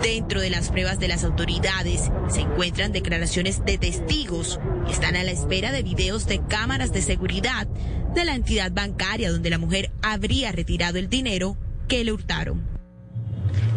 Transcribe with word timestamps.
Dentro 0.00 0.40
de 0.40 0.48
las 0.48 0.70
pruebas 0.70 1.00
de 1.00 1.08
las 1.08 1.24
autoridades 1.24 2.08
se 2.28 2.42
encuentran 2.42 2.92
declaraciones 2.92 3.64
de 3.64 3.76
testigos 3.76 4.60
están 4.88 5.16
a 5.16 5.24
la 5.24 5.32
espera 5.32 5.72
de 5.72 5.82
videos 5.82 6.28
de 6.28 6.40
cámaras 6.46 6.92
de 6.92 7.02
seguridad 7.02 7.66
de 8.14 8.24
la 8.24 8.36
entidad 8.36 8.70
bancaria 8.70 9.32
donde 9.32 9.50
la 9.50 9.58
mujer 9.58 9.90
habría 10.02 10.52
retirado 10.52 11.00
el 11.00 11.08
dinero 11.08 11.56
que 11.88 12.04
le 12.04 12.12
hurtaron. 12.12 12.71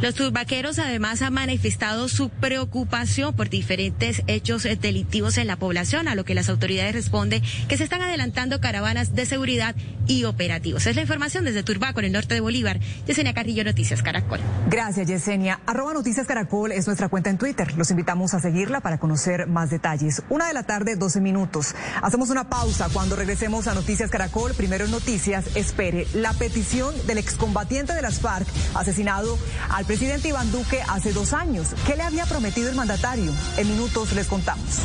Los 0.01 0.13
turbaqueros 0.13 0.77
además 0.77 1.21
han 1.21 1.33
manifestado 1.33 2.09
su 2.09 2.29
preocupación 2.29 3.33
por 3.33 3.49
diferentes 3.49 4.23
hechos 4.27 4.63
delictivos 4.63 5.37
en 5.37 5.47
la 5.47 5.55
población, 5.55 6.07
a 6.07 6.15
lo 6.15 6.25
que 6.25 6.35
las 6.35 6.49
autoridades 6.49 6.93
responden 6.93 7.41
que 7.67 7.77
se 7.77 7.85
están 7.85 8.01
adelantando 8.01 8.59
caravanas 8.59 9.15
de 9.15 9.25
seguridad 9.25 9.73
y 10.05 10.25
operativos. 10.25 10.85
Es 10.85 10.95
la 10.95 11.01
información 11.01 11.45
desde 11.45 11.63
Turbaco, 11.63 11.99
en 11.99 12.07
el 12.07 12.11
norte 12.11 12.35
de 12.35 12.41
Bolívar. 12.41 12.79
Yesenia 13.07 13.33
Carrillo, 13.33 13.63
Noticias 13.63 14.03
Caracol. 14.03 14.39
Gracias, 14.69 15.07
Yesenia. 15.07 15.61
Arroba 15.65 15.93
Noticias 15.93 16.27
Caracol 16.27 16.71
es 16.71 16.85
nuestra 16.85 17.09
cuenta 17.09 17.29
en 17.29 17.37
Twitter. 17.37 17.75
Los 17.75 17.89
invitamos 17.89 18.33
a 18.33 18.39
seguirla 18.39 18.81
para 18.81 18.99
conocer 18.99 19.47
más 19.47 19.69
detalles. 19.69 20.21
Una 20.29 20.47
de 20.47 20.53
la 20.53 20.63
tarde, 20.63 20.97
12 20.97 21.19
minutos. 21.21 21.73
Hacemos 22.03 22.29
una 22.29 22.47
pausa. 22.49 22.89
Cuando 22.93 23.15
regresemos 23.15 23.67
a 23.67 23.73
Noticias 23.73 24.11
Caracol, 24.11 24.53
primero 24.53 24.85
en 24.85 24.91
Noticias, 24.91 25.45
espere 25.55 26.05
la 26.13 26.33
petición 26.33 26.93
del 27.07 27.17
excombatiente 27.17 27.93
de 27.93 28.03
las 28.03 28.19
FARC 28.19 28.47
asesinado 28.75 29.39
al 29.69 29.85
presidente 29.85 29.94
Iván 30.01 30.51
Duque 30.51 30.81
hace 30.87 31.13
dos 31.13 31.33
años. 31.33 31.73
¿Qué 31.85 31.95
le 31.95 32.03
había 32.03 32.25
prometido 32.25 32.69
el 32.69 32.75
mandatario? 32.75 33.31
En 33.57 33.67
minutos 33.69 34.13
les 34.13 34.27
contamos. 34.27 34.81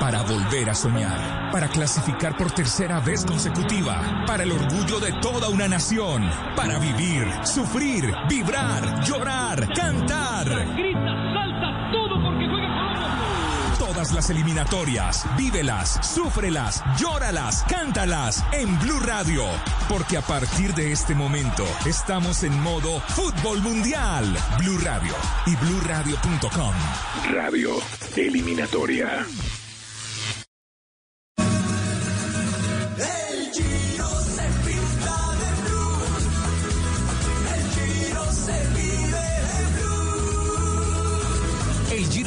Para 0.00 0.22
volver 0.22 0.70
a 0.70 0.74
soñar, 0.74 1.50
para 1.52 1.68
clasificar 1.68 2.36
por 2.36 2.50
tercera 2.52 3.00
vez 3.00 3.24
consecutiva, 3.24 4.24
para 4.26 4.42
el 4.42 4.52
orgullo 4.52 5.00
de 5.00 5.12
toda 5.20 5.48
una 5.48 5.68
nación, 5.68 6.28
para 6.54 6.78
vivir, 6.78 7.26
sufrir, 7.44 8.12
vibrar, 8.28 9.02
llorar, 9.04 9.72
cantar. 9.72 10.85
Las 14.12 14.30
eliminatorias, 14.30 15.24
vívelas, 15.36 15.98
súfrelas, 16.02 16.82
llóralas, 16.98 17.64
cántalas 17.68 18.44
en 18.52 18.78
Blue 18.78 19.00
Radio. 19.00 19.42
Porque 19.88 20.16
a 20.16 20.22
partir 20.22 20.74
de 20.74 20.92
este 20.92 21.14
momento 21.14 21.64
estamos 21.86 22.44
en 22.44 22.58
modo 22.60 23.00
fútbol 23.00 23.60
mundial. 23.62 24.24
Blue 24.58 24.78
Radio 24.78 25.14
y 25.46 25.56
bluradio.com. 25.56 26.74
Radio 27.32 27.70
Eliminatoria. 28.16 29.26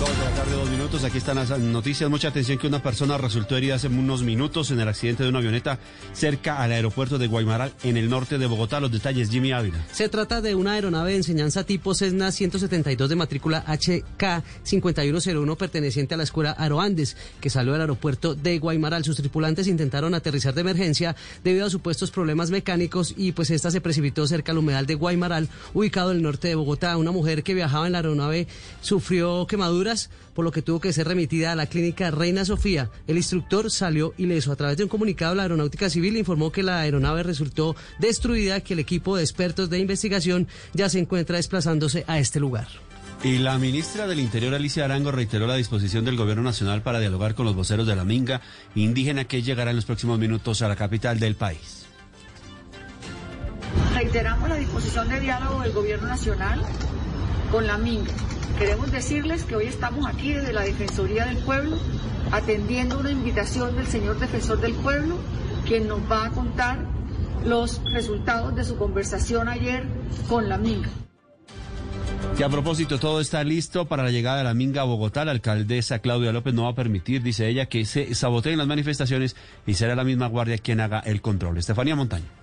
Dos 0.00 0.18
de 0.18 0.24
la 0.24 0.30
tarde, 0.30 0.56
dos 0.56 0.70
minutos. 0.70 1.04
Aquí 1.04 1.18
están 1.18 1.36
las 1.36 1.50
noticias. 1.58 2.08
Mucha 2.08 2.28
atención 2.28 2.56
que 2.56 2.66
una 2.66 2.82
persona 2.82 3.18
resultó 3.18 3.54
herida 3.58 3.74
hace 3.74 3.88
unos 3.88 4.22
minutos 4.22 4.70
en 4.70 4.80
el 4.80 4.88
accidente 4.88 5.24
de 5.24 5.28
una 5.28 5.40
avioneta 5.40 5.78
cerca 6.14 6.62
al 6.62 6.72
aeropuerto 6.72 7.18
de 7.18 7.26
Guaymaral, 7.26 7.74
en 7.82 7.98
el 7.98 8.08
norte 8.08 8.38
de 8.38 8.46
Bogotá. 8.46 8.80
Los 8.80 8.90
detalles, 8.90 9.28
Jimmy 9.28 9.52
Ávila. 9.52 9.76
Se 9.92 10.08
trata 10.08 10.40
de 10.40 10.54
una 10.54 10.72
aeronave 10.72 11.10
de 11.10 11.18
enseñanza 11.18 11.64
tipo 11.64 11.94
Cessna 11.94 12.32
172 12.32 13.10
de 13.10 13.14
matrícula 13.14 13.62
HK5101 13.66 15.56
perteneciente 15.58 16.14
a 16.14 16.16
la 16.16 16.22
escuela 16.22 16.56
Aeroandes, 16.58 17.18
que 17.38 17.50
salió 17.50 17.72
del 17.72 17.82
aeropuerto 17.82 18.34
de 18.34 18.58
Guaymaral. 18.58 19.04
Sus 19.04 19.16
tripulantes 19.16 19.66
intentaron 19.66 20.14
aterrizar 20.14 20.54
de 20.54 20.62
emergencia 20.62 21.14
debido 21.44 21.66
a 21.66 21.70
supuestos 21.70 22.10
problemas 22.10 22.50
mecánicos 22.50 23.12
y 23.18 23.32
pues 23.32 23.50
esta 23.50 23.70
se 23.70 23.82
precipitó 23.82 24.26
cerca 24.26 24.52
al 24.52 24.58
humedal 24.58 24.86
de 24.86 24.94
Guaymaral, 24.94 25.50
ubicado 25.74 26.10
en 26.12 26.16
el 26.16 26.22
norte 26.22 26.48
de 26.48 26.54
Bogotá. 26.54 26.96
Una 26.96 27.10
mujer 27.10 27.42
que 27.42 27.52
viajaba 27.52 27.84
en 27.84 27.92
la 27.92 27.98
aeronave 27.98 28.48
sufrió 28.80 29.46
quemaduras, 29.46 29.89
por 30.34 30.44
lo 30.44 30.52
que 30.52 30.62
tuvo 30.62 30.80
que 30.80 30.92
ser 30.92 31.08
remitida 31.08 31.52
a 31.52 31.56
la 31.56 31.66
clínica 31.66 32.10
Reina 32.10 32.44
Sofía. 32.44 32.90
El 33.06 33.16
instructor 33.16 33.70
salió 33.70 34.14
ileso. 34.16 34.52
A 34.52 34.56
través 34.56 34.76
de 34.76 34.84
un 34.84 34.88
comunicado, 34.88 35.34
la 35.34 35.42
Aeronáutica 35.42 35.90
Civil 35.90 36.16
informó 36.16 36.52
que 36.52 36.62
la 36.62 36.80
aeronave 36.80 37.22
resultó 37.22 37.76
destruida, 37.98 38.60
que 38.60 38.74
el 38.74 38.78
equipo 38.78 39.16
de 39.16 39.22
expertos 39.22 39.70
de 39.70 39.78
investigación 39.78 40.48
ya 40.72 40.88
se 40.88 40.98
encuentra 40.98 41.36
desplazándose 41.36 42.04
a 42.06 42.18
este 42.18 42.40
lugar. 42.40 42.68
Y 43.22 43.36
la 43.36 43.58
ministra 43.58 44.06
del 44.06 44.18
Interior, 44.18 44.54
Alicia 44.54 44.86
Arango, 44.86 45.12
reiteró 45.12 45.46
la 45.46 45.56
disposición 45.56 46.06
del 46.06 46.16
Gobierno 46.16 46.42
Nacional 46.42 46.82
para 46.82 47.00
dialogar 47.00 47.34
con 47.34 47.44
los 47.44 47.54
voceros 47.54 47.86
de 47.86 47.94
la 47.94 48.04
Minga 48.04 48.40
indígena 48.74 49.24
que 49.24 49.42
llegará 49.42 49.70
en 49.70 49.76
los 49.76 49.84
próximos 49.84 50.18
minutos 50.18 50.62
a 50.62 50.68
la 50.68 50.76
capital 50.76 51.18
del 51.20 51.34
país. 51.34 51.84
Reiteramos 53.94 54.48
la 54.48 54.56
disposición 54.56 55.08
de 55.10 55.20
diálogo 55.20 55.60
del 55.60 55.72
Gobierno 55.72 56.08
Nacional 56.08 56.62
con 57.50 57.66
la 57.66 57.78
Minga. 57.78 58.12
Queremos 58.58 58.92
decirles 58.92 59.44
que 59.44 59.56
hoy 59.56 59.66
estamos 59.66 60.06
aquí 60.06 60.32
desde 60.32 60.52
la 60.52 60.62
Defensoría 60.62 61.26
del 61.26 61.38
Pueblo 61.38 61.78
atendiendo 62.32 62.98
una 62.98 63.10
invitación 63.10 63.76
del 63.76 63.86
señor 63.86 64.18
Defensor 64.18 64.60
del 64.60 64.74
Pueblo, 64.74 65.16
quien 65.66 65.88
nos 65.88 66.00
va 66.10 66.26
a 66.26 66.30
contar 66.30 66.86
los 67.44 67.80
resultados 67.92 68.54
de 68.54 68.64
su 68.64 68.76
conversación 68.76 69.48
ayer 69.48 69.84
con 70.28 70.48
la 70.48 70.58
Minga. 70.58 70.90
Que 72.36 72.44
a 72.44 72.48
propósito, 72.48 72.98
todo 72.98 73.20
está 73.20 73.42
listo 73.42 73.86
para 73.86 74.04
la 74.04 74.10
llegada 74.10 74.38
de 74.38 74.44
la 74.44 74.54
Minga 74.54 74.82
a 74.82 74.84
Bogotá. 74.84 75.24
La 75.24 75.32
alcaldesa 75.32 75.98
Claudia 75.98 76.32
López 76.32 76.54
no 76.54 76.64
va 76.64 76.70
a 76.70 76.74
permitir, 76.74 77.22
dice 77.22 77.48
ella, 77.48 77.66
que 77.66 77.84
se 77.84 78.14
saboteen 78.14 78.58
las 78.58 78.66
manifestaciones 78.66 79.36
y 79.66 79.74
será 79.74 79.96
la 79.96 80.04
misma 80.04 80.26
guardia 80.28 80.58
quien 80.58 80.80
haga 80.80 81.00
el 81.00 81.20
control. 81.20 81.58
Estefanía 81.58 81.96
Montaño. 81.96 82.39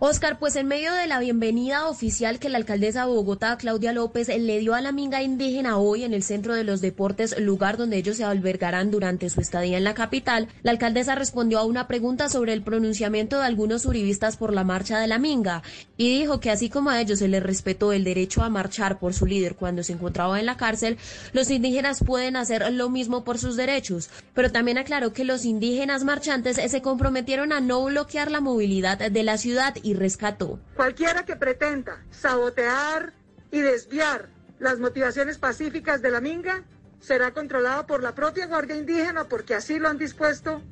Oscar, 0.00 0.38
pues 0.38 0.54
en 0.54 0.68
medio 0.68 0.94
de 0.94 1.08
la 1.08 1.18
bienvenida 1.18 1.88
oficial 1.88 2.38
que 2.38 2.48
la 2.48 2.58
alcaldesa 2.58 3.00
de 3.00 3.08
Bogotá, 3.08 3.56
Claudia 3.58 3.92
López, 3.92 4.28
le 4.28 4.60
dio 4.60 4.76
a 4.76 4.80
la 4.80 4.92
minga 4.92 5.24
indígena 5.24 5.76
hoy 5.76 6.04
en 6.04 6.14
el 6.14 6.22
Centro 6.22 6.54
de 6.54 6.62
los 6.62 6.80
Deportes, 6.80 7.36
lugar 7.40 7.76
donde 7.76 7.96
ellos 7.96 8.16
se 8.16 8.22
albergarán 8.22 8.92
durante 8.92 9.28
su 9.28 9.40
estadía 9.40 9.76
en 9.76 9.82
la 9.82 9.94
capital, 9.94 10.46
la 10.62 10.70
alcaldesa 10.70 11.16
respondió 11.16 11.58
a 11.58 11.64
una 11.64 11.88
pregunta 11.88 12.28
sobre 12.28 12.52
el 12.52 12.62
pronunciamiento 12.62 13.38
de 13.38 13.46
algunos 13.46 13.86
uribistas 13.86 14.36
por 14.36 14.52
la 14.52 14.62
marcha 14.62 15.00
de 15.00 15.08
la 15.08 15.18
minga 15.18 15.64
y 15.96 16.16
dijo 16.16 16.38
que 16.38 16.52
así 16.52 16.70
como 16.70 16.90
a 16.90 17.00
ellos 17.00 17.18
se 17.18 17.26
les 17.26 17.42
respetó 17.42 17.92
el 17.92 18.04
derecho 18.04 18.44
a 18.44 18.50
marchar 18.50 19.00
por 19.00 19.14
su 19.14 19.26
líder 19.26 19.56
cuando 19.56 19.82
se 19.82 19.94
encontraba 19.94 20.38
en 20.38 20.46
la 20.46 20.56
cárcel, 20.56 20.96
los 21.32 21.50
indígenas 21.50 22.04
pueden 22.04 22.36
hacer 22.36 22.72
lo 22.72 22.88
mismo 22.88 23.24
por 23.24 23.38
sus 23.38 23.56
derechos, 23.56 24.10
pero 24.32 24.52
también 24.52 24.78
aclaró 24.78 25.12
que 25.12 25.24
los 25.24 25.44
indígenas 25.44 26.04
marchantes 26.04 26.54
se 26.70 26.82
comprometieron 26.82 27.52
a 27.52 27.58
no 27.58 27.82
bloquear 27.82 28.30
la 28.30 28.40
movilidad 28.40 29.10
de 29.10 29.22
la 29.24 29.38
ciudad 29.38 29.74
rescató. 29.94 30.58
Cualquiera 30.76 31.24
que 31.24 31.36
pretenda 31.36 32.04
sabotear 32.10 33.12
y 33.50 33.60
desviar 33.60 34.28
las 34.58 34.78
motivaciones 34.78 35.38
pacíficas 35.38 36.02
de 36.02 36.10
la 36.10 36.20
Minga 36.20 36.64
será 37.00 37.32
controlado 37.32 37.86
por 37.86 38.02
la 38.02 38.14
propia 38.14 38.46
Guardia 38.46 38.76
Indígena 38.76 39.24
porque 39.24 39.54
así 39.54 39.78
lo 39.78 39.88
han 39.88 39.98
dispuesto 39.98 40.62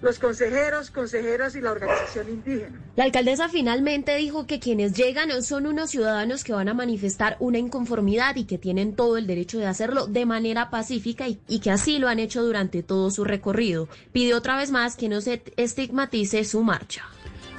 los 0.00 0.18
consejeros, 0.18 0.90
consejeras 0.90 1.54
y 1.56 1.60
la 1.60 1.72
organización 1.72 2.28
indígena. 2.28 2.80
La 2.96 3.04
alcaldesa 3.04 3.48
finalmente 3.48 4.16
dijo 4.16 4.46
que 4.46 4.58
quienes 4.58 4.94
llegan 4.94 5.42
son 5.42 5.66
unos 5.66 5.90
ciudadanos 5.90 6.42
que 6.42 6.52
van 6.52 6.68
a 6.68 6.74
manifestar 6.74 7.36
una 7.38 7.58
inconformidad 7.58 8.36
y 8.36 8.44
que 8.44 8.58
tienen 8.58 8.94
todo 8.94 9.18
el 9.18 9.26
derecho 9.26 9.58
de 9.58 9.66
hacerlo 9.66 10.06
de 10.06 10.26
manera 10.26 10.70
pacífica 10.70 11.28
y, 11.28 11.40
y 11.48 11.60
que 11.60 11.70
así 11.70 11.98
lo 11.98 12.08
han 12.08 12.18
hecho 12.18 12.42
durante 12.42 12.82
todo 12.82 13.10
su 13.10 13.24
recorrido. 13.24 13.88
Pidió 14.12 14.38
otra 14.38 14.56
vez 14.56 14.70
más 14.70 14.96
que 14.96 15.08
no 15.08 15.20
se 15.20 15.42
estigmatice 15.56 16.44
su 16.44 16.62
marcha. 16.62 17.04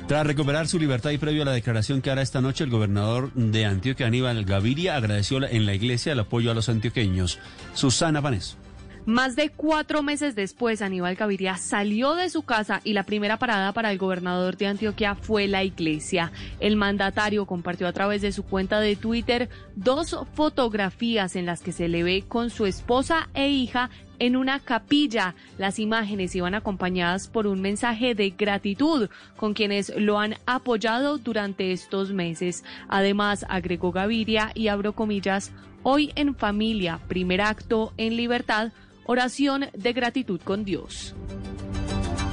Tras 0.08 0.28
recuperar 0.28 0.68
su 0.68 0.78
libertad 0.78 1.12
y 1.12 1.18
previo 1.18 1.44
a 1.44 1.46
la 1.46 1.52
declaración 1.54 2.02
que 2.02 2.12
hará 2.12 2.22
esta 2.22 2.42
noche, 2.42 2.64
el 2.64 2.70
gobernador 2.70 3.32
de 3.34 3.66
Antioquia, 3.66 4.08
Aníbal 4.08 4.44
Gaviria, 4.44 4.96
agradeció 4.96 5.42
en 5.44 5.66
la 5.66 5.74
iglesia 5.74 6.12
el 6.12 6.20
apoyo 6.20 6.52
a 6.52 6.54
los 6.54 6.68
antioqueños. 6.68 7.40
Susana 7.74 8.22
Panés. 8.22 8.58
Más 9.06 9.36
de 9.36 9.50
cuatro 9.50 10.04
meses 10.04 10.36
después, 10.36 10.82
Aníbal 10.82 11.16
Gaviria 11.16 11.58
salió 11.58 12.14
de 12.14 12.30
su 12.30 12.44
casa 12.44 12.82
y 12.84 12.94
la 12.94 13.04
primera 13.04 13.38
parada 13.38 13.74
para 13.74 13.92
el 13.92 13.98
gobernador 13.98 14.58
de 14.58 14.68
Antioquia 14.68 15.16
fue 15.16 15.48
la 15.48 15.64
iglesia. 15.64 16.32
El 16.60 16.76
mandatario 16.76 17.48
compartió 17.48 17.88
a 17.88 17.94
través 17.94 18.22
de 18.22 18.32
su 18.32 18.44
cuenta 18.44 18.80
de 18.80 18.96
Twitter 18.96 19.50
dos 19.76 20.16
fotografías 20.36 21.36
en 21.36 21.48
las 21.48 21.62
que 21.62 21.72
se 21.72 21.88
le 21.88 22.04
ve 22.04 22.26
con 22.28 22.52
su 22.52 22.68
esposa 22.68 23.28
e 23.34 23.50
hija 23.50 23.90
en 24.22 24.36
una 24.36 24.60
capilla. 24.60 25.34
Las 25.58 25.80
imágenes 25.80 26.36
iban 26.36 26.54
acompañadas 26.54 27.28
por 27.28 27.48
un 27.48 27.60
mensaje 27.60 28.14
de 28.14 28.30
gratitud 28.30 29.10
con 29.36 29.56
quienes 29.56 29.92
lo 29.98 30.20
han 30.20 30.36
apoyado 30.46 31.18
durante 31.18 31.72
estos 31.72 32.12
meses. 32.12 32.64
Además, 32.88 33.46
agregó 33.50 33.92
Gaviria 33.92 34.52
y 34.54 34.68
abro 34.68 34.94
comillas, 34.94 35.52
hoy 35.82 36.12
en 36.16 36.36
familia, 36.36 37.00
primer 37.08 37.42
acto 37.42 37.94
en 37.98 38.16
libertad, 38.16 38.72
oración 39.06 39.66
de 39.74 39.92
gratitud 39.92 40.40
con 40.40 40.66
Dios. 40.66 41.16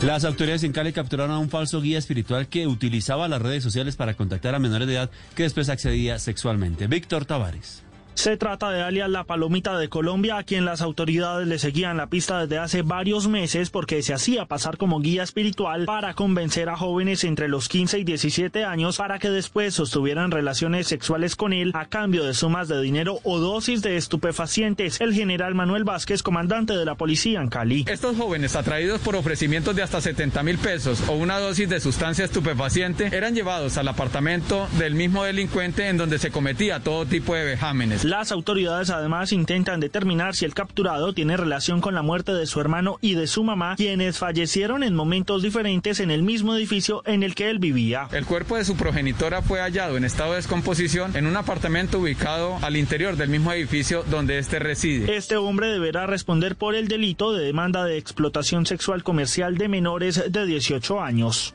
Las 0.03 0.27
autoridades 0.27 0.65
en 0.65 0.73
Cali 0.73 0.93
capturaron 0.93 1.35
a 1.35 1.39
un 1.39 1.49
falso 1.49 1.81
guía 1.81 1.99
espiritual 1.99 2.49
que 2.49 2.67
utilizaba 2.67 3.29
las 3.29 3.41
redes 3.41 3.63
sociales 3.63 3.97
para 3.97 4.13
contactar 4.13 4.55
a 4.55 4.59
menores 4.59 4.87
de 4.87 4.95
edad 4.95 5.11
que 5.35 5.45
después 5.45 5.71
accedía 5.71 6.19
sexualmente. 6.19 6.87
Víctor 6.87 7.25
Tavares. 7.25 7.88
Se 8.19 8.37
trata 8.37 8.73
de 8.73 8.83
alias 8.83 9.09
La 9.09 9.23
Palomita 9.23 9.79
de 9.79 9.89
Colombia, 9.89 10.39
a 10.39 10.43
quien 10.43 10.65
las 10.65 10.83
autoridades 10.83 11.47
le 11.47 11.61
seguían 11.61 11.99
la 11.99 12.09
pista 12.09 12.41
desde 12.41 12.59
hace 12.59 12.83
varios 12.83 13.29
meses 13.29 13.71
porque 13.71 14.03
se 14.03 14.13
hacía 14.13 14.45
pasar 14.45 14.77
como 14.77 14.99
guía 14.99 15.23
espiritual 15.23 15.85
para 15.85 16.15
convencer 16.15 16.69
a 16.69 16.77
jóvenes 16.77 17.23
entre 17.23 17.47
los 17.47 17.69
15 17.69 18.01
y 18.01 18.03
17 18.03 18.65
años 18.65 18.97
para 18.97 19.21
que 19.21 19.31
después 19.31 19.75
sostuvieran 19.75 20.33
relaciones 20.33 20.89
sexuales 20.89 21.37
con 21.37 21.53
él 21.53 21.71
a 21.77 21.87
cambio 21.87 22.25
de 22.25 22.35
sumas 22.35 22.67
de 22.67 22.81
dinero 22.83 23.21
o 23.23 23.39
dosis 23.39 23.83
de 23.83 23.97
estupefacientes. 23.97 25.01
El 25.01 25.15
general 25.15 25.55
Manuel 25.55 25.85
Vázquez, 25.85 26.25
comandante 26.25 26.73
de 26.77 26.85
la 26.85 26.97
policía 26.97 27.41
en 27.41 27.49
Cali. 27.49 27.85
Estos 27.87 28.17
jóvenes, 28.17 28.57
atraídos 28.57 29.01
por 29.01 29.15
ofrecimientos 29.15 29.77
de 29.77 29.85
hasta 29.85 30.01
70 30.01 30.43
mil 30.43 30.59
pesos 30.59 31.05
o 31.09 31.13
una 31.13 31.39
dosis 31.39 31.69
de 31.69 31.79
sustancia 31.79 32.25
estupefaciente, 32.25 33.17
eran 33.17 33.37
llevados 33.37 33.79
al 33.79 33.87
apartamento 33.87 34.67
del 34.77 34.97
mismo 34.97 35.23
delincuente 35.23 35.87
en 35.87 35.99
donde 35.99 36.19
se 36.19 36.33
cometía 36.33 36.81
todo 36.81 37.07
tipo 37.07 37.37
de 37.37 37.45
vejámenes. 37.45 38.08
Las 38.09 38.33
autoridades 38.33 38.89
además 38.89 39.33
intentan 39.33 39.81
determinar 39.81 40.35
si 40.35 40.47
el 40.47 40.55
capturado 40.55 41.13
tiene 41.13 41.37
relación 41.37 41.83
con 41.83 41.95
la 41.95 42.01
muerte 42.01 42.33
de 42.33 42.47
su 42.47 42.59
hermano 42.59 42.97
y 43.03 43.13
de 43.13 43.27
su 43.27 43.45
mamá, 43.45 43.77
quienes 43.77 44.17
fallecieron 44.17 44.83
en 44.83 44.95
momentos 44.95 45.43
diferentes 45.43 46.01
en 46.01 46.11
el 46.11 46.23
mismo 46.23 46.55
edificio 46.55 47.03
en 47.05 47.23
el 47.23 47.35
que 47.35 47.51
él 47.51 47.59
vivía. 47.59 48.09
El 48.13 48.25
cuerpo 48.25 48.57
de 48.57 48.65
su 48.65 48.77
progenitora 48.77 49.43
fue 49.43 49.61
hallado 49.61 49.99
en 49.99 50.07
estado 50.07 50.31
de 50.31 50.37
descomposición 50.37 51.15
en 51.19 51.27
un 51.27 51.37
apartamento 51.37 51.99
ubicado 51.99 52.57
al 52.63 52.79
interior 52.79 53.17
del 53.17 53.29
mismo 53.29 53.53
edificio 53.53 54.05
donde 54.05 54.39
éste 54.39 54.59
reside. 54.59 55.15
Este 55.15 55.37
hombre 55.37 55.69
deberá 55.69 56.07
responder 56.07 56.57
por 56.57 56.77
el 56.77 56.89
delito 56.89 57.35
de 57.35 57.45
demanda 57.45 57.85
de 57.85 57.99
explotación 57.99 58.65
sexual 58.65 59.03
comercial 59.03 59.59
de 59.59 59.69
menores 59.69 60.33
de 60.33 60.47
18 60.47 61.03
años. 61.03 61.55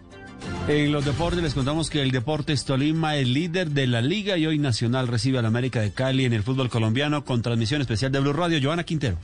En 0.68 0.92
los 0.92 1.04
deportes 1.04 1.44
les 1.44 1.54
contamos 1.54 1.90
que 1.90 2.02
el 2.02 2.12
Deportes 2.12 2.64
Tolima 2.64 3.18
es 3.18 3.28
líder 3.28 3.72
de 3.72 3.86
la 3.86 4.02
liga 4.02 4.38
y 4.38 4.46
hoy 4.46 4.60
Nacional 4.60 5.10
recibe 5.10 5.38
al 5.38 5.46
América 5.46 5.82
de 5.82 5.92
Cali 5.92 6.24
en 6.24 6.34
el 6.34 6.44
fútbol 6.44 6.70
colombiano 6.70 7.26
con 7.26 7.42
transmisión 7.42 7.82
especial 7.82 8.12
de 8.12 8.20
Blue 8.22 8.32
Radio. 8.32 8.60
Joana 8.64 8.84
Quintero. 8.84 9.18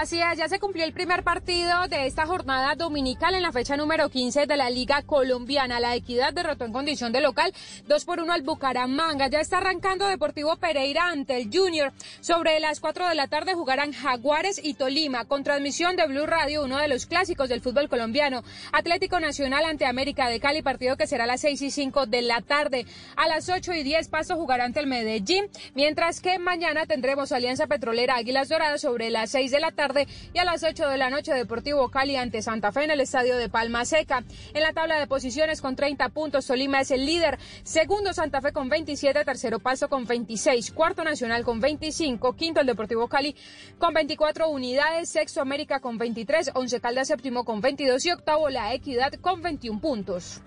Así 0.00 0.22
es, 0.22 0.38
ya 0.38 0.48
se 0.48 0.60
cumplió 0.60 0.84
el 0.84 0.92
primer 0.92 1.24
partido 1.24 1.88
de 1.88 2.06
esta 2.06 2.24
jornada 2.24 2.76
dominical 2.76 3.34
en 3.34 3.42
la 3.42 3.50
fecha 3.50 3.76
número 3.76 4.08
15 4.08 4.46
de 4.46 4.56
la 4.56 4.70
Liga 4.70 5.02
Colombiana. 5.02 5.80
La 5.80 5.96
Equidad 5.96 6.32
derrotó 6.32 6.64
en 6.64 6.72
condición 6.72 7.10
de 7.10 7.20
local 7.20 7.52
2 7.88 8.04
por 8.04 8.20
1 8.20 8.32
al 8.32 8.42
Bucaramanga. 8.42 9.26
Ya 9.26 9.40
está 9.40 9.56
arrancando 9.58 10.06
Deportivo 10.06 10.54
Pereira 10.54 11.08
ante 11.08 11.36
el 11.36 11.50
Junior. 11.52 11.92
Sobre 12.20 12.60
las 12.60 12.78
4 12.78 13.08
de 13.08 13.16
la 13.16 13.26
tarde 13.26 13.54
jugarán 13.54 13.92
Jaguares 13.92 14.60
y 14.62 14.74
Tolima 14.74 15.24
con 15.24 15.42
transmisión 15.42 15.96
de 15.96 16.06
Blue 16.06 16.26
Radio, 16.26 16.62
uno 16.62 16.78
de 16.78 16.86
los 16.86 17.06
clásicos 17.06 17.48
del 17.48 17.60
fútbol 17.60 17.88
colombiano. 17.88 18.44
Atlético 18.70 19.18
Nacional 19.18 19.64
ante 19.64 19.84
América 19.84 20.28
de 20.28 20.38
Cali, 20.38 20.62
partido 20.62 20.96
que 20.96 21.08
será 21.08 21.24
a 21.24 21.26
las 21.26 21.40
6 21.40 21.60
y 21.60 21.70
5 21.72 22.06
de 22.06 22.22
la 22.22 22.40
tarde. 22.40 22.86
A 23.16 23.26
las 23.26 23.48
8 23.48 23.72
y 23.72 23.82
10 23.82 24.06
Paso 24.10 24.36
jugará 24.36 24.64
ante 24.64 24.78
el 24.78 24.86
Medellín, 24.86 25.46
mientras 25.74 26.20
que 26.20 26.38
mañana 26.38 26.86
tendremos 26.86 27.32
Alianza 27.32 27.66
Petrolera 27.66 28.14
Águilas 28.14 28.48
Doradas 28.48 28.82
sobre 28.82 29.10
las 29.10 29.32
6 29.32 29.50
de 29.50 29.58
la 29.58 29.72
tarde 29.72 29.87
y 30.32 30.38
a 30.38 30.44
las 30.44 30.62
8 30.62 30.88
de 30.88 30.98
la 30.98 31.08
noche 31.08 31.32
Deportivo 31.32 31.88
Cali 31.88 32.16
ante 32.16 32.42
Santa 32.42 32.72
Fe 32.72 32.84
en 32.84 32.90
el 32.90 33.00
estadio 33.00 33.36
de 33.36 33.48
Palma 33.48 33.84
Seca. 33.84 34.22
En 34.52 34.62
la 34.62 34.72
tabla 34.72 34.98
de 34.98 35.06
posiciones 35.06 35.62
con 35.62 35.76
30 35.76 36.10
puntos, 36.10 36.46
Tolima 36.46 36.80
es 36.80 36.90
el 36.90 37.06
líder, 37.06 37.38
segundo 37.62 38.12
Santa 38.12 38.40
Fe 38.40 38.52
con 38.52 38.68
27, 38.68 39.24
tercero 39.24 39.58
Paso 39.58 39.88
con 39.88 40.04
26, 40.04 40.72
cuarto 40.72 41.04
Nacional 41.04 41.44
con 41.44 41.60
25, 41.60 42.34
quinto 42.36 42.60
el 42.60 42.66
Deportivo 42.66 43.08
Cali 43.08 43.34
con 43.78 43.94
24 43.94 44.48
unidades, 44.48 45.08
sexto 45.08 45.40
América 45.40 45.80
con 45.80 45.96
23, 45.96 46.50
once 46.54 46.80
Caldas 46.80 47.08
séptimo 47.08 47.44
con 47.44 47.60
22 47.60 48.04
y 48.04 48.10
octavo 48.10 48.48
La 48.50 48.74
Equidad 48.74 49.14
con 49.14 49.42
21 49.42 49.80
puntos. 49.80 50.42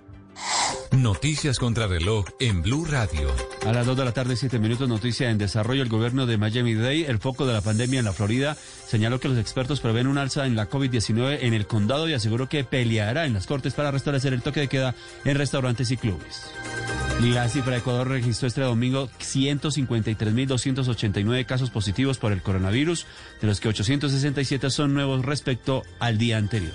Noticias 0.91 1.57
contra 1.57 1.87
reloj 1.87 2.25
en 2.39 2.61
Blue 2.61 2.85
Radio. 2.85 3.29
A 3.65 3.71
las 3.71 3.85
2 3.85 3.97
de 3.97 4.05
la 4.05 4.11
tarde, 4.11 4.35
7 4.35 4.59
minutos, 4.59 4.89
noticia 4.89 5.29
en 5.29 5.37
desarrollo. 5.37 5.83
El 5.83 5.89
gobierno 5.89 6.25
de 6.25 6.37
Miami-Dade, 6.37 7.09
el 7.09 7.19
foco 7.19 7.45
de 7.45 7.53
la 7.53 7.61
pandemia 7.61 7.99
en 7.99 8.05
la 8.05 8.13
Florida, 8.13 8.57
señaló 8.87 9.19
que 9.19 9.29
los 9.29 9.37
expertos 9.37 9.79
prevén 9.79 10.07
un 10.07 10.17
alza 10.17 10.45
en 10.45 10.55
la 10.55 10.69
COVID-19 10.69 11.39
en 11.41 11.53
el 11.53 11.65
condado 11.65 12.09
y 12.09 12.13
aseguró 12.13 12.49
que 12.49 12.63
peleará 12.63 13.25
en 13.25 13.33
las 13.33 13.47
cortes 13.47 13.73
para 13.73 13.91
restablecer 13.91 14.33
el 14.33 14.41
toque 14.41 14.59
de 14.59 14.67
queda 14.67 14.95
en 15.23 15.37
restaurantes 15.37 15.91
y 15.91 15.97
clubes. 15.97 16.51
La 17.21 17.47
cifra 17.47 17.73
de 17.73 17.79
Ecuador 17.79 18.07
registró 18.07 18.47
este 18.47 18.61
domingo 18.61 19.09
153.289 19.19 21.45
casos 21.45 21.69
positivos 21.69 22.17
por 22.17 22.31
el 22.31 22.41
coronavirus, 22.41 23.05
de 23.39 23.47
los 23.47 23.59
que 23.59 23.69
867 23.69 24.69
son 24.71 24.93
nuevos 24.93 25.23
respecto 25.23 25.83
al 25.99 26.17
día 26.17 26.37
anterior. 26.37 26.73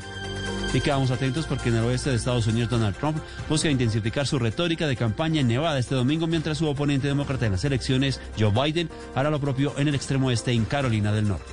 Y 0.75 0.81
quedamos 0.81 1.11
atentos 1.11 1.47
porque 1.47 1.71
en 1.71 1.77
el 1.77 1.85
oeste 1.85 2.11
de 2.11 2.17
Estados 2.17 2.47
Unidos 2.47 2.71
Donald 2.71 2.97
Trump 2.97 3.19
busca 3.49 3.71
intensificar 3.71 4.27
su 4.27 4.39
retórica 4.39 4.87
de 4.87 4.97
campaña 4.97 5.41
en 5.41 5.49
Nevada 5.49 5.79
este 5.79 5.95
domingo 5.95 6.27
mientras 6.27 6.59
su 6.59 6.67
oponente 6.69 7.09
demócrata 7.09 7.47
en 7.47 7.53
las 7.53 7.65
elecciones, 7.65 8.21
Joe 8.39 8.51
Biden, 8.51 8.91
hará 9.15 9.31
lo 9.31 9.41
propio 9.41 9.73
en 9.79 9.89
el 9.89 9.95
extremo 9.95 10.29
oeste 10.29 10.53
en 10.53 10.65
Carolina 10.65 11.13
del 11.13 11.29
Norte. 11.29 11.53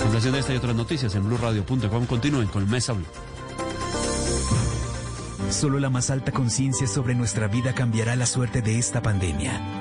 En 0.00 0.08
relación 0.08 0.32
de 0.32 0.40
esta 0.40 0.54
y 0.54 0.56
otras 0.56 0.76
noticias 0.76 1.14
en 1.14 1.26
blueradio.com 1.26 2.06
continúen 2.06 2.48
con 2.48 2.68
Mesa 2.68 2.92
Blue. 2.92 3.06
Solo 5.50 5.80
la 5.80 5.90
más 5.90 6.10
alta 6.10 6.32
conciencia 6.32 6.86
sobre 6.86 7.14
nuestra 7.14 7.48
vida 7.48 7.74
cambiará 7.74 8.14
la 8.14 8.26
suerte 8.26 8.62
de 8.62 8.78
esta 8.78 9.02
pandemia. 9.02 9.79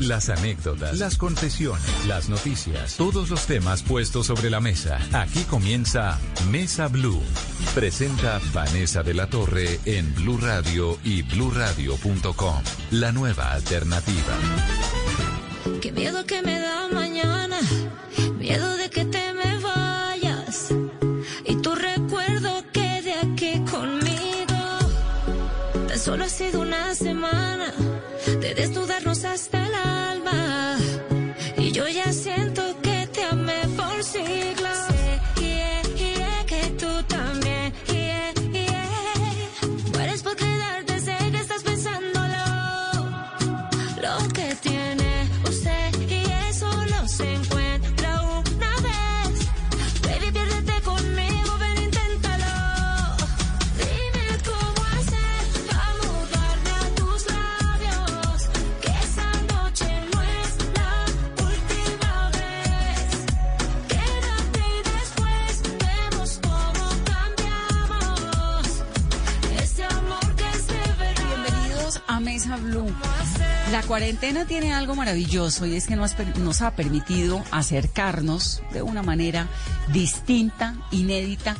las 0.00 0.28
anécdotas, 0.28 0.98
las 0.98 1.16
confesiones, 1.16 2.06
las 2.06 2.28
noticias, 2.28 2.96
todos 2.96 3.30
los 3.30 3.46
temas 3.46 3.82
puestos 3.82 4.26
sobre 4.26 4.50
la 4.50 4.60
mesa. 4.60 4.98
Aquí 5.12 5.44
comienza 5.44 6.18
Mesa 6.50 6.88
Blue. 6.88 7.22
Presenta 7.74 8.40
Vanessa 8.52 9.02
de 9.02 9.14
la 9.14 9.28
Torre 9.28 9.80
en 9.84 10.14
Blue 10.14 10.38
Radio 10.38 10.98
y 11.04 11.22
bluradio.com. 11.22 12.62
La 12.90 13.12
nueva 13.12 13.52
alternativa. 13.52 14.34
Qué 15.80 15.92
miedo 15.92 16.24
que 16.26 16.42
me 16.42 16.58
da 16.58 16.88
mañana, 16.88 17.58
miedo 18.38 18.76
de 18.76 18.90
que 18.90 19.04
te 19.04 19.25
de 28.46 28.54
desnudarnos 28.54 29.24
hasta 29.24 29.66
el 29.66 29.74
alma 29.74 30.78
cuarentena 73.86 74.46
tiene 74.46 74.74
algo 74.74 74.96
maravilloso 74.96 75.64
y 75.64 75.76
es 75.76 75.86
que 75.86 75.96
nos, 75.96 76.16
nos 76.38 76.60
ha 76.62 76.72
permitido 76.72 77.42
acercarnos 77.52 78.62
de 78.72 78.82
una 78.82 79.02
manera 79.02 79.46
distinta, 79.92 80.74
inédita 80.90 81.56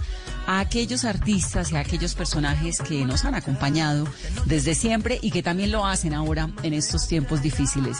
a 0.47 0.61
aquellos 0.61 1.04
artistas 1.04 1.71
y 1.71 1.76
a 1.76 1.80
aquellos 1.80 2.14
personajes 2.14 2.80
que 2.80 3.04
nos 3.04 3.25
han 3.25 3.35
acompañado 3.35 4.06
desde 4.45 4.75
siempre 4.75 5.18
y 5.23 5.30
que 5.30 5.42
también 5.42 5.71
lo 5.71 5.87
hacen 5.87 6.14
ahora 6.14 6.50
en 6.62 6.75
estos 6.75 7.06
tiempos 7.06 7.42
difíciles. 7.42 7.99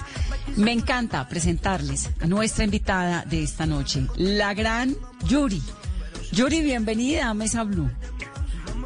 Me 0.57 0.73
encanta 0.73 1.29
presentarles 1.29 2.11
a 2.21 2.27
nuestra 2.27 2.65
invitada 2.65 3.25
de 3.25 3.43
esta 3.43 3.65
noche, 3.65 4.07
la 4.17 4.55
gran 4.55 4.97
Yuri. 5.27 5.63
Yuri, 6.33 6.63
bienvenida 6.63 7.29
a 7.29 7.35
Mesa 7.35 7.63
Blue. 7.63 7.91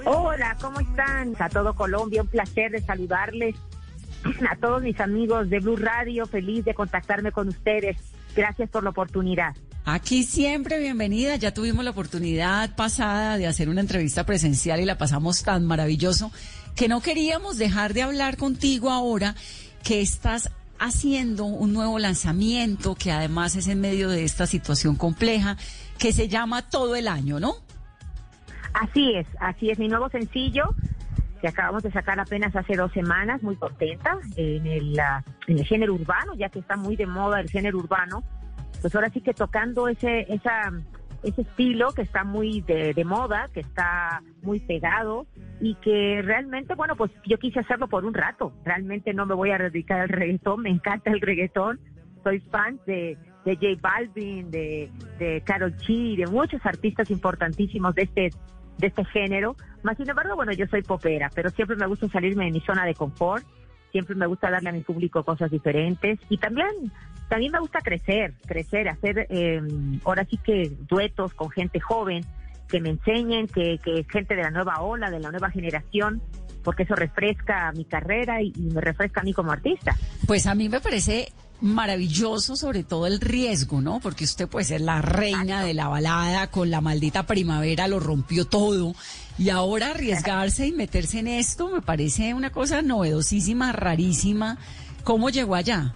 Hola, 0.04 0.56
¿cómo 0.60 0.80
están? 0.80 1.34
A 1.38 1.48
todo 1.48 1.74
Colombia, 1.74 2.22
un 2.22 2.28
placer 2.28 2.70
de 2.70 2.80
saludarles. 2.80 3.56
A 4.50 4.56
todos 4.56 4.82
mis 4.82 4.98
amigos 5.00 5.48
de 5.50 5.60
Blue 5.60 5.76
Radio, 5.76 6.26
feliz 6.26 6.64
de 6.64 6.74
contactarme 6.74 7.32
con 7.32 7.48
ustedes. 7.48 7.96
Gracias 8.34 8.68
por 8.70 8.84
la 8.84 8.90
oportunidad. 8.90 9.54
Aquí 9.84 10.24
siempre 10.24 10.78
bienvenida. 10.78 11.36
Ya 11.36 11.54
tuvimos 11.54 11.84
la 11.84 11.90
oportunidad 11.90 12.76
pasada 12.76 13.38
de 13.38 13.46
hacer 13.46 13.68
una 13.68 13.80
entrevista 13.80 14.24
presencial 14.24 14.80
y 14.80 14.84
la 14.84 14.98
pasamos 14.98 15.42
tan 15.42 15.64
maravilloso 15.64 16.30
que 16.76 16.88
no 16.88 17.00
queríamos 17.00 17.58
dejar 17.58 17.94
de 17.94 18.02
hablar 18.02 18.36
contigo 18.36 18.90
ahora 18.90 19.34
que 19.82 20.00
estás 20.00 20.50
haciendo 20.78 21.44
un 21.44 21.72
nuevo 21.72 21.98
lanzamiento 21.98 22.94
que 22.94 23.12
además 23.12 23.56
es 23.56 23.68
en 23.68 23.80
medio 23.80 24.08
de 24.08 24.24
esta 24.24 24.46
situación 24.46 24.96
compleja 24.96 25.56
que 25.98 26.12
se 26.12 26.28
llama 26.28 26.62
Todo 26.62 26.94
el 26.96 27.08
Año, 27.08 27.40
¿no? 27.40 27.54
Así 28.72 29.12
es, 29.14 29.26
así 29.40 29.70
es. 29.70 29.78
Mi 29.78 29.88
nuevo 29.88 30.08
sencillo 30.10 30.74
que 31.40 31.48
acabamos 31.48 31.82
de 31.82 31.90
sacar 31.90 32.20
apenas 32.20 32.54
hace 32.54 32.76
dos 32.76 32.92
semanas, 32.92 33.42
muy 33.42 33.56
contenta 33.56 34.18
en 34.36 34.66
el, 34.66 34.98
ah, 35.00 35.24
en 35.46 35.58
el 35.58 35.64
género 35.64 35.94
urbano, 35.94 36.34
ya 36.34 36.48
que 36.48 36.58
está 36.58 36.76
muy 36.76 36.96
de 36.96 37.06
moda 37.06 37.40
el 37.40 37.48
género 37.48 37.78
urbano. 37.78 38.22
Pues 38.80 38.94
ahora 38.94 39.10
sí 39.10 39.20
que 39.20 39.34
tocando 39.34 39.88
ese, 39.88 40.26
esa, 40.32 40.72
ese 41.22 41.42
estilo 41.42 41.92
que 41.92 42.02
está 42.02 42.24
muy 42.24 42.60
de, 42.62 42.94
de 42.94 43.04
moda, 43.04 43.48
que 43.52 43.60
está 43.60 44.22
muy 44.42 44.60
pegado 44.60 45.26
y 45.60 45.74
que 45.76 46.22
realmente, 46.22 46.74
bueno, 46.74 46.96
pues 46.96 47.10
yo 47.26 47.38
quise 47.38 47.60
hacerlo 47.60 47.88
por 47.88 48.04
un 48.04 48.14
rato. 48.14 48.52
Realmente 48.64 49.12
no 49.14 49.26
me 49.26 49.34
voy 49.34 49.50
a 49.50 49.58
dedicar 49.58 50.00
al 50.00 50.08
reggaetón, 50.08 50.62
me 50.62 50.70
encanta 50.70 51.10
el 51.10 51.20
reggaetón. 51.20 51.80
Soy 52.22 52.40
fan 52.40 52.78
de, 52.86 53.16
de 53.44 53.54
J 53.56 53.66
Balvin, 53.80 54.50
de, 54.50 54.90
de 55.18 55.42
Karol 55.44 55.74
G, 55.76 56.16
de 56.16 56.26
muchos 56.26 56.64
artistas 56.64 57.10
importantísimos 57.10 57.94
de 57.94 58.02
este 58.02 58.30
de 58.80 58.88
este 58.88 59.04
género. 59.06 59.56
Más 59.82 59.96
sin 59.96 60.08
embargo, 60.08 60.34
bueno, 60.36 60.52
yo 60.52 60.66
soy 60.66 60.82
popera, 60.82 61.30
pero 61.34 61.50
siempre 61.50 61.76
me 61.76 61.86
gusta 61.86 62.08
salirme 62.08 62.46
de 62.46 62.52
mi 62.52 62.60
zona 62.60 62.84
de 62.84 62.94
confort, 62.94 63.44
siempre 63.92 64.14
me 64.14 64.26
gusta 64.26 64.50
darle 64.50 64.70
a 64.70 64.72
mi 64.72 64.80
público 64.80 65.24
cosas 65.24 65.50
diferentes 65.50 66.18
y 66.28 66.38
también 66.38 66.92
también 67.28 67.52
me 67.52 67.60
gusta 67.60 67.80
crecer, 67.80 68.34
crecer, 68.44 68.88
hacer 68.88 69.26
eh, 69.30 69.60
ahora 70.04 70.24
sí 70.28 70.36
que 70.38 70.72
duetos 70.88 71.32
con 71.34 71.48
gente 71.50 71.78
joven 71.78 72.24
que 72.68 72.80
me 72.80 72.90
enseñen, 72.90 73.46
que, 73.46 73.78
que 73.78 74.04
gente 74.10 74.34
de 74.34 74.42
la 74.42 74.50
nueva 74.50 74.80
ola, 74.80 75.10
de 75.10 75.20
la 75.20 75.30
nueva 75.30 75.50
generación, 75.50 76.20
porque 76.64 76.84
eso 76.84 76.94
refresca 76.94 77.72
mi 77.72 77.84
carrera 77.84 78.42
y, 78.42 78.52
y 78.56 78.62
me 78.72 78.80
refresca 78.80 79.20
a 79.20 79.24
mí 79.24 79.32
como 79.32 79.52
artista. 79.52 79.96
Pues 80.26 80.46
a 80.46 80.54
mí 80.54 80.68
me 80.68 80.80
parece 80.80 81.32
maravilloso, 81.60 82.56
sobre 82.56 82.84
todo 82.84 83.06
el 83.06 83.20
riesgo, 83.20 83.80
¿no? 83.80 84.00
Porque 84.00 84.24
usted 84.24 84.48
puede 84.48 84.64
ser 84.64 84.80
la 84.80 85.02
reina 85.02 85.62
de 85.62 85.74
la 85.74 85.88
balada, 85.88 86.50
con 86.50 86.70
la 86.70 86.80
maldita 86.80 87.26
primavera 87.26 87.88
lo 87.88 88.00
rompió 88.00 88.46
todo. 88.46 88.94
Y 89.38 89.50
ahora 89.50 89.90
arriesgarse 89.90 90.66
y 90.66 90.72
meterse 90.72 91.20
en 91.20 91.28
esto 91.28 91.68
me 91.68 91.80
parece 91.80 92.34
una 92.34 92.50
cosa 92.50 92.82
novedosísima, 92.82 93.72
rarísima. 93.72 94.58
¿Cómo 95.04 95.30
llegó 95.30 95.54
allá? 95.54 95.94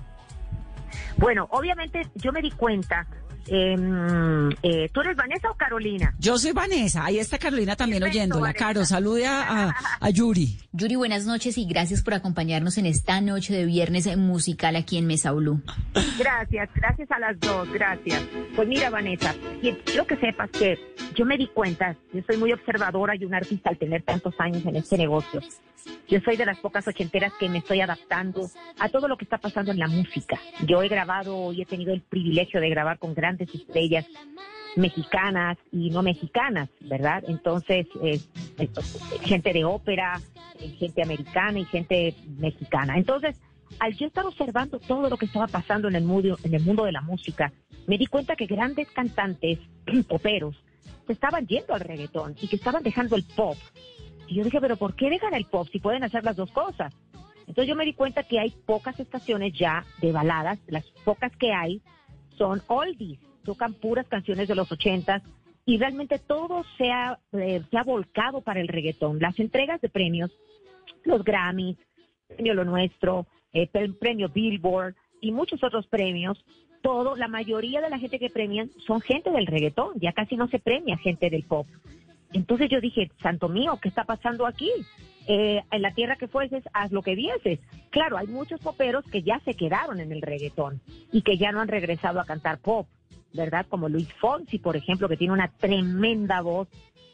Bueno, 1.16 1.46
obviamente 1.50 2.08
yo 2.14 2.32
me 2.32 2.42
di 2.42 2.50
cuenta. 2.50 3.06
Eh, 3.46 4.48
eh, 4.62 4.88
¿Tú 4.92 5.00
eres 5.00 5.16
Vanessa 5.16 5.50
o 5.50 5.56
Carolina? 5.56 6.14
Yo 6.18 6.38
soy 6.38 6.52
Vanessa, 6.52 7.04
ahí 7.04 7.18
está 7.18 7.38
Carolina 7.38 7.76
también 7.76 8.02
oyéndola. 8.02 8.52
Caro, 8.54 8.84
salude 8.84 9.26
a, 9.26 9.68
a- 9.68 9.74
a 10.00 10.10
Yuri. 10.10 10.58
Yuri, 10.72 10.96
buenas 10.96 11.26
noches 11.26 11.56
y 11.58 11.66
gracias 11.66 12.02
por 12.02 12.14
acompañarnos 12.14 12.78
en 12.78 12.86
esta 12.86 13.20
noche 13.20 13.54
de 13.54 13.64
viernes 13.66 14.14
musical 14.16 14.76
aquí 14.76 14.98
en 14.98 15.06
Mesa 15.06 15.32
Blue. 15.32 15.60
Gracias, 16.18 16.68
gracias 16.74 17.10
a 17.10 17.18
las 17.18 17.38
dos, 17.40 17.70
gracias. 17.72 18.22
Pues 18.56 18.68
mira, 18.68 18.90
Vanessa, 18.90 19.34
quiero 19.60 20.06
que 20.06 20.16
sepas 20.16 20.50
que 20.50 20.78
yo 21.14 21.24
me 21.24 21.36
di 21.36 21.46
cuenta, 21.48 21.96
yo 22.12 22.20
soy 22.26 22.36
muy 22.36 22.52
observadora 22.52 23.14
y 23.16 23.24
un 23.24 23.34
artista 23.34 23.70
al 23.70 23.78
tener 23.78 24.02
tantos 24.02 24.34
años 24.38 24.64
en 24.66 24.76
este 24.76 24.96
negocio. 24.98 25.40
Yo 26.08 26.18
soy 26.20 26.36
de 26.36 26.46
las 26.46 26.58
pocas 26.60 26.86
ochenteras 26.88 27.32
que 27.38 27.48
me 27.48 27.58
estoy 27.58 27.82
adaptando 27.82 28.48
a 28.78 28.88
todo 28.88 29.06
lo 29.06 29.18
que 29.18 29.24
está 29.24 29.36
pasando 29.36 29.70
en 29.70 29.78
la 29.78 29.86
música. 29.86 30.38
Yo 30.66 30.82
he 30.82 30.88
grabado 30.88 31.52
y 31.52 31.60
he 31.60 31.66
tenido 31.66 31.92
el 31.92 32.00
privilegio 32.00 32.58
de 32.60 32.70
grabar 32.70 32.98
con 32.98 33.14
grandes 33.14 33.33
estrellas 33.40 34.06
mexicanas 34.76 35.56
y 35.70 35.90
no 35.90 36.02
mexicanas, 36.02 36.68
¿verdad? 36.80 37.22
Entonces, 37.28 37.86
eh, 38.02 38.20
gente 39.22 39.52
de 39.52 39.64
ópera, 39.64 40.20
gente 40.78 41.02
americana 41.02 41.60
y 41.60 41.64
gente 41.64 42.14
mexicana. 42.38 42.96
Entonces, 42.96 43.40
al 43.78 43.94
yo 43.94 44.06
estar 44.06 44.24
observando 44.26 44.78
todo 44.78 45.08
lo 45.08 45.16
que 45.16 45.26
estaba 45.26 45.46
pasando 45.46 45.88
en 45.88 45.96
el 45.96 46.04
mundo, 46.04 46.38
en 46.42 46.54
el 46.54 46.62
mundo 46.62 46.84
de 46.84 46.92
la 46.92 47.00
música, 47.00 47.52
me 47.86 47.98
di 47.98 48.06
cuenta 48.06 48.36
que 48.36 48.46
grandes 48.46 48.90
cantantes 48.90 49.58
poperos 50.08 50.56
estaban 51.08 51.46
yendo 51.46 51.74
al 51.74 51.80
reggaetón 51.80 52.34
y 52.40 52.48
que 52.48 52.56
estaban 52.56 52.82
dejando 52.82 53.16
el 53.16 53.24
pop. 53.24 53.56
Y 54.26 54.36
yo 54.36 54.44
dije, 54.44 54.60
pero 54.60 54.76
¿por 54.76 54.94
qué 54.94 55.10
dejan 55.10 55.34
el 55.34 55.44
pop 55.44 55.68
si 55.70 55.80
pueden 55.80 56.02
hacer 56.02 56.24
las 56.24 56.36
dos 56.36 56.50
cosas? 56.50 56.94
Entonces 57.46 57.68
yo 57.68 57.76
me 57.76 57.84
di 57.84 57.92
cuenta 57.92 58.22
que 58.22 58.40
hay 58.40 58.50
pocas 58.64 58.98
estaciones 58.98 59.52
ya 59.52 59.84
de 60.00 60.12
baladas, 60.12 60.58
las 60.66 60.84
pocas 61.04 61.36
que 61.36 61.52
hay 61.52 61.82
son 62.36 62.62
oldies, 62.66 63.18
tocan 63.44 63.74
puras 63.74 64.06
canciones 64.08 64.48
de 64.48 64.54
los 64.54 64.70
ochentas 64.70 65.22
y 65.66 65.78
realmente 65.78 66.18
todo 66.18 66.64
se 66.76 66.90
ha, 66.90 67.18
eh, 67.32 67.62
se 67.70 67.78
ha 67.78 67.82
volcado 67.84 68.42
para 68.42 68.60
el 68.60 68.68
reggaetón. 68.68 69.18
Las 69.18 69.38
entregas 69.38 69.80
de 69.80 69.88
premios, 69.88 70.30
los 71.04 71.24
Grammys, 71.24 71.76
premio 72.28 72.54
Lo 72.54 72.64
Nuestro, 72.64 73.26
eh, 73.52 73.68
premio 73.98 74.28
Billboard 74.28 74.94
y 75.20 75.32
muchos 75.32 75.62
otros 75.62 75.86
premios, 75.86 76.44
todo, 76.82 77.16
la 77.16 77.28
mayoría 77.28 77.80
de 77.80 77.88
la 77.88 77.98
gente 77.98 78.18
que 78.18 78.28
premian 78.28 78.70
son 78.86 79.00
gente 79.00 79.30
del 79.30 79.46
reggaetón, 79.46 79.94
ya 80.00 80.12
casi 80.12 80.36
no 80.36 80.48
se 80.48 80.58
premia 80.58 80.98
gente 80.98 81.30
del 81.30 81.44
pop. 81.44 81.66
Entonces 82.34 82.68
yo 82.68 82.80
dije, 82.80 83.10
santo 83.22 83.48
mío, 83.48 83.78
¿qué 83.80 83.88
está 83.88 84.04
pasando 84.04 84.44
aquí? 84.44 84.70
Eh, 85.26 85.62
en 85.70 85.82
la 85.82 85.92
tierra 85.92 86.16
que 86.16 86.28
fueses, 86.28 86.64
haz 86.72 86.92
lo 86.92 87.02
que 87.02 87.14
vieses. 87.14 87.58
Claro, 87.90 88.18
hay 88.18 88.26
muchos 88.26 88.60
poperos 88.60 89.04
que 89.06 89.22
ya 89.22 89.40
se 89.40 89.54
quedaron 89.54 90.00
en 90.00 90.12
el 90.12 90.20
reggaetón 90.20 90.80
y 91.12 91.22
que 91.22 91.38
ya 91.38 91.50
no 91.50 91.60
han 91.60 91.68
regresado 91.68 92.20
a 92.20 92.26
cantar 92.26 92.58
pop, 92.58 92.86
¿verdad? 93.32 93.66
Como 93.68 93.88
Luis 93.88 94.12
Fonsi, 94.20 94.58
por 94.58 94.76
ejemplo, 94.76 95.08
que 95.08 95.16
tiene 95.16 95.32
una 95.32 95.48
tremenda 95.48 96.42
voz 96.42 96.68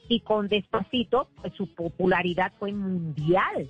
y 0.09 0.21
con 0.21 0.49
Despacito, 0.49 1.29
pues 1.41 1.55
su 1.55 1.73
popularidad 1.73 2.53
fue 2.59 2.73
mundial, 2.73 3.69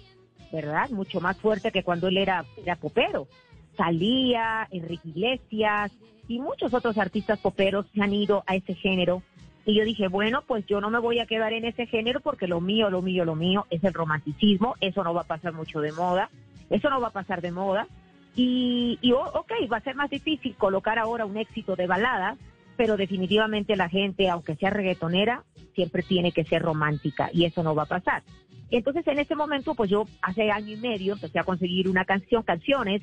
¿verdad? 0.51 0.89
Mucho 0.89 1.21
más 1.21 1.39
fuerte 1.39 1.71
que 1.71 1.83
cuando 1.83 2.09
él 2.09 2.17
era, 2.17 2.47
era 2.57 2.77
popero. 2.77 3.29
Salía, 3.77 4.67
Enrique 4.71 5.09
Iglesias 5.09 5.93
y 6.29 6.39
muchos 6.39 6.73
otros 6.73 6.97
artistas 6.97 7.39
poperos 7.41 7.87
se 7.93 8.03
han 8.03 8.15
ido 8.15 8.43
a 8.47 8.57
ese 8.57 8.75
género. 8.75 9.23
Y 9.71 9.75
yo 9.77 9.85
dije, 9.85 10.09
bueno, 10.09 10.43
pues 10.49 10.67
yo 10.67 10.81
no 10.81 10.91
me 10.91 10.99
voy 10.99 11.21
a 11.21 11.27
quedar 11.27 11.53
en 11.53 11.65
ese 11.65 11.87
género 11.87 12.19
porque 12.19 12.49
lo 12.49 12.61
mío, 12.61 12.91
lo 12.91 13.03
mío, 13.03 13.25
lo 13.25 13.37
mío 13.37 13.67
es 13.71 13.85
el 13.85 13.95
romanticismo. 13.95 14.75
Eso 14.81 15.05
no 15.05 15.15
va 15.15 15.21
a 15.21 15.29
pasar 15.29 15.53
mucho 15.53 15.81
de 15.81 15.93
moda. 15.93 16.29
Eso 16.71 16.91
no 16.91 17.01
va 17.01 17.07
a 17.07 17.13
pasar 17.13 17.41
de 17.41 17.53
moda. 17.53 17.87
Y, 18.35 18.99
y 19.01 19.13
oh, 19.13 19.31
ok, 19.33 19.53
va 19.73 19.77
a 19.77 19.83
ser 19.83 19.95
más 19.95 20.11
difícil 20.11 20.57
colocar 20.57 20.99
ahora 20.99 21.25
un 21.25 21.37
éxito 21.37 21.77
de 21.77 21.87
balada, 21.87 22.37
pero 22.77 22.97
definitivamente 22.97 23.77
la 23.77 23.89
gente, 23.89 24.29
aunque 24.29 24.57
sea 24.57 24.71
reggaetonera, 24.71 25.45
siempre 25.77 26.03
tiene 26.03 26.33
que 26.33 26.45
ser 26.45 26.63
romántica 26.63 27.31
y 27.33 27.45
eso 27.45 27.63
no 27.63 27.77
va 27.77 27.85
a 27.85 27.87
pasar. 27.87 28.25
Entonces 28.73 29.07
en 29.07 29.21
ese 29.21 29.37
momento, 29.37 29.77
pues 29.77 29.89
yo 29.89 30.05
hace 30.21 30.51
año 30.51 30.73
y 30.73 30.79
medio 30.79 31.13
empecé 31.13 31.39
a 31.39 31.45
conseguir 31.45 31.89
una 31.89 32.05
canción, 32.05 32.43
canciones 32.43 33.03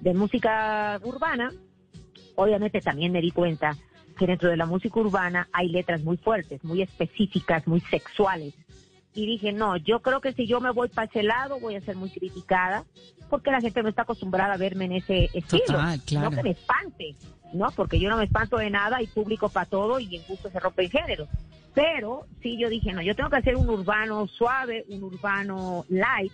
de 0.00 0.14
música 0.14 0.98
urbana. 1.04 1.52
Obviamente 2.34 2.80
también 2.80 3.12
me 3.12 3.20
di 3.20 3.30
cuenta 3.30 3.76
que 4.18 4.26
dentro 4.26 4.50
de 4.50 4.56
la 4.56 4.66
música 4.66 5.00
urbana 5.00 5.48
hay 5.52 5.68
letras 5.68 6.02
muy 6.02 6.16
fuertes, 6.18 6.62
muy 6.64 6.82
específicas, 6.82 7.66
muy 7.66 7.80
sexuales. 7.80 8.54
Y 9.14 9.26
dije, 9.26 9.52
no, 9.52 9.76
yo 9.76 10.00
creo 10.00 10.20
que 10.20 10.32
si 10.32 10.46
yo 10.46 10.60
me 10.60 10.70
voy 10.70 10.88
para 10.88 11.06
ese 11.06 11.22
lado 11.22 11.58
voy 11.58 11.76
a 11.76 11.80
ser 11.80 11.96
muy 11.96 12.10
criticada 12.10 12.84
porque 13.30 13.50
la 13.50 13.60
gente 13.60 13.82
no 13.82 13.88
está 13.88 14.02
acostumbrada 14.02 14.54
a 14.54 14.58
verme 14.58 14.84
en 14.86 14.92
ese 14.92 15.30
estilo. 15.32 15.64
Total, 15.66 16.00
claro. 16.02 16.30
No 16.30 16.36
que 16.36 16.42
me 16.42 16.50
espante, 16.50 17.16
¿no? 17.52 17.70
Porque 17.74 17.98
yo 17.98 18.10
no 18.10 18.16
me 18.16 18.24
espanto 18.24 18.58
de 18.58 18.70
nada 18.70 19.02
y 19.02 19.06
público 19.06 19.48
para 19.48 19.66
todo 19.66 19.98
y 19.98 20.16
en 20.16 20.22
gusto 20.28 20.50
se 20.50 20.60
rompe 20.60 20.82
el 20.84 20.90
género. 20.90 21.26
Pero 21.74 22.26
sí 22.42 22.58
yo 22.58 22.68
dije, 22.68 22.92
no, 22.92 23.02
yo 23.02 23.14
tengo 23.14 23.30
que 23.30 23.36
hacer 23.36 23.56
un 23.56 23.68
urbano 23.68 24.26
suave, 24.26 24.84
un 24.88 25.02
urbano 25.02 25.84
light, 25.88 26.32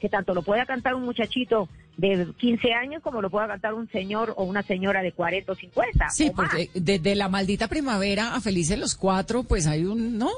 que 0.00 0.08
tanto 0.08 0.34
lo 0.34 0.42
pueda 0.42 0.66
cantar 0.66 0.94
un 0.94 1.04
muchachito 1.04 1.68
de 1.96 2.32
15 2.36 2.72
años 2.72 3.02
como 3.02 3.22
lo 3.22 3.30
pueda 3.30 3.46
cantar 3.46 3.74
un 3.74 3.88
señor 3.90 4.34
o 4.36 4.44
una 4.44 4.62
señora 4.62 5.02
de 5.02 5.12
40 5.12 5.52
o 5.52 5.54
50. 5.54 6.10
Sí, 6.10 6.28
o 6.28 6.32
porque 6.34 6.70
desde 6.74 7.14
la 7.14 7.28
maldita 7.28 7.68
primavera 7.68 8.34
a 8.34 8.40
Felices 8.40 8.78
los 8.78 8.94
Cuatro, 8.94 9.44
pues 9.44 9.66
hay 9.66 9.84
un, 9.84 10.18
¿no? 10.18 10.30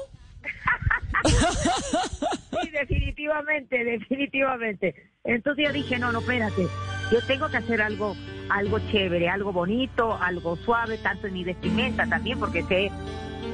Sí, 2.51 2.69
definitivamente, 2.69 3.83
definitivamente. 3.83 4.95
Entonces 5.23 5.67
yo 5.67 5.73
dije, 5.73 5.99
no, 5.99 6.11
no, 6.11 6.19
espérate. 6.19 6.67
Yo 7.11 7.21
tengo 7.25 7.49
que 7.49 7.57
hacer 7.57 7.81
algo, 7.81 8.15
algo 8.49 8.79
chévere, 8.91 9.29
algo 9.29 9.51
bonito, 9.51 10.17
algo 10.21 10.55
suave, 10.57 10.97
tanto 10.97 11.27
en 11.27 11.33
mi 11.33 11.43
vestimenta 11.43 12.07
también, 12.07 12.39
porque 12.39 12.63
sé 12.63 12.91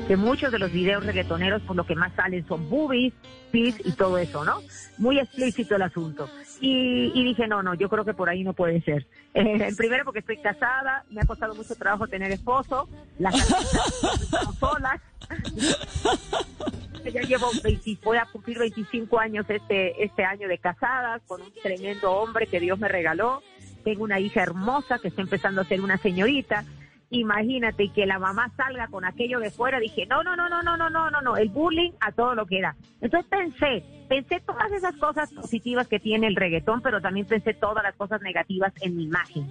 que 0.08 0.18
muchos 0.18 0.52
de 0.52 0.60
los 0.60 0.72
videos 0.72 1.06
reggaetoneros 1.06 1.62
por 1.64 1.76
lo 1.76 1.86
que 1.86 1.96
más 1.96 2.14
salen 2.14 2.46
son 2.48 2.70
boobies, 2.70 3.14
pis 3.52 3.76
y 3.84 3.92
todo 3.94 4.18
eso, 4.18 4.46
¿no? 4.46 4.60
Muy 4.98 5.20
explícito 5.20 5.76
el 5.76 5.82
asunto. 5.82 6.30
Y, 6.60 7.12
y 7.14 7.24
dije, 7.24 7.48
no, 7.48 7.64
no, 7.64 7.74
yo 7.74 7.90
creo 7.90 8.06
que 8.06 8.14
por 8.14 8.30
ahí 8.30 8.44
no 8.44 8.54
puede 8.54 8.82
ser. 8.82 9.08
Eh, 9.34 9.74
primero 9.78 10.06
porque 10.06 10.20
estoy 10.20 10.38
casada, 10.38 11.06
me 11.10 11.22
ha 11.22 11.26
costado 11.26 11.56
mucho 11.56 11.76
trabajo 11.76 12.08
tener 12.08 12.32
esposo, 12.32 12.88
las 13.18 13.36
estamos 13.36 14.60
ya 17.12 17.22
llevo 17.22 17.48
20, 17.64 17.98
voy 18.04 18.18
a 18.18 18.26
cumplir 18.26 18.60
25 18.60 19.20
años 19.20 19.46
este, 19.50 20.04
este 20.04 20.24
año 20.24 20.48
de 20.48 20.58
casadas 20.58 21.22
con 21.28 21.42
un 21.42 21.52
tremendo 21.62 22.12
hombre 22.12 22.48
que 22.48 22.60
Dios 22.60 22.80
me 22.80 22.88
regaló. 22.88 23.42
Tengo 23.84 24.04
una 24.04 24.20
hija 24.20 24.42
hermosa 24.42 25.00
que 25.00 25.10
está 25.10 25.22
empezando 25.22 25.62
a 25.62 25.66
ser 25.66 25.82
una 25.82 25.98
señorita 25.98 26.66
imagínate 27.10 27.90
que 27.90 28.06
la 28.06 28.20
mamá 28.20 28.52
salga 28.56 28.88
con 28.88 29.06
aquello 29.06 29.40
de 29.40 29.52
fuera, 29.52 29.80
dije, 29.80 30.06
no, 30.06 30.24
no, 30.24 30.36
no, 30.36 30.50
no, 30.50 30.64
no, 30.64 30.78
no, 30.78 30.90
no, 30.90 31.10
no, 31.10 31.22
no, 31.22 31.38
el 31.38 31.50
bullying 31.50 31.92
a 32.00 32.12
todo 32.12 32.36
lo 32.36 32.46
que 32.46 32.60
era. 32.60 32.76
Entonces 33.02 33.30
pensé, 33.30 33.84
pensé 34.10 34.42
todas 34.42 34.72
esas 34.72 34.96
cosas 34.98 35.32
positivas 35.34 35.88
que 35.88 36.00
tiene 36.00 36.28
el 36.28 36.36
reggaetón, 36.36 36.82
pero 36.82 37.02
también 37.02 37.26
pensé 37.26 37.54
todas 37.54 37.84
las 37.84 37.96
cosas 37.96 38.22
negativas 38.22 38.74
en 38.82 38.96
mi 38.96 39.04
imagen. 39.04 39.50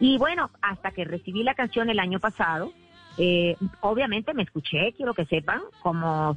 Y 0.00 0.18
bueno, 0.18 0.50
hasta 0.60 0.90
que 0.90 1.04
recibí 1.04 1.42
la 1.42 1.54
canción 1.54 1.88
el 1.90 1.98
año 1.98 2.20
pasado, 2.20 2.72
eh, 3.18 3.56
obviamente 3.80 4.34
me 4.34 4.42
escuché, 4.42 4.92
quiero 4.94 5.14
que 5.14 5.24
sepan, 5.24 5.62
como 5.82 6.36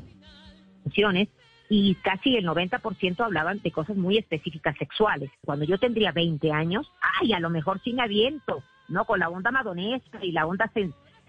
canciones, 0.84 1.28
y 1.70 1.96
casi 1.96 2.36
el 2.36 2.46
90% 2.46 3.24
hablaban 3.24 3.62
de 3.62 3.72
cosas 3.72 3.96
muy 3.96 4.18
específicas 4.18 4.76
sexuales. 4.78 5.30
Cuando 5.46 5.66
yo 5.66 5.78
tendría 5.78 6.12
20 6.12 6.52
años, 6.52 6.92
ay, 7.22 7.34
a 7.34 7.40
lo 7.40 7.52
mejor 7.52 7.80
me 7.94 8.02
aviento, 8.02 8.64
¿no? 8.88 9.06
Con 9.06 9.20
la 9.20 9.30
onda 9.30 9.52
madonesca 9.52 10.24
y 10.24 10.32
la 10.32 10.48
onda 10.48 10.68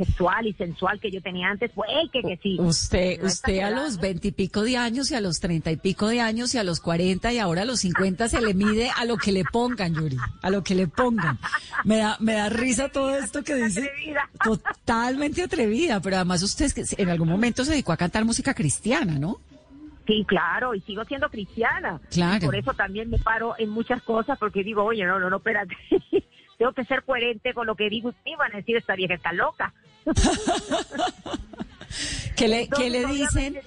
sexual 0.05 0.47
y 0.47 0.53
sensual 0.55 0.99
que 0.99 1.11
yo 1.11 1.21
tenía 1.21 1.49
antes, 1.49 1.71
fue 1.73 1.87
que, 2.13 2.23
que 2.23 2.39
sí. 2.43 2.57
Usted, 2.59 3.23
usted 3.23 3.61
a 3.61 3.71
los 3.71 3.99
veintipico 3.99 4.63
de 4.63 4.77
años 4.77 5.11
y 5.11 5.15
a 5.15 5.21
los 5.21 5.41
treinta 5.41 5.71
y 5.71 5.77
pico 5.77 6.09
de 6.09 6.21
años 6.21 6.55
y 6.55 6.59
a 6.59 6.65
los 6.65 6.81
cuarenta 6.81 7.33
y 7.33 7.39
ahora 7.39 7.63
a 7.63 7.65
los 7.65 7.81
cincuenta 7.81 8.29
se 8.29 8.41
le 8.41 8.55
mide 8.55 8.91
a 8.97 9.05
lo 9.05 9.17
que 9.17 9.33
le 9.33 9.45
pongan, 9.45 9.95
Yuri, 9.95 10.17
a 10.43 10.51
lo 10.51 10.63
que 10.63 10.75
le 10.75 10.87
pongan. 10.87 11.39
Me 11.85 11.99
da, 11.99 12.17
me 12.21 12.35
da 12.35 12.49
risa 12.49 12.89
todo 12.89 13.15
esto 13.15 13.45
que 13.45 13.55
dice. 13.55 13.91
Totalmente 14.43 15.43
atrevida, 15.43 16.01
pero 16.01 16.17
además 16.17 16.43
usted 16.43 16.71
en 16.97 17.09
algún 17.11 17.29
momento 17.29 17.65
se 17.65 17.73
dedicó 17.73 17.93
a 17.93 17.97
cantar 17.97 18.25
música 18.25 18.55
cristiana, 18.55 19.19
¿no? 19.19 19.39
Sí, 20.07 20.25
claro, 20.27 20.75
y 20.75 20.81
sigo 20.81 21.05
siendo 21.05 21.29
cristiana. 21.29 22.01
Claro. 22.11 22.47
por 22.47 22.57
eso 22.57 22.75
también 22.75 23.11
me 23.11 23.19
paro 23.19 23.55
en 23.59 23.69
muchas 23.69 24.03
cosas, 24.03 24.39
porque 24.39 24.65
digo, 24.65 24.83
oye, 24.83 25.05
no, 25.05 25.21
no, 25.21 25.31
no, 25.31 25.37
espérate. 25.37 25.77
Tengo 26.59 26.73
que 26.73 26.85
ser 26.85 27.05
coherente 27.05 27.55
con 27.55 27.67
lo 27.67 27.75
que 27.75 27.89
digo. 27.89 28.13
Y 28.25 28.35
van 28.37 28.53
a 28.53 28.59
decir, 28.59 28.77
esta 28.77 28.95
vieja 28.95 29.15
está 29.15 29.33
loca. 29.33 29.73
¿Qué 32.37 32.49
le, 32.49 32.69
le 32.91 33.07
dicen? 33.07 33.59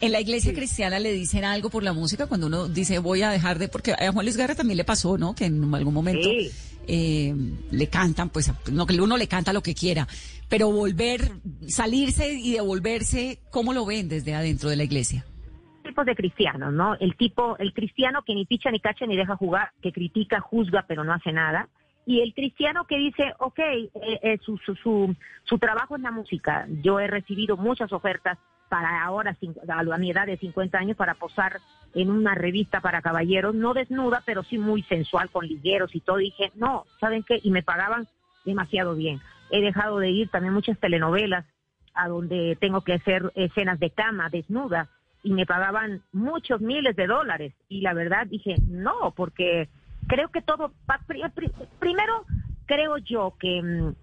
en 0.00 0.12
la 0.12 0.20
iglesia 0.20 0.54
cristiana 0.54 0.98
le 0.98 1.12
dicen 1.12 1.44
algo 1.44 1.70
por 1.70 1.82
la 1.82 1.92
música 1.92 2.26
cuando 2.26 2.46
uno 2.46 2.68
dice 2.68 2.98
voy 2.98 3.22
a 3.22 3.30
dejar 3.30 3.58
de, 3.58 3.68
porque 3.68 3.92
a 3.92 4.12
Juan 4.12 4.24
Luis 4.24 4.36
Guerra 4.36 4.54
también 4.54 4.78
le 4.78 4.84
pasó, 4.84 5.18
¿no? 5.18 5.34
Que 5.34 5.44
en 5.44 5.72
algún 5.74 5.94
momento 5.94 6.28
eh, 6.86 7.34
le 7.70 7.86
cantan, 7.88 8.30
pues 8.30 8.52
no 8.72 8.86
que 8.86 9.00
uno 9.00 9.16
le 9.16 9.28
canta 9.28 9.52
lo 9.52 9.62
que 9.62 9.74
quiera, 9.74 10.08
pero 10.48 10.72
volver, 10.72 11.32
salirse 11.68 12.32
y 12.32 12.52
devolverse, 12.52 13.40
¿cómo 13.50 13.72
lo 13.72 13.84
ven 13.84 14.08
desde 14.08 14.34
adentro 14.34 14.70
de 14.70 14.76
la 14.76 14.84
iglesia? 14.84 15.24
tipos 15.82 16.06
de 16.06 16.14
cristianos, 16.14 16.72
¿no? 16.72 16.94
El 17.00 17.16
tipo, 17.16 17.58
el 17.58 17.72
cristiano 17.72 18.22
que 18.24 18.32
ni 18.32 18.46
picha 18.46 18.70
ni 18.70 18.78
cacha 18.78 19.06
ni 19.06 19.16
deja 19.16 19.34
jugar, 19.34 19.72
que 19.82 19.90
critica, 19.90 20.40
juzga, 20.40 20.84
pero 20.86 21.02
no 21.02 21.12
hace 21.12 21.32
nada 21.32 21.68
y 22.10 22.20
el 22.22 22.34
cristiano 22.34 22.86
que 22.88 22.98
dice, 22.98 23.34
ok, 23.38 23.58
eh, 23.60 23.90
eh, 23.94 24.38
su, 24.42 24.58
su, 24.58 24.74
su, 24.74 25.14
su, 25.44 25.58
trabajo 25.60 25.94
es 25.94 26.02
la 26.02 26.10
música. 26.10 26.66
Yo 26.82 26.98
he 26.98 27.06
recibido 27.06 27.56
muchas 27.56 27.92
ofertas 27.92 28.36
para 28.68 29.04
ahora, 29.04 29.36
a 29.68 29.98
mi 29.98 30.10
edad 30.10 30.26
de 30.26 30.36
50 30.36 30.76
años, 30.76 30.96
para 30.96 31.14
posar 31.14 31.60
en 31.94 32.10
una 32.10 32.34
revista 32.34 32.80
para 32.80 33.00
caballeros, 33.00 33.54
no 33.54 33.74
desnuda, 33.74 34.24
pero 34.26 34.42
sí 34.42 34.58
muy 34.58 34.82
sensual, 34.82 35.30
con 35.30 35.46
ligueros 35.46 35.94
y 35.94 36.00
todo. 36.00 36.16
dije, 36.16 36.50
no, 36.56 36.84
¿saben 36.98 37.22
qué? 37.22 37.38
Y 37.44 37.52
me 37.52 37.62
pagaban 37.62 38.08
demasiado 38.44 38.96
bien. 38.96 39.20
He 39.52 39.60
dejado 39.60 40.00
de 40.00 40.10
ir 40.10 40.30
también 40.30 40.52
muchas 40.52 40.80
telenovelas 40.80 41.46
a 41.94 42.08
donde 42.08 42.56
tengo 42.60 42.80
que 42.80 42.94
hacer 42.94 43.30
escenas 43.36 43.78
de 43.78 43.90
cama, 43.90 44.30
desnuda, 44.30 44.88
y 45.22 45.32
me 45.32 45.46
pagaban 45.46 46.02
muchos 46.10 46.60
miles 46.60 46.96
de 46.96 47.06
dólares. 47.06 47.54
Y 47.68 47.82
la 47.82 47.94
verdad 47.94 48.26
dije, 48.26 48.56
no, 48.66 49.12
porque 49.14 49.68
creo 50.06 50.28
que 50.28 50.42
todo, 50.42 50.72
primero 51.78 52.24
creo 52.66 52.98
yo 52.98 53.34
que 53.38 53.62
mm, 53.62 53.94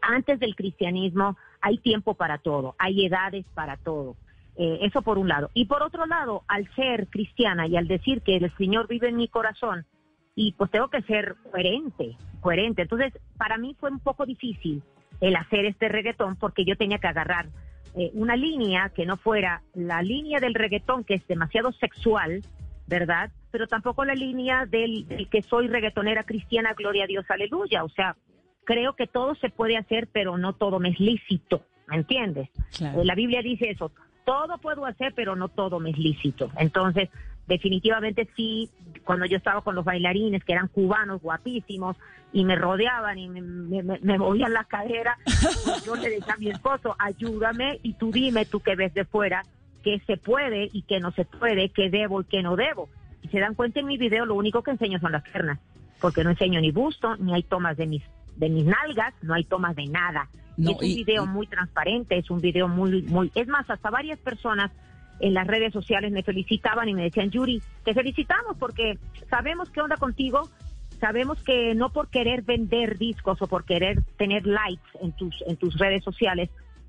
antes 0.00 0.38
del 0.38 0.54
cristianismo 0.54 1.36
hay 1.60 1.78
tiempo 1.78 2.14
para 2.14 2.38
todo, 2.38 2.74
hay 2.78 3.06
edades 3.06 3.44
para 3.54 3.76
todo. 3.76 4.16
Eh, 4.58 4.78
eso 4.82 5.02
por 5.02 5.18
un 5.18 5.28
lado. 5.28 5.50
Y 5.52 5.66
por 5.66 5.82
otro 5.82 6.06
lado, 6.06 6.42
al 6.48 6.66
ser 6.74 7.08
cristiana 7.08 7.66
y 7.66 7.76
al 7.76 7.88
decir 7.88 8.22
que 8.22 8.36
el 8.36 8.50
Señor 8.56 8.88
vive 8.88 9.08
en 9.08 9.16
mi 9.16 9.28
corazón, 9.28 9.84
y 10.36 10.52
pues 10.52 10.70
tengo 10.70 10.88
que 10.88 11.02
ser 11.02 11.34
coherente, 11.50 12.16
coherente. 12.40 12.82
Entonces, 12.82 13.12
para 13.38 13.56
mí 13.56 13.74
fue 13.80 13.90
un 13.90 13.98
poco 13.98 14.26
difícil 14.26 14.82
el 15.20 15.34
hacer 15.34 15.64
este 15.64 15.88
reggaetón 15.88 16.36
porque 16.36 16.64
yo 16.64 16.76
tenía 16.76 16.98
que 16.98 17.08
agarrar 17.08 17.46
eh, 17.96 18.10
una 18.12 18.36
línea 18.36 18.90
que 18.90 19.06
no 19.06 19.16
fuera 19.16 19.62
la 19.74 20.02
línea 20.02 20.38
del 20.38 20.54
reggaetón 20.54 21.04
que 21.04 21.14
es 21.14 21.26
demasiado 21.26 21.72
sexual, 21.72 22.42
¿verdad? 22.86 23.30
Pero 23.56 23.68
tampoco 23.68 24.04
la 24.04 24.14
línea 24.14 24.66
del, 24.66 25.06
que 25.30 25.40
soy 25.40 25.66
reggaetonera 25.66 26.24
cristiana, 26.24 26.74
gloria 26.76 27.04
a 27.04 27.06
Dios, 27.06 27.24
aleluya. 27.30 27.84
O 27.84 27.88
sea, 27.88 28.14
creo 28.64 28.92
que 28.94 29.06
todo 29.06 29.34
se 29.36 29.48
puede 29.48 29.78
hacer, 29.78 30.10
pero 30.12 30.36
no 30.36 30.52
todo 30.52 30.78
me 30.78 30.90
es 30.90 31.00
lícito, 31.00 31.62
¿me 31.86 31.96
entiendes? 31.96 32.50
Eh, 32.78 33.02
la 33.02 33.14
Biblia 33.14 33.40
dice 33.40 33.70
eso, 33.70 33.92
todo 34.26 34.58
puedo 34.58 34.84
hacer, 34.84 35.14
pero 35.16 35.36
no 35.36 35.48
todo 35.48 35.80
me 35.80 35.88
es 35.88 35.96
lícito. 35.96 36.50
Entonces, 36.58 37.08
definitivamente 37.46 38.28
sí, 38.36 38.68
cuando 39.04 39.24
yo 39.24 39.38
estaba 39.38 39.62
con 39.62 39.74
los 39.74 39.86
bailarines, 39.86 40.44
que 40.44 40.52
eran 40.52 40.68
cubanos 40.68 41.22
guapísimos, 41.22 41.96
y 42.34 42.44
me 42.44 42.56
rodeaban 42.56 43.16
y 43.16 43.30
me, 43.30 43.40
me, 43.82 44.18
movían 44.18 44.52
la 44.52 44.64
cadera, 44.64 45.16
pues 45.24 45.82
yo 45.86 45.96
le 45.96 46.10
decía 46.10 46.34
a 46.34 46.36
mi 46.36 46.50
esposo, 46.50 46.94
ayúdame 46.98 47.80
y 47.82 47.94
tú 47.94 48.12
dime, 48.12 48.44
tú 48.44 48.60
que 48.60 48.76
ves 48.76 48.92
de 48.92 49.06
fuera, 49.06 49.44
qué 49.82 50.02
se 50.06 50.18
puede 50.18 50.68
y 50.74 50.82
qué 50.82 51.00
no 51.00 51.10
se 51.12 51.24
puede, 51.24 51.70
qué 51.70 51.88
debo 51.88 52.20
y 52.20 52.24
qué 52.24 52.42
no 52.42 52.54
debo. 52.54 52.90
Y 53.26 53.28
se 53.28 53.40
dan 53.40 53.54
cuenta 53.54 53.80
en 53.80 53.86
mi 53.86 53.98
video, 53.98 54.24
lo 54.24 54.36
único 54.36 54.62
que 54.62 54.70
enseño 54.70 55.00
son 55.00 55.10
las 55.10 55.22
piernas, 55.24 55.58
porque 56.00 56.22
no 56.22 56.30
enseño 56.30 56.60
ni 56.60 56.70
busto, 56.70 57.16
ni 57.16 57.34
hay 57.34 57.42
tomas 57.42 57.76
de 57.76 57.86
mis, 57.86 58.02
de 58.36 58.48
mis 58.48 58.64
nalgas, 58.64 59.14
no 59.22 59.34
hay 59.34 59.42
tomas 59.42 59.74
de 59.74 59.86
nada. 59.86 60.28
es 60.56 60.68
un 60.68 60.78
video 60.78 61.26
muy 61.26 61.48
transparente, 61.48 62.16
es 62.16 62.30
un 62.30 62.40
video 62.40 62.68
muy, 62.68 63.02
muy, 63.02 63.32
es 63.34 63.48
más, 63.48 63.68
hasta 63.68 63.90
varias 63.90 64.20
personas 64.20 64.70
en 65.18 65.34
las 65.34 65.46
redes 65.46 65.72
sociales 65.72 66.12
me 66.12 66.22
felicitaban 66.22 66.88
y 66.88 66.94
me 66.94 67.02
decían, 67.02 67.30
Yuri, 67.30 67.60
te 67.84 67.94
felicitamos 67.94 68.56
porque 68.58 68.98
sabemos 69.28 69.70
qué 69.70 69.80
onda 69.80 69.96
contigo, 69.96 70.48
sabemos 71.00 71.42
que 71.42 71.74
no 71.74 71.90
por 71.90 72.08
querer 72.08 72.42
vender 72.42 72.96
discos 72.96 73.42
o 73.42 73.48
por 73.48 73.64
querer 73.64 74.02
tener 74.18 74.46
likes 74.46 74.86
en 75.00 75.12
tus, 75.12 75.42
en 75.48 75.56
tus 75.56 75.76
redes 75.78 76.04
sociales, 76.04 76.48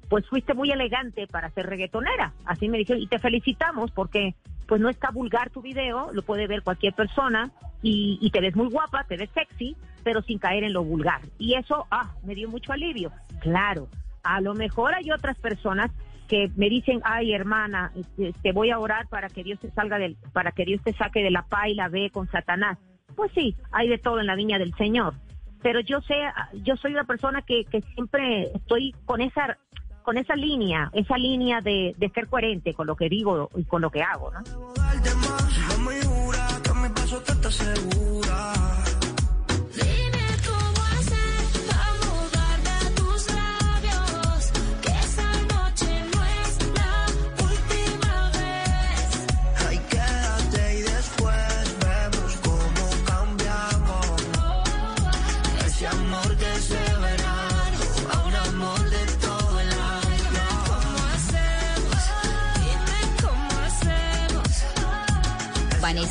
pues 0.10 0.28
fuiste 0.28 0.54
muy 0.54 0.72
elegante 0.72 1.28
para 1.28 1.50
ser 1.52 1.68
reggaetonera. 1.68 2.34
Así 2.46 2.70
me 2.70 2.78
dijeron, 2.78 3.02
y 3.02 3.08
te 3.08 3.20
felicitamos 3.20 3.92
porque 3.92 4.36
pues 4.68 4.82
no 4.82 4.90
está 4.90 5.12
vulgar 5.12 5.50
tu 5.50 5.62
video, 5.62 6.12
lo 6.14 6.22
puede 6.24 6.48
ver 6.48 6.62
cualquier 6.62 6.94
persona 6.94 7.52
y, 7.82 8.18
y, 8.22 8.32
te 8.32 8.42
ves 8.42 8.56
muy 8.56 8.68
guapa, 8.68 9.06
te 9.06 9.16
ves 9.16 9.30
sexy, 9.34 9.78
pero 10.04 10.22
sin 10.22 10.40
caer 10.40 10.64
en 10.64 10.74
lo 10.74 10.84
vulgar. 10.84 11.22
Y 11.38 11.54
eso, 11.54 11.86
ah, 11.90 12.14
me 12.24 12.36
dio 12.36 12.50
mucho 12.50 12.74
alivio. 12.74 13.12
Claro, 13.40 13.88
a 14.24 14.42
lo 14.42 14.56
mejor 14.56 14.94
hay 14.94 15.12
otras 15.12 15.38
personas 15.38 15.92
que 16.28 16.52
me 16.56 16.70
dicen, 16.70 17.02
ay 17.04 17.34
hermana, 17.34 17.92
te 18.18 18.30
este, 18.30 18.52
voy 18.52 18.70
a 18.72 18.80
orar 18.80 19.08
para 19.08 19.30
que 19.30 19.44
Dios 19.44 19.60
te 19.60 19.72
salga 19.72 19.98
del, 19.98 20.18
para 20.34 20.52
que 20.52 20.66
Dios 20.66 20.82
te 20.84 20.94
saque 20.94 21.24
de 21.24 21.32
la 21.32 21.44
pa 21.44 21.70
y 21.70 21.76
la 21.76 21.88
B 21.88 22.10
con 22.12 22.30
Satanás. 22.30 22.78
Pues 23.16 23.32
sí, 23.34 23.56
hay 23.72 23.88
de 23.88 23.98
todo 23.98 24.20
en 24.20 24.28
la 24.28 24.36
viña 24.36 24.60
del 24.60 24.76
Señor. 24.76 25.14
Pero 25.64 25.80
yo 25.80 26.02
sé, 26.02 26.16
yo 26.64 26.76
soy 26.76 26.92
una 26.92 27.06
persona 27.06 27.42
que, 27.42 27.66
que 27.66 27.82
siempre 27.82 28.52
estoy 28.54 28.94
con 29.06 29.22
esa 29.22 29.58
con 30.08 30.18
esa 30.18 30.38
línea, 30.38 30.90
esa 30.94 31.18
línea 31.18 31.60
de, 31.60 31.94
de 31.98 32.10
ser 32.12 32.30
coherente 32.30 32.74
con 32.74 32.88
lo 32.88 32.96
que 32.96 33.10
digo 33.10 33.50
y 33.58 33.66
con 33.66 33.82
lo 33.82 33.92
que 33.92 34.02
hago, 34.02 34.32
¿no? 34.32 34.40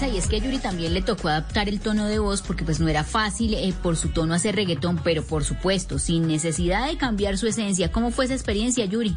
Y 0.02 0.18
es 0.18 0.28
que 0.28 0.36
a 0.36 0.38
Yuri 0.40 0.58
también 0.58 0.92
le 0.92 1.00
tocó 1.00 1.28
adaptar 1.28 1.70
el 1.70 1.80
tono 1.80 2.06
de 2.06 2.18
voz 2.18 2.42
porque 2.42 2.64
pues 2.64 2.80
no 2.80 2.88
era 2.88 3.02
fácil 3.02 3.54
eh, 3.54 3.72
por 3.82 3.96
su 3.96 4.10
tono 4.10 4.34
hacer 4.34 4.54
reggaetón, 4.54 4.98
pero 5.02 5.22
por 5.22 5.42
supuesto, 5.42 5.98
sin 5.98 6.28
necesidad 6.28 6.86
de 6.86 6.98
cambiar 6.98 7.38
su 7.38 7.46
esencia. 7.46 7.90
¿Cómo 7.90 8.10
fue 8.10 8.26
esa 8.26 8.34
experiencia, 8.34 8.84
Yuri? 8.84 9.16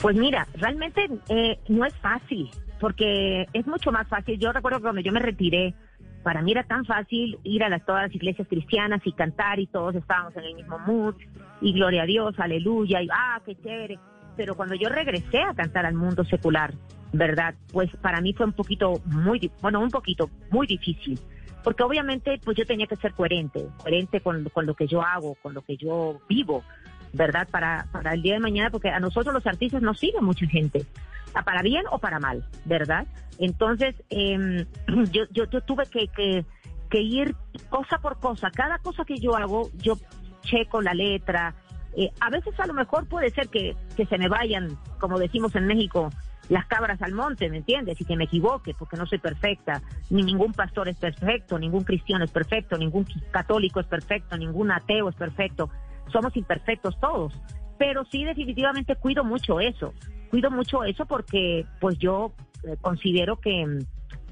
Pues 0.00 0.16
mira, 0.16 0.48
realmente 0.54 1.10
eh, 1.28 1.58
no 1.68 1.84
es 1.84 1.94
fácil, 1.96 2.50
porque 2.80 3.46
es 3.52 3.66
mucho 3.66 3.92
más 3.92 4.08
fácil. 4.08 4.38
Yo 4.38 4.50
recuerdo 4.50 4.80
cuando 4.80 5.02
yo 5.02 5.12
me 5.12 5.20
retiré, 5.20 5.74
para 6.22 6.40
mí 6.40 6.52
era 6.52 6.64
tan 6.64 6.86
fácil 6.86 7.38
ir 7.44 7.62
a 7.62 7.68
las, 7.68 7.84
todas 7.84 8.04
las 8.04 8.14
iglesias 8.14 8.48
cristianas 8.48 9.02
y 9.04 9.12
cantar 9.12 9.60
y 9.60 9.66
todos 9.66 9.94
estábamos 9.94 10.34
en 10.36 10.44
el 10.44 10.54
mismo 10.54 10.78
mood 10.78 11.16
y 11.60 11.74
gloria 11.74 12.04
a 12.04 12.06
Dios, 12.06 12.34
aleluya, 12.38 13.02
y 13.02 13.08
ah, 13.12 13.42
qué 13.44 13.54
chévere. 13.56 13.98
Pero 14.40 14.54
cuando 14.54 14.74
yo 14.74 14.88
regresé 14.88 15.42
a 15.42 15.52
cantar 15.52 15.84
al 15.84 15.92
mundo 15.92 16.24
secular, 16.24 16.72
¿verdad? 17.12 17.54
Pues 17.70 17.90
para 18.00 18.22
mí 18.22 18.32
fue 18.32 18.46
un 18.46 18.54
poquito 18.54 18.94
muy, 19.04 19.50
bueno, 19.60 19.80
un 19.80 19.90
poquito 19.90 20.30
muy 20.50 20.66
difícil. 20.66 21.20
Porque 21.62 21.82
obviamente 21.82 22.40
pues 22.42 22.56
yo 22.56 22.64
tenía 22.64 22.86
que 22.86 22.96
ser 22.96 23.12
coherente, 23.12 23.66
coherente 23.76 24.22
con, 24.22 24.48
con 24.48 24.64
lo 24.64 24.74
que 24.74 24.86
yo 24.86 25.02
hago, 25.02 25.34
con 25.42 25.52
lo 25.52 25.60
que 25.60 25.76
yo 25.76 26.22
vivo, 26.26 26.64
¿verdad? 27.12 27.46
Para, 27.50 27.86
para 27.92 28.14
el 28.14 28.22
día 28.22 28.32
de 28.32 28.40
mañana, 28.40 28.70
porque 28.70 28.88
a 28.88 28.98
nosotros 28.98 29.34
los 29.34 29.46
artistas 29.46 29.82
nos 29.82 29.98
sigue 29.98 30.22
mucha 30.22 30.46
gente, 30.46 30.86
para 31.44 31.60
bien 31.60 31.84
o 31.90 31.98
para 31.98 32.18
mal, 32.18 32.42
¿verdad? 32.64 33.06
Entonces, 33.38 33.94
em, 34.08 34.64
yo, 35.12 35.24
yo, 35.32 35.44
yo 35.50 35.60
tuve 35.60 35.84
que, 35.84 36.08
que, 36.08 36.46
que 36.88 37.02
ir 37.02 37.36
cosa 37.68 37.98
por 37.98 38.18
cosa. 38.20 38.50
Cada 38.50 38.78
cosa 38.78 39.04
que 39.04 39.18
yo 39.18 39.36
hago, 39.36 39.68
yo 39.82 39.98
checo 40.40 40.80
la 40.80 40.94
letra. 40.94 41.54
Eh, 41.96 42.10
a 42.20 42.30
veces 42.30 42.58
a 42.58 42.66
lo 42.66 42.74
mejor 42.74 43.06
puede 43.08 43.30
ser 43.30 43.48
que, 43.48 43.76
que 43.96 44.06
se 44.06 44.18
me 44.18 44.28
vayan, 44.28 44.78
como 44.98 45.18
decimos 45.18 45.54
en 45.56 45.66
México, 45.66 46.10
las 46.50 46.66
cabras 46.66 47.00
al 47.00 47.14
monte, 47.14 47.48
¿me 47.48 47.58
entiendes? 47.58 48.00
Y 48.00 48.04
que 48.04 48.16
me 48.16 48.24
equivoque, 48.24 48.74
porque 48.74 48.96
no 48.96 49.06
soy 49.06 49.18
perfecta. 49.18 49.82
Ni 50.10 50.22
ningún 50.22 50.52
pastor 50.52 50.88
es 50.88 50.96
perfecto, 50.96 51.58
ningún 51.58 51.84
cristiano 51.84 52.24
es 52.24 52.30
perfecto, 52.30 52.76
ningún 52.76 53.06
católico 53.30 53.78
es 53.80 53.86
perfecto, 53.86 54.36
ningún 54.36 54.72
ateo 54.72 55.08
es 55.08 55.14
perfecto. 55.14 55.70
Somos 56.12 56.36
imperfectos 56.36 56.98
todos. 56.98 57.32
Pero 57.78 58.04
sí, 58.04 58.24
definitivamente 58.24 58.96
cuido 58.96 59.22
mucho 59.22 59.60
eso. 59.60 59.94
Cuido 60.30 60.50
mucho 60.50 60.82
eso 60.82 61.06
porque, 61.06 61.64
pues 61.80 61.98
yo 61.98 62.32
eh, 62.64 62.76
considero 62.80 63.36
que 63.36 63.64
mm, 63.64 63.78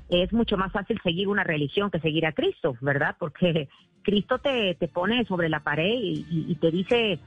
es 0.08 0.32
mucho 0.32 0.56
más 0.56 0.72
fácil 0.72 0.98
seguir 1.02 1.28
una 1.28 1.44
religión 1.44 1.90
que 1.90 2.00
seguir 2.00 2.26
a 2.26 2.32
Cristo, 2.32 2.76
¿verdad? 2.80 3.16
Porque 3.18 3.68
Cristo 4.02 4.38
te, 4.38 4.74
te 4.74 4.88
pone 4.88 5.24
sobre 5.26 5.48
la 5.48 5.60
pared 5.60 5.92
y, 6.00 6.24
y- 6.30 6.46
y 6.48 6.54
te 6.56 6.70
dice 6.70 7.18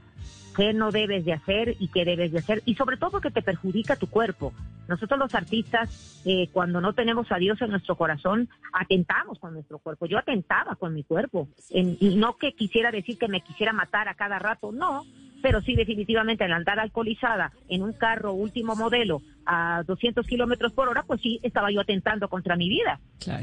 qué 0.56 0.72
no 0.74 0.92
debes 0.92 1.24
de 1.24 1.32
hacer 1.32 1.76
y 1.78 1.88
qué 1.88 2.04
debes 2.04 2.30
de 2.32 2.40
hacer, 2.40 2.62
y 2.66 2.74
sobre 2.74 2.96
todo 2.98 3.12
porque 3.12 3.30
te 3.30 3.40
perjudica 3.42 3.96
tu 3.96 4.06
cuerpo. 4.08 4.52
Nosotros 4.88 5.18
los 5.18 5.34
artistas, 5.34 5.88
eh, 6.26 6.48
cuando 6.52 6.80
no 6.80 6.92
tenemos 6.92 7.30
a 7.32 7.36
Dios 7.36 7.60
en 7.62 7.70
nuestro 7.70 7.96
corazón, 7.96 8.48
atentamos 8.72 9.38
con 9.38 9.54
nuestro 9.54 9.78
cuerpo. 9.78 10.04
Yo 10.06 10.18
atentaba 10.18 10.76
con 10.76 10.92
mi 10.92 11.04
cuerpo, 11.04 11.48
En- 11.70 11.96
y 12.00 12.16
no 12.16 12.36
que 12.36 12.52
quisiera 12.52 12.90
decir 12.90 13.16
que 13.16 13.28
me 13.28 13.40
quisiera 13.40 13.72
matar 13.72 14.08
a 14.08 14.14
cada 14.14 14.38
rato, 14.38 14.72
no, 14.72 15.06
pero 15.42 15.60
sí 15.60 15.74
definitivamente 15.74 16.44
al 16.44 16.52
andar 16.52 16.78
alcoholizada 16.78 17.52
en 17.68 17.82
un 17.82 17.92
carro 17.92 18.32
último 18.32 18.76
modelo 18.76 19.20
a 19.44 19.82
200 19.86 20.26
kilómetros 20.26 20.72
por 20.72 20.88
hora, 20.88 21.02
pues 21.02 21.20
sí 21.20 21.40
estaba 21.42 21.70
yo 21.70 21.80
atentando 21.80 22.28
contra 22.28 22.56
mi 22.56 22.68
vida 22.68 23.00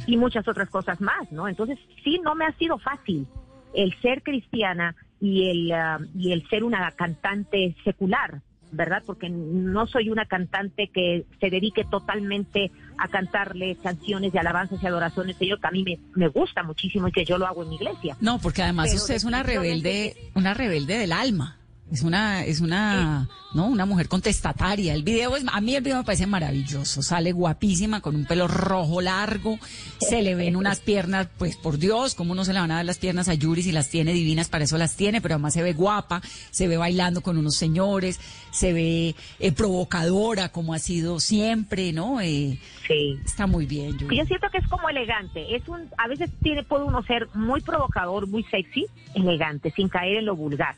y 0.08 0.18
muchas 0.18 0.48
otras 0.48 0.70
cosas 0.70 1.02
más, 1.02 1.32
¿no? 1.32 1.48
Entonces 1.48 1.78
sí 2.04 2.20
no 2.24 2.36
me 2.36 2.46
ha 2.46 2.54
sido 2.54 2.78
fácil 2.80 3.28
el 3.74 3.94
ser 4.02 4.24
cristiana 4.24 4.96
y 5.20 5.50
el 5.50 5.72
ah, 5.72 6.00
y 6.16 6.32
el 6.32 6.48
ser 6.50 6.64
una 6.64 6.90
cantante 6.92 7.76
secular, 7.84 8.42
¿verdad? 8.72 9.04
Porque 9.06 9.30
no 9.30 9.86
soy 9.88 10.10
una 10.10 10.26
cantante 10.26 10.90
que 10.94 11.26
se 11.40 11.50
dedique 11.50 11.84
totalmente 11.86 12.72
a 12.98 13.08
cantarle 13.08 13.78
canciones 13.84 14.32
de 14.32 14.40
alabanzas 14.40 14.82
y 14.82 14.88
adoraciones 14.88 15.38
Señor, 15.38 15.60
que 15.60 15.68
a 15.68 15.72
mí 15.72 15.84
me, 15.84 16.00
me 16.16 16.28
gusta 16.28 16.64
muchísimo 16.64 17.08
y 17.08 17.12
que 17.12 17.26
yo 17.26 17.38
lo 17.38 17.46
hago 17.46 17.64
en 17.64 17.70
mi 17.70 17.76
iglesia. 17.76 18.16
No, 18.22 18.40
porque 18.40 18.64
además 18.64 18.90
Pero 18.90 19.02
usted 19.02 19.16
es 19.16 19.24
una 19.24 19.44
rebelde, 19.44 20.16
una 20.36 20.54
rebelde 20.54 20.98
del 20.98 21.12
alma. 21.12 21.58
Es 21.92 22.04
una, 22.04 22.46
es 22.46 22.62
una, 22.62 23.28
no, 23.56 23.66
una 23.66 23.86
mujer 23.86 24.08
contestataria. 24.08 24.94
El 24.94 25.02
video 25.02 25.36
es, 25.36 25.44
a 25.52 25.60
mí 25.60 25.76
el 25.76 25.84
video 25.84 25.98
me 25.98 26.04
parece 26.04 26.28
maravilloso. 26.28 27.02
Sale 27.02 27.32
guapísima 27.32 28.00
con 28.00 28.16
un 28.16 28.26
pelo 28.26 28.48
rojo 28.48 29.02
largo. 29.02 29.58
Se 30.00 30.22
le 30.22 30.36
ven 30.36 30.56
unas 30.56 30.82
piernas, 30.82 31.28
pues 31.40 31.58
por 31.58 31.80
Dios, 31.80 32.14
cómo 32.14 32.36
no 32.36 32.46
se 32.46 32.54
le 32.54 32.60
van 32.60 32.70
a 32.72 32.76
dar 32.76 32.86
las 32.86 33.00
piernas 33.00 33.28
a 33.28 33.34
Yuri 33.34 33.64
si 33.64 33.72
las 33.72 33.90
tiene 33.90 34.14
divinas, 34.14 34.50
para 34.50 34.66
eso 34.66 34.78
las 34.78 34.96
tiene, 34.96 35.20
pero 35.20 35.36
además 35.36 35.56
se 35.56 35.64
ve 35.64 35.74
guapa, 35.74 36.22
se 36.52 36.68
ve 36.68 36.78
bailando 36.78 37.22
con 37.22 37.38
unos 37.38 37.56
señores, 37.56 38.20
se 38.52 38.72
ve 38.72 39.16
eh, 39.40 39.52
provocadora 39.52 40.50
como 40.50 40.76
ha 40.76 40.80
sido 40.80 41.20
siempre, 41.20 41.92
¿no? 41.92 42.22
Eh, 42.22 42.60
sí. 42.88 43.18
Está 43.26 43.48
muy 43.48 43.66
bien, 43.66 43.98
Yuri. 43.98 44.16
Yo 44.16 44.26
siento 44.26 44.48
que 44.52 44.60
es 44.60 44.68
como 44.68 44.90
elegante. 44.90 45.56
Es 45.56 45.68
un, 45.68 45.90
a 45.98 46.08
veces 46.08 46.30
tiene, 46.44 46.64
puede 46.64 46.84
uno 46.84 47.02
ser 47.02 47.28
muy 47.34 47.62
provocador, 47.62 48.28
muy 48.28 48.44
sexy, 48.44 48.86
elegante, 49.16 49.72
sin 49.72 49.90
caer 49.90 50.18
en 50.18 50.26
lo 50.26 50.36
vulgar. 50.36 50.76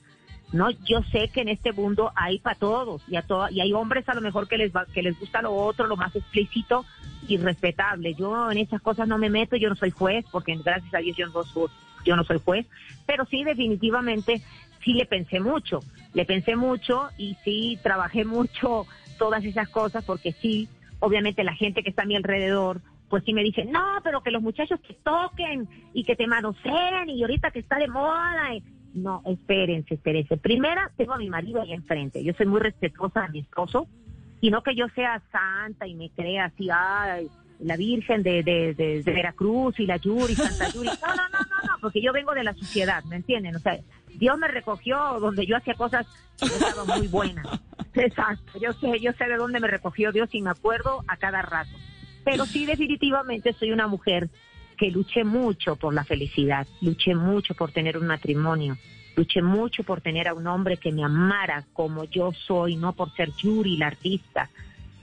No, 0.53 0.69
yo 0.69 1.01
sé 1.11 1.29
que 1.29 1.41
en 1.41 1.49
este 1.49 1.71
mundo 1.71 2.11
hay 2.15 2.39
para 2.39 2.57
todos 2.59 3.01
y 3.07 3.15
a 3.15 3.21
to- 3.21 3.49
y 3.49 3.61
hay 3.61 3.71
hombres 3.73 4.07
a 4.09 4.13
lo 4.13 4.21
mejor 4.21 4.47
que 4.47 4.57
les 4.57 4.71
va- 4.75 4.85
que 4.85 5.01
les 5.01 5.17
gusta 5.17 5.41
lo 5.41 5.53
otro, 5.53 5.87
lo 5.87 5.95
más 5.95 6.13
explícito 6.15 6.85
y 7.27 7.37
respetable. 7.37 8.13
Yo 8.15 8.51
en 8.51 8.57
esas 8.57 8.81
cosas 8.81 9.07
no 9.07 9.17
me 9.17 9.29
meto, 9.29 9.55
yo 9.55 9.69
no 9.69 9.75
soy 9.75 9.91
juez 9.91 10.25
porque 10.31 10.55
gracias 10.57 10.93
a 10.93 10.97
Dios 10.99 11.15
yo 11.17 11.27
no 11.27 11.45
soy, 11.45 11.69
yo 12.05 12.15
no 12.15 12.23
soy 12.25 12.39
juez, 12.43 12.67
pero 13.05 13.25
sí 13.25 13.43
definitivamente 13.43 14.41
sí 14.83 14.93
le 14.93 15.05
pensé 15.05 15.39
mucho, 15.39 15.83
le 16.13 16.25
pensé 16.25 16.55
mucho 16.55 17.11
y 17.17 17.37
sí 17.43 17.79
trabajé 17.81 18.25
mucho 18.25 18.87
todas 19.17 19.43
esas 19.45 19.69
cosas 19.69 20.03
porque 20.03 20.33
sí, 20.41 20.67
obviamente 20.99 21.43
la 21.43 21.53
gente 21.55 21.81
que 21.83 21.91
está 21.91 22.03
a 22.03 22.07
mi 22.07 22.15
alrededor 22.15 22.81
pues 23.09 23.23
sí 23.25 23.33
me 23.33 23.43
dice, 23.43 23.65
no, 23.65 23.83
pero 24.05 24.21
que 24.21 24.31
los 24.31 24.41
muchachos 24.41 24.79
te 24.87 24.93
toquen 25.03 25.67
y 25.93 26.05
que 26.05 26.15
te 26.15 26.27
manoseen 26.27 27.09
y 27.09 27.21
ahorita 27.21 27.51
que 27.51 27.59
está 27.59 27.77
de 27.77 27.89
moda. 27.89 28.53
No, 28.93 29.21
espérense, 29.25 29.93
espérense. 29.95 30.37
Primera, 30.37 30.91
tengo 30.97 31.13
a 31.13 31.17
mi 31.17 31.29
marido 31.29 31.61
ahí 31.61 31.73
enfrente. 31.73 32.23
Yo 32.23 32.33
soy 32.33 32.45
muy 32.45 32.59
respetuosa 32.59 33.21
de 33.21 33.29
mi 33.29 33.39
esposo 33.39 33.87
y 34.41 34.49
no 34.51 34.63
que 34.63 34.75
yo 34.75 34.87
sea 34.95 35.21
santa 35.31 35.87
y 35.87 35.95
me 35.95 36.09
crea 36.09 36.45
así, 36.45 36.67
ay, 36.71 37.27
la 37.59 37.77
Virgen 37.77 38.23
de, 38.23 38.43
de, 38.43 38.73
de- 38.73 39.03
de 39.03 39.11
Veracruz 39.13 39.79
y 39.79 39.85
la 39.85 39.97
Yuri, 39.97 40.33
Santa 40.35 40.69
Yuri. 40.69 40.87
No, 40.87 40.93
no, 41.15 41.29
no, 41.29 41.39
no, 41.39 41.67
no, 41.67 41.73
porque 41.79 42.01
yo 42.01 42.11
vengo 42.11 42.33
de 42.33 42.43
la 42.43 42.53
sociedad, 42.53 43.03
¿me 43.05 43.17
entienden? 43.17 43.55
O 43.55 43.59
sea, 43.59 43.77
Dios 44.15 44.37
me 44.39 44.47
recogió 44.47 44.97
donde 45.19 45.45
yo 45.45 45.55
hacía 45.55 45.75
cosas 45.75 46.07
que 46.39 46.47
estaban 46.47 46.87
muy 46.99 47.07
buenas. 47.07 47.45
Exacto, 47.93 48.59
yo 48.59 48.73
sé, 48.73 48.99
yo 48.99 49.11
sé 49.13 49.25
de 49.25 49.35
dónde 49.37 49.59
me 49.59 49.67
recogió 49.67 50.11
Dios 50.11 50.29
y 50.33 50.41
me 50.41 50.49
acuerdo 50.49 51.03
a 51.07 51.17
cada 51.17 51.41
rato. 51.43 51.69
Pero 52.25 52.45
sí, 52.45 52.65
definitivamente 52.65 53.53
soy 53.53 53.71
una 53.71 53.87
mujer 53.87 54.29
que 54.81 54.89
luché 54.89 55.23
mucho 55.23 55.75
por 55.75 55.93
la 55.93 56.03
felicidad, 56.03 56.65
luché 56.81 57.13
mucho 57.13 57.53
por 57.53 57.71
tener 57.71 57.99
un 57.99 58.07
matrimonio, 58.07 58.79
luché 59.15 59.39
mucho 59.43 59.83
por 59.83 60.01
tener 60.01 60.27
a 60.27 60.33
un 60.33 60.47
hombre 60.47 60.77
que 60.77 60.91
me 60.91 61.03
amara 61.03 61.63
como 61.71 62.05
yo 62.05 62.31
soy, 62.47 62.77
no 62.77 62.93
por 62.93 63.13
ser 63.13 63.29
Yuri, 63.43 63.77
la 63.77 63.85
artista. 63.85 64.49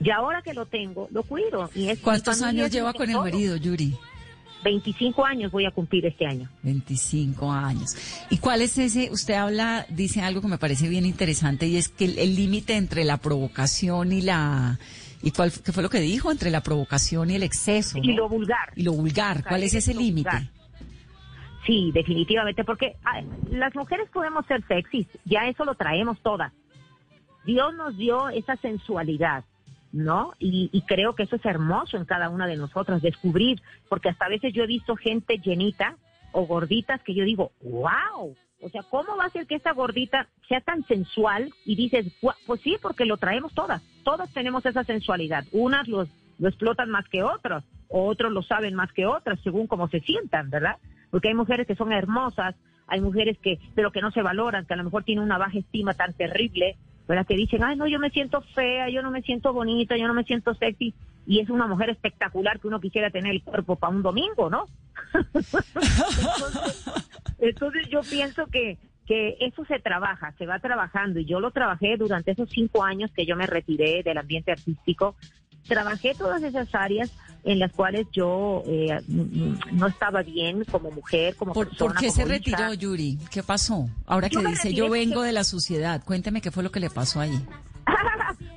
Y 0.01 0.09
ahora 0.09 0.41
que 0.41 0.53
lo 0.53 0.65
tengo, 0.65 1.07
lo 1.11 1.23
cuido. 1.23 1.69
Y 1.73 1.87
es, 1.87 1.99
¿Cuántos 1.99 2.41
años 2.41 2.69
lleva 2.71 2.91
con 2.91 3.09
el 3.09 3.15
marido, 3.15 3.55
Yuri? 3.55 3.95
25 4.65 5.25
años 5.25 5.49
voy 5.49 5.65
a 5.65 5.71
cumplir 5.71 6.05
este 6.05 6.25
año. 6.25 6.49
25 6.63 7.49
años. 7.49 7.95
¿Y 8.29 8.39
cuál 8.39 8.61
es 8.61 8.77
ese? 8.77 9.09
Usted 9.11 9.35
habla, 9.35 9.85
dice 9.87 10.21
algo 10.21 10.41
que 10.41 10.49
me 10.49 10.57
parece 10.57 10.89
bien 10.89 11.05
interesante 11.05 11.67
y 11.67 11.77
es 11.77 11.87
que 11.87 12.03
el 12.03 12.35
límite 12.35 12.75
entre 12.75 13.05
la 13.05 13.15
provocación 13.15 14.11
y 14.11 14.23
la... 14.23 14.77
¿Y 15.21 15.31
cuál 15.31 15.51
qué 15.51 15.71
fue 15.71 15.83
lo 15.83 15.89
que 15.89 15.99
dijo? 15.99 16.31
Entre 16.31 16.49
la 16.49 16.61
provocación 16.61 17.29
y 17.31 17.35
el 17.35 17.43
exceso. 17.43 17.97
Y 18.01 18.09
¿no? 18.09 18.15
lo 18.23 18.29
vulgar. 18.29 18.71
Y 18.75 18.83
lo 18.83 18.93
vulgar. 18.93 19.43
¿Cuál 19.43 19.63
es 19.63 19.73
ese 19.73 19.93
límite? 19.93 20.49
Sí, 21.65 21.91
definitivamente, 21.93 22.63
porque 22.63 22.95
ay, 23.03 23.27
las 23.51 23.75
mujeres 23.75 24.09
podemos 24.11 24.45
ser 24.47 24.65
sexys, 24.67 25.07
ya 25.25 25.47
eso 25.47 25.65
lo 25.65 25.75
traemos 25.75 26.19
todas. 26.21 26.51
Dios 27.45 27.73
nos 27.75 27.95
dio 27.97 28.29
esa 28.29 28.55
sensualidad, 28.57 29.43
¿no? 29.91 30.33
Y, 30.39 30.69
y 30.71 30.81
creo 30.83 31.15
que 31.15 31.23
eso 31.23 31.35
es 31.35 31.45
hermoso 31.45 31.97
en 31.97 32.05
cada 32.05 32.29
una 32.29 32.47
de 32.47 32.55
nosotras, 32.55 33.01
descubrir, 33.01 33.61
porque 33.87 34.09
hasta 34.09 34.25
a 34.25 34.29
veces 34.29 34.53
yo 34.53 34.63
he 34.63 34.67
visto 34.67 34.95
gente 34.95 35.37
llenita 35.37 35.95
o 36.31 36.45
gorditas 36.47 37.01
que 37.03 37.13
yo 37.13 37.23
digo, 37.23 37.51
wow, 37.61 38.35
o 38.61 38.69
sea, 38.69 38.83
¿cómo 38.83 39.15
va 39.17 39.25
a 39.25 39.29
ser 39.29 39.45
que 39.45 39.55
esta 39.55 39.73
gordita 39.73 40.27
sea 40.47 40.61
tan 40.61 40.85
sensual? 40.87 41.53
Y 41.65 41.75
dices, 41.75 42.05
"Gua- 42.21 42.35
pues 42.45 42.61
sí, 42.61 42.77
porque 42.81 43.05
lo 43.05 43.17
traemos 43.17 43.53
todas, 43.53 43.81
todas 44.09 44.31
tenemos 44.31 44.65
esa 44.65 44.83
sensualidad, 44.83 45.45
unas 45.51 45.87
los, 45.87 46.09
lo 46.39 46.49
explotan 46.49 46.89
más 46.89 47.07
que 47.09 47.21
otras, 47.21 47.63
otros 47.89 48.31
lo 48.31 48.41
saben 48.41 48.73
más 48.73 48.91
que 48.91 49.05
otras, 49.05 49.39
según 49.43 49.67
cómo 49.67 49.87
se 49.87 49.99
sientan, 49.99 50.49
¿verdad? 50.49 50.77
Porque 51.11 51.27
hay 51.27 51.35
mujeres 51.35 51.67
que 51.67 51.75
son 51.75 51.91
hermosas, 51.91 52.55
hay 52.87 53.01
mujeres 53.01 53.37
que, 53.37 53.59
pero 53.75 53.91
que 53.91 54.01
no 54.01 54.09
se 54.09 54.23
valoran, 54.23 54.65
que 54.65 54.73
a 54.73 54.77
lo 54.77 54.83
mejor 54.83 55.03
tienen 55.03 55.23
una 55.23 55.37
baja 55.37 55.59
estima 55.59 55.93
tan 55.93 56.13
terrible, 56.13 56.75
¿verdad? 57.07 57.27
Que 57.27 57.35
dicen, 57.35 57.63
ay, 57.63 57.75
no, 57.75 57.85
yo 57.85 57.99
me 57.99 58.09
siento 58.09 58.41
fea, 58.55 58.89
yo 58.89 59.03
no 59.03 59.11
me 59.11 59.21
siento 59.21 59.53
bonita, 59.53 59.95
yo 59.95 60.07
no 60.07 60.15
me 60.15 60.23
siento 60.23 60.55
sexy, 60.55 60.95
y 61.27 61.41
es 61.41 61.51
una 61.51 61.67
mujer 61.67 61.91
espectacular 61.91 62.59
que 62.59 62.67
uno 62.67 62.79
quisiera 62.79 63.11
tener 63.11 63.35
el 63.35 63.43
cuerpo 63.43 63.75
para 63.75 63.95
un 63.95 64.01
domingo, 64.01 64.49
¿no? 64.49 64.65
entonces 67.37 67.87
yo 67.89 68.01
pienso 68.01 68.47
que, 68.47 68.79
que 69.09 69.37
eso 69.39 69.65
se 69.65 69.79
trabaja, 69.79 70.35
se 70.37 70.45
va 70.45 70.59
trabajando, 70.59 71.19
y 71.19 71.25
yo 71.25 71.39
lo 71.39 71.49
trabajé 71.49 71.97
durante 71.97 72.29
esos 72.29 72.47
cinco 72.47 72.83
años 72.83 73.09
que 73.11 73.25
yo 73.25 73.35
me 73.35 73.47
retiré 73.47 74.03
del 74.03 74.19
ambiente 74.19 74.51
artístico, 74.51 75.15
trabajé 75.67 76.13
todas 76.13 76.43
esas 76.43 76.75
áreas 76.75 77.11
en 77.43 77.57
las 77.57 77.71
cuales 77.71 78.05
yo 78.11 78.61
eh, 78.67 79.01
no 79.07 79.87
estaba 79.87 80.21
bien 80.21 80.63
como 80.65 80.91
mujer, 80.91 81.35
como 81.35 81.53
¿Por, 81.53 81.69
persona. 81.69 81.91
¿Por 81.91 81.99
qué 81.99 82.11
se 82.11 82.21
hija. 82.21 82.29
retiró, 82.29 82.71
Yuri? 82.75 83.17
¿Qué 83.31 83.41
pasó? 83.41 83.89
Ahora 84.05 84.27
Yo 84.27 84.41
que 84.41 84.49
dice, 84.49 84.73
yo 84.75 84.91
vengo 84.91 85.23
de 85.23 85.31
la 85.31 85.43
sociedad, 85.43 86.03
cuénteme 86.05 86.39
qué 86.39 86.51
fue 86.51 86.61
lo 86.61 86.71
que 86.71 86.79
le 86.79 86.91
pasó 86.91 87.19
ahí. 87.19 87.33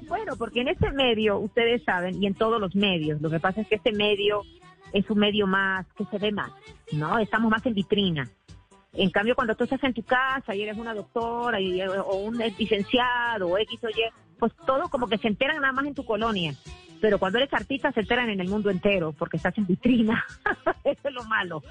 Bueno, 0.07 0.37
porque 0.37 0.61
en 0.61 0.69
este 0.69 0.93
medio, 0.93 1.39
ustedes 1.39 1.83
saben, 1.85 2.23
y 2.23 2.27
en 2.27 2.35
todos 2.35 2.61
los 2.61 2.75
medios, 2.75 3.23
lo 3.23 3.31
que 3.31 3.41
pasa 3.41 3.63
es 3.63 3.69
que 3.69 3.77
este 3.77 3.93
medio 3.93 4.43
es 4.93 5.09
un 5.09 5.19
medio 5.19 5.47
más 5.47 5.87
que 5.97 6.05
se 6.05 6.19
ve 6.19 6.31
más, 6.31 6.51
¿no? 6.93 7.19
Estamos 7.19 7.51
más 7.51 7.65
en 7.65 7.73
vitrina. 7.73 8.29
En 8.95 9.11
cambio, 9.11 9.35
cuando 9.35 9.55
tú 9.55 9.65
estás 9.65 9.83
en 9.85 9.95
tu 9.95 10.03
casa 10.03 10.55
y 10.55 10.63
eres 10.63 10.77
una 10.77 10.95
doctora 10.95 11.61
y, 11.61 11.81
o 11.83 12.15
un 12.17 12.39
licenciado 12.59 13.49
o 13.49 13.59
X 13.59 13.81
o 13.85 13.89
Y, 13.89 13.95
pues 14.39 14.53
todo 14.67 14.89
como 14.89 15.09
que 15.09 15.19
se 15.19 15.29
enteran 15.29 15.61
nada 15.61 15.73
más 15.73 15.87
en 15.87 15.95
tu 15.95 16.05
colonia. 16.05 16.55
Pero 17.01 17.19
cuando 17.19 17.39
eres 17.39 17.53
artista 17.53 17.91
se 17.93 18.01
enteran 18.01 18.29
en 18.29 18.41
el 18.41 18.49
mundo 18.49 18.71
entero 18.71 19.13
porque 19.13 19.37
estás 19.37 19.57
en 19.59 19.67
vitrina. 19.67 20.25
Eso 20.85 21.09
es 21.09 21.15
lo 21.15 21.25
malo. 21.25 21.63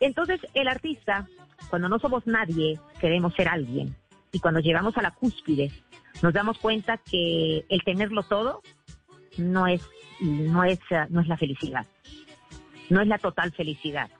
Entonces, 0.00 0.40
el 0.54 0.68
artista, 0.68 1.26
cuando 1.70 1.88
no 1.88 1.98
somos 1.98 2.26
nadie, 2.26 2.78
queremos 3.00 3.34
ser 3.34 3.48
alguien. 3.48 3.96
Y 4.32 4.38
cuando 4.38 4.60
llegamos 4.60 4.96
a 4.96 5.02
la 5.02 5.10
cúspide, 5.12 5.72
nos 6.22 6.32
damos 6.32 6.58
cuenta 6.58 6.98
que 6.98 7.64
el 7.68 7.82
tenerlo 7.84 8.22
todo 8.22 8.62
no 9.38 9.66
es, 9.66 9.82
no 10.20 10.64
es, 10.64 10.78
eh, 10.90 11.06
no 11.08 11.20
es 11.20 11.26
la 11.26 11.36
felicidad. 11.36 11.86
No 12.90 13.00
es 13.00 13.08
la 13.08 13.18
total 13.18 13.52
felicidad. 13.52 14.10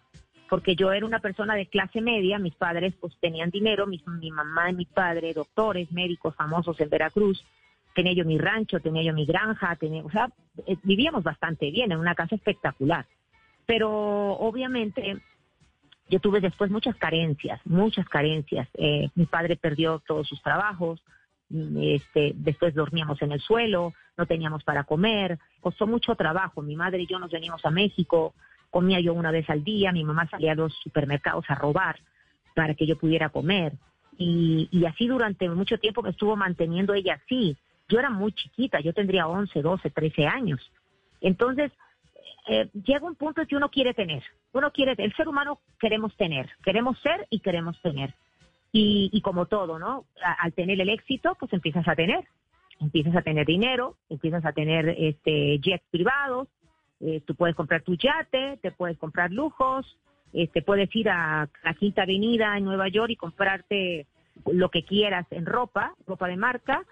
Porque 0.51 0.75
yo 0.75 0.93
era 0.93 1.07
una 1.07 1.21
persona 1.21 1.55
de 1.55 1.67
clase 1.67 2.01
media, 2.01 2.41
mis 2.41 2.57
padres 2.57 2.93
pues 3.01 3.17
tenían 3.21 3.51
dinero, 3.51 3.87
mi, 3.87 4.03
mamá 4.33 4.71
y 4.71 4.75
mi 4.75 4.85
padre, 4.85 5.33
doctores, 5.33 5.93
médicos 5.93 6.35
famosos 6.35 6.79
en 6.81 6.91
Veracruz, 6.91 7.43
tenía 7.95 8.13
yo 8.15 8.25
mi 8.25 8.37
rancho, 8.37 8.81
tenía 8.81 9.05
yo 9.05 9.15
mi 9.15 9.27
granja, 9.27 9.77
tenía, 9.77 10.05
o 10.05 10.11
sea, 10.11 10.29
eh, 10.67 10.77
vivíamos 10.83 11.23
bastante 11.23 11.71
bien, 11.71 11.93
en 11.93 11.99
una 11.99 12.17
casa 12.17 12.35
espectacular. 12.35 13.07
Pero 13.65 13.91
obviamente 13.91 15.23
yo 16.09 16.19
tuve 16.19 16.41
después 16.41 16.69
muchas 16.69 16.97
carencias, 16.97 17.61
muchas 17.65 18.09
carencias. 18.09 18.69
Eh, 18.75 19.09
mi 19.15 19.27
padre 19.27 19.55
perdió 19.55 20.03
todos 20.05 20.27
sus 20.27 20.43
trabajos, 20.43 21.01
mm, 21.51 21.79
este, 21.81 22.33
después 22.35 22.75
dormíamos 22.75 23.23
en 23.23 23.31
el 23.31 23.41
suelo, 23.41 23.95
no 24.19 24.27
teníamos 24.27 24.65
para 24.65 24.83
comer, 24.83 25.39
costó 25.61 25.87
mucho 25.87 26.17
trabajo. 26.17 26.61
Mi 26.61 26.75
madre 26.75 27.03
y 27.03 27.07
yo 27.07 27.21
nos 27.21 27.31
venimos 27.31 27.65
a 27.65 27.71
México, 27.71 28.35
comía 28.71 29.01
yo 29.01 29.15
una 29.15 29.31
vez 29.31 29.49
al 29.51 29.65
día, 29.65 29.93
mi 29.93 30.05
mamá 30.05 30.29
salía 30.29 30.53
a 30.53 30.57
los 30.57 30.75
supermercados 30.83 31.45
a 31.49 31.55
robar 31.55 31.99
para 32.55 32.75
que 32.75 32.87
yo 32.87 32.97
pudiera 32.99 33.29
comer. 33.29 33.75
Y, 34.17 34.69
y 34.71 34.85
así 34.85 35.07
durante 35.07 35.49
mucho 35.49 35.79
tiempo 35.79 36.03
me 36.03 36.11
estuvo 36.11 36.37
manteniendo 36.37 36.95
ella 36.95 37.21
así. 37.23 37.57
Yo 37.89 37.99
era 37.99 38.11
muy 38.11 38.33
chiquita, 38.33 38.81
yo 38.81 38.93
tendría 38.93 39.27
11, 39.27 39.63
12, 39.63 39.91
13 39.91 40.27
años. 40.27 40.61
Entonces, 41.21 41.73
eh, 42.49 42.69
llega 42.73 43.07
un 43.07 43.15
punto 43.15 43.45
que 43.47 43.57
uno 43.57 43.71
quiere 43.71 43.95
tener. 43.95 44.23
Uno 44.53 44.73
quiere, 44.73 44.95
el 44.99 45.15
ser 45.15 45.29
humano 45.29 45.61
queremos 45.79 46.17
tener, 46.17 46.49
queremos 46.65 46.99
ser 47.01 47.27
y 47.31 47.41
queremos 47.41 47.81
tener. 47.83 48.15
Y, 48.73 49.11
y 49.13 49.21
como 49.21 49.47
todo, 49.47 49.79
¿no? 49.79 50.05
Al 50.23 50.53
tener 50.53 50.81
el 50.81 50.89
éxito, 50.91 51.37
pues 51.39 51.53
empiezas 51.53 51.87
a 51.89 51.97
tener. 51.97 52.25
Empiezas 52.81 53.15
a 53.17 53.23
tener 53.23 53.47
dinero, 53.47 53.97
empiezas 54.09 54.45
a 54.45 54.53
tener 54.53 54.89
este 54.89 55.59
jets 55.59 55.85
privados, 55.91 56.49
eh, 57.01 57.21
tú 57.27 57.35
puedes 57.35 57.57
comprar 57.57 57.83
tu 57.83 57.95
yate, 57.97 58.59
te 58.63 58.71
puedes 58.73 58.99
comprar 58.99 59.31
lujos, 59.33 59.99
este, 60.33 60.63
puedes 60.63 60.95
ir 60.95 61.09
a 61.09 61.49
la 61.65 61.75
Quinta 61.75 62.03
Avenida 62.03 62.57
en 62.57 62.65
Nueva 62.65 62.89
York 62.89 63.11
y 63.11 63.17
comprarte 63.17 64.07
lo 64.51 64.71
que 64.71 64.85
quieras 64.85 65.27
en 65.31 65.47
ropa, 65.47 65.95
ropa 66.07 66.29
de 66.29 66.37
marca, 66.37 66.85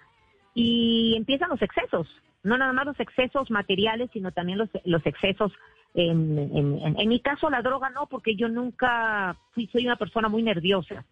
y 0.54 1.14
empiezan 1.16 1.50
los 1.50 1.62
excesos. 1.62 2.08
No 2.42 2.56
nada 2.56 2.72
más 2.72 2.86
los 2.86 2.98
excesos 3.00 3.50
materiales, 3.50 4.10
sino 4.12 4.32
también 4.32 4.58
los, 4.58 4.68
los 4.84 5.04
excesos. 5.06 5.52
En, 5.94 6.38
en, 6.38 6.96
en- 6.98 7.08
mi 7.08 7.20
caso, 7.20 7.48
la 7.50 7.62
droga 7.62 7.90
no, 7.90 8.06
porque 8.06 8.36
yo 8.36 8.48
nunca 8.48 9.36
fui, 9.52 9.66
soy 9.68 9.86
una 9.86 9.96
persona 9.96 10.28
muy 10.28 10.42
nerviosa 10.42 11.04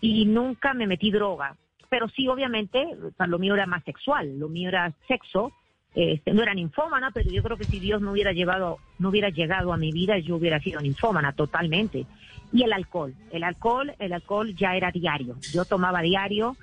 y 0.00 0.26
nunca 0.26 0.74
me 0.74 0.86
metí 0.86 1.10
droga. 1.10 1.56
Pero 1.88 2.08
sí, 2.08 2.26
obviamente, 2.28 2.84
sea, 3.16 3.26
lo 3.26 3.38
mío 3.38 3.54
era 3.54 3.66
más 3.66 3.84
sexual, 3.84 4.38
lo 4.38 4.48
mío 4.48 4.68
era 4.68 4.92
sexo. 5.08 5.52
Este, 5.96 6.34
no 6.34 6.42
era 6.42 6.52
ninfómana, 6.52 7.10
pero 7.10 7.30
yo 7.30 7.42
creo 7.42 7.56
que 7.56 7.64
si 7.64 7.80
Dios 7.80 8.02
no 8.02 8.12
hubiera 8.12 8.32
llevado, 8.32 8.78
no 8.98 9.08
hubiera 9.08 9.30
llegado 9.30 9.72
a 9.72 9.78
mi 9.78 9.92
vida, 9.92 10.18
yo 10.18 10.36
hubiera 10.36 10.60
sido 10.60 10.78
ninfómana 10.80 11.32
totalmente. 11.32 12.04
Y 12.52 12.62
el 12.64 12.74
alcohol, 12.74 13.14
el 13.32 13.42
alcohol, 13.42 13.94
el 13.98 14.12
alcohol 14.12 14.54
ya 14.54 14.76
era 14.76 14.90
diario. 14.90 15.36
Yo 15.54 15.64
tomaba 15.64 16.02
diario, 16.02 16.54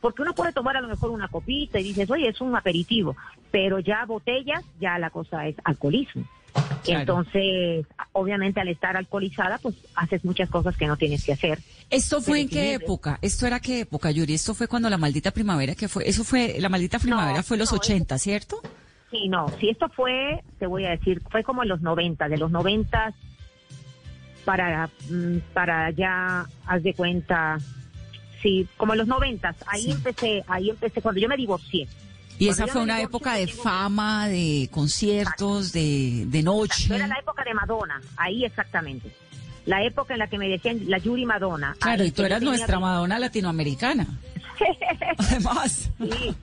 porque 0.00 0.22
uno 0.22 0.34
puede 0.34 0.52
tomar 0.52 0.76
a 0.76 0.80
lo 0.80 0.88
mejor 0.88 1.10
una 1.10 1.28
copita 1.28 1.78
y 1.78 1.84
dices, 1.84 2.10
oye, 2.10 2.28
es 2.28 2.40
un 2.40 2.56
aperitivo, 2.56 3.16
pero 3.52 3.78
ya 3.78 4.04
botellas, 4.06 4.64
ya 4.80 4.98
la 4.98 5.10
cosa 5.10 5.46
es 5.46 5.54
alcoholismo. 5.62 6.24
Claro. 6.84 7.00
Entonces, 7.00 7.86
obviamente 8.12 8.60
al 8.60 8.68
estar 8.68 8.96
alcoholizada, 8.96 9.58
pues 9.58 9.76
haces 9.94 10.24
muchas 10.24 10.48
cosas 10.48 10.76
que 10.76 10.86
no 10.86 10.96
tienes 10.96 11.24
que 11.24 11.32
hacer. 11.32 11.58
¿Esto 11.90 12.20
fue 12.20 12.40
en 12.40 12.48
qué 12.48 12.74
época? 12.74 13.18
¿Esto 13.22 13.46
era 13.46 13.60
qué 13.60 13.80
época, 13.80 14.10
Yuri? 14.10 14.34
¿Esto 14.34 14.54
fue 14.54 14.68
cuando 14.68 14.88
la 14.88 14.96
maldita 14.96 15.30
primavera 15.30 15.74
que 15.74 15.88
fue? 15.88 16.08
Eso 16.08 16.24
fue, 16.24 16.56
la 16.58 16.68
maldita 16.68 16.98
primavera 16.98 17.42
fue 17.42 17.56
los 17.56 17.72
no, 17.72 17.78
80, 17.78 18.18
¿cierto? 18.18 18.62
Sí, 19.10 19.28
no, 19.28 19.48
si 19.58 19.68
esto 19.70 19.88
fue, 19.88 20.42
te 20.58 20.66
voy 20.66 20.86
a 20.86 20.90
decir, 20.90 21.20
fue 21.30 21.42
como 21.42 21.62
en 21.62 21.68
los 21.68 21.80
90, 21.80 22.28
de 22.28 22.38
los 22.38 22.50
90 22.50 23.12
para, 24.44 24.88
mm, 25.08 25.38
para 25.52 25.90
ya, 25.90 26.46
haz 26.66 26.82
de 26.82 26.94
cuenta, 26.94 27.58
sí, 28.40 28.68
como 28.76 28.92
en 28.92 29.00
los 29.00 29.08
90, 29.08 29.54
ahí 29.66 29.90
empecé, 29.90 30.44
ahí 30.46 30.70
empecé, 30.70 31.02
cuando 31.02 31.20
yo 31.20 31.28
me 31.28 31.36
divorcié. 31.36 31.88
Y 32.40 32.46
Cuando 32.46 32.64
esa 32.64 32.72
fue 32.72 32.82
una 32.82 33.02
época 33.02 33.34
de 33.34 33.46
fama, 33.48 34.26
de 34.26 34.70
conciertos, 34.72 35.72
de, 35.72 36.24
de 36.26 36.42
noche. 36.42 36.94
Era 36.94 37.06
la 37.06 37.18
época 37.18 37.44
de 37.44 37.52
Madonna, 37.52 38.00
ahí 38.16 38.46
exactamente. 38.46 39.10
La 39.66 39.84
época 39.84 40.14
en 40.14 40.20
la 40.20 40.26
que 40.26 40.38
me 40.38 40.48
decían 40.48 40.80
la 40.86 40.96
Yuri 40.96 41.26
Madonna. 41.26 41.76
Claro, 41.78 42.02
y 42.02 42.10
tú 42.12 42.22
eras 42.22 42.38
tenía 42.38 42.54
nuestra 42.54 42.80
Madonna 42.80 43.18
latinoamericana. 43.18 44.06
Además. 45.18 45.90
Sí, 45.98 46.34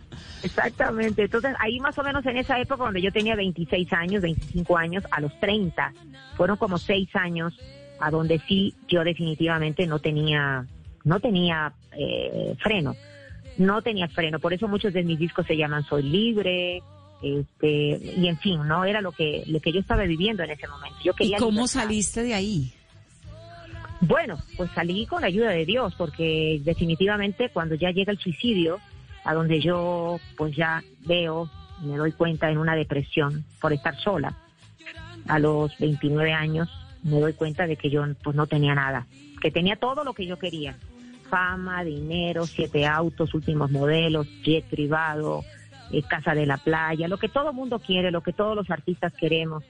exactamente. 0.43 1.23
Entonces, 1.23 1.55
ahí 1.57 1.79
más 1.79 1.97
o 1.97 2.03
menos 2.03 2.23
en 2.27 2.37
esa 2.37 2.59
época 2.59 2.83
donde 2.83 3.01
yo 3.01 3.11
tenía 3.11 3.35
26 3.35 3.91
años, 3.93 4.21
25 4.21 4.77
años, 4.77 5.03
a 5.09 5.19
los 5.19 5.37
30, 5.39 5.93
fueron 6.35 6.57
como 6.57 6.77
6 6.77 7.09
años 7.15 7.57
a 7.99 8.11
donde 8.11 8.39
sí 8.47 8.75
yo 8.87 9.03
definitivamente 9.03 9.87
no 9.87 9.97
tenía, 9.97 10.63
no 11.03 11.19
tenía 11.19 11.73
eh, 11.93 12.55
freno. 12.61 12.95
No 13.57 13.81
tenía 13.81 14.07
freno. 14.07 14.39
Por 14.39 14.53
eso 14.53 14.67
muchos 14.67 14.93
de 14.93 15.03
mis 15.03 15.19
discos 15.19 15.45
se 15.45 15.57
llaman 15.57 15.83
Soy 15.83 16.03
Libre, 16.03 16.81
este, 17.21 17.99
y 18.17 18.27
en 18.27 18.37
fin, 18.37 18.67
no 18.67 18.85
era 18.85 19.01
lo 19.01 19.11
que, 19.11 19.43
lo 19.47 19.59
que 19.59 19.71
yo 19.71 19.79
estaba 19.79 20.03
viviendo 20.03 20.43
en 20.43 20.51
ese 20.51 20.67
momento. 20.67 20.97
Yo 21.03 21.13
¿Y 21.13 21.15
quería 21.15 21.37
cómo 21.37 21.51
libertad. 21.51 21.81
saliste 21.81 22.23
de 22.23 22.33
ahí? 22.33 22.73
Bueno, 24.01 24.37
pues 24.55 24.69
salí 24.75 25.07
con 25.07 25.21
la 25.21 25.27
ayuda 25.27 25.49
de 25.49 25.65
Dios, 25.65 25.95
porque 25.97 26.61
definitivamente 26.63 27.49
cuando 27.49 27.75
ya 27.75 27.89
llega 27.91 28.11
el 28.11 28.19
suicidio, 28.19 28.79
a 29.23 29.33
donde 29.33 29.59
yo 29.59 30.19
pues 30.37 30.55
ya 30.55 30.83
veo, 31.05 31.49
y 31.81 31.87
me 31.87 31.97
doy 31.97 32.11
cuenta 32.11 32.49
en 32.51 32.59
una 32.59 32.75
depresión 32.75 33.43
por 33.59 33.73
estar 33.73 33.95
sola, 33.99 34.37
a 35.27 35.39
los 35.39 35.75
29 35.79 36.31
años 36.31 36.69
me 37.03 37.19
doy 37.19 37.33
cuenta 37.33 37.65
de 37.65 37.75
que 37.75 37.89
yo 37.89 38.05
pues 38.23 38.35
no 38.35 38.45
tenía 38.45 38.75
nada, 38.75 39.07
que 39.41 39.49
tenía 39.51 39.77
todo 39.77 40.03
lo 40.03 40.13
que 40.13 40.27
yo 40.27 40.37
quería, 40.37 40.77
fama, 41.29 41.83
dinero, 41.83 42.45
siete 42.45 42.85
autos, 42.85 43.33
últimos 43.33 43.71
modelos, 43.71 44.27
jet 44.43 44.65
privado, 44.65 45.43
eh, 45.91 46.03
casa 46.03 46.33
de 46.33 46.45
la 46.45 46.57
playa, 46.57 47.07
lo 47.07 47.17
que 47.17 47.29
todo 47.29 47.53
mundo 47.53 47.79
quiere, 47.79 48.11
lo 48.11 48.21
que 48.21 48.33
todos 48.33 48.55
los 48.55 48.69
artistas 48.69 49.13
queremos, 49.13 49.63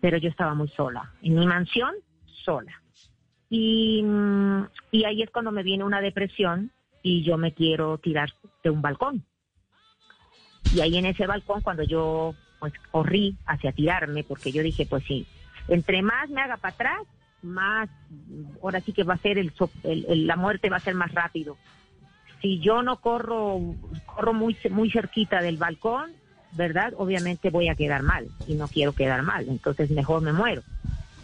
pero 0.00 0.16
yo 0.18 0.28
estaba 0.28 0.54
muy 0.54 0.68
sola, 0.68 1.12
en 1.22 1.34
mi 1.34 1.46
mansión, 1.46 1.94
sola. 2.44 2.72
Y, 3.50 4.02
mm, 4.02 4.62
y 4.92 5.04
ahí 5.04 5.22
es 5.22 5.30
cuando 5.30 5.52
me 5.52 5.62
viene 5.62 5.84
una 5.84 6.00
depresión 6.00 6.70
y 7.02 7.22
yo 7.22 7.36
me 7.38 7.52
quiero 7.52 7.98
tirar 7.98 8.30
de 8.62 8.70
un 8.70 8.82
balcón. 8.82 9.24
Y 10.74 10.80
ahí 10.80 10.96
en 10.96 11.06
ese 11.06 11.26
balcón, 11.26 11.62
cuando 11.62 11.82
yo 11.82 12.34
pues 12.58 12.72
corrí 12.90 13.36
hacia 13.46 13.72
tirarme, 13.72 14.24
porque 14.24 14.52
yo 14.52 14.62
dije, 14.62 14.86
pues 14.86 15.04
sí, 15.04 15.26
entre 15.68 16.02
más 16.02 16.28
me 16.30 16.40
haga 16.40 16.56
para 16.56 16.74
atrás, 16.74 17.02
más, 17.42 17.88
ahora 18.62 18.80
sí 18.80 18.92
que 18.92 19.04
va 19.04 19.14
a 19.14 19.18
ser 19.18 19.38
el, 19.38 19.52
el- 19.84 20.04
el- 20.08 20.26
la 20.26 20.36
muerte 20.36 20.70
va 20.70 20.78
a 20.78 20.82
ser 20.84 20.94
más 20.94 21.12
rápido. 21.12 21.56
Si 22.40 22.60
yo 22.60 22.82
no 22.82 23.00
corro, 23.00 23.58
corro 24.06 24.32
muy, 24.32 24.56
muy 24.70 24.90
cerquita 24.90 25.40
del 25.42 25.56
balcón, 25.58 26.12
¿verdad? 26.52 26.94
Obviamente 26.96 27.50
voy 27.50 27.68
a 27.68 27.74
quedar 27.74 28.02
mal 28.02 28.28
y 28.46 28.54
no 28.54 28.68
quiero 28.68 28.92
quedar 28.92 29.22
mal, 29.22 29.48
entonces 29.48 29.90
mejor 29.90 30.22
me 30.22 30.32
muero. 30.32 30.62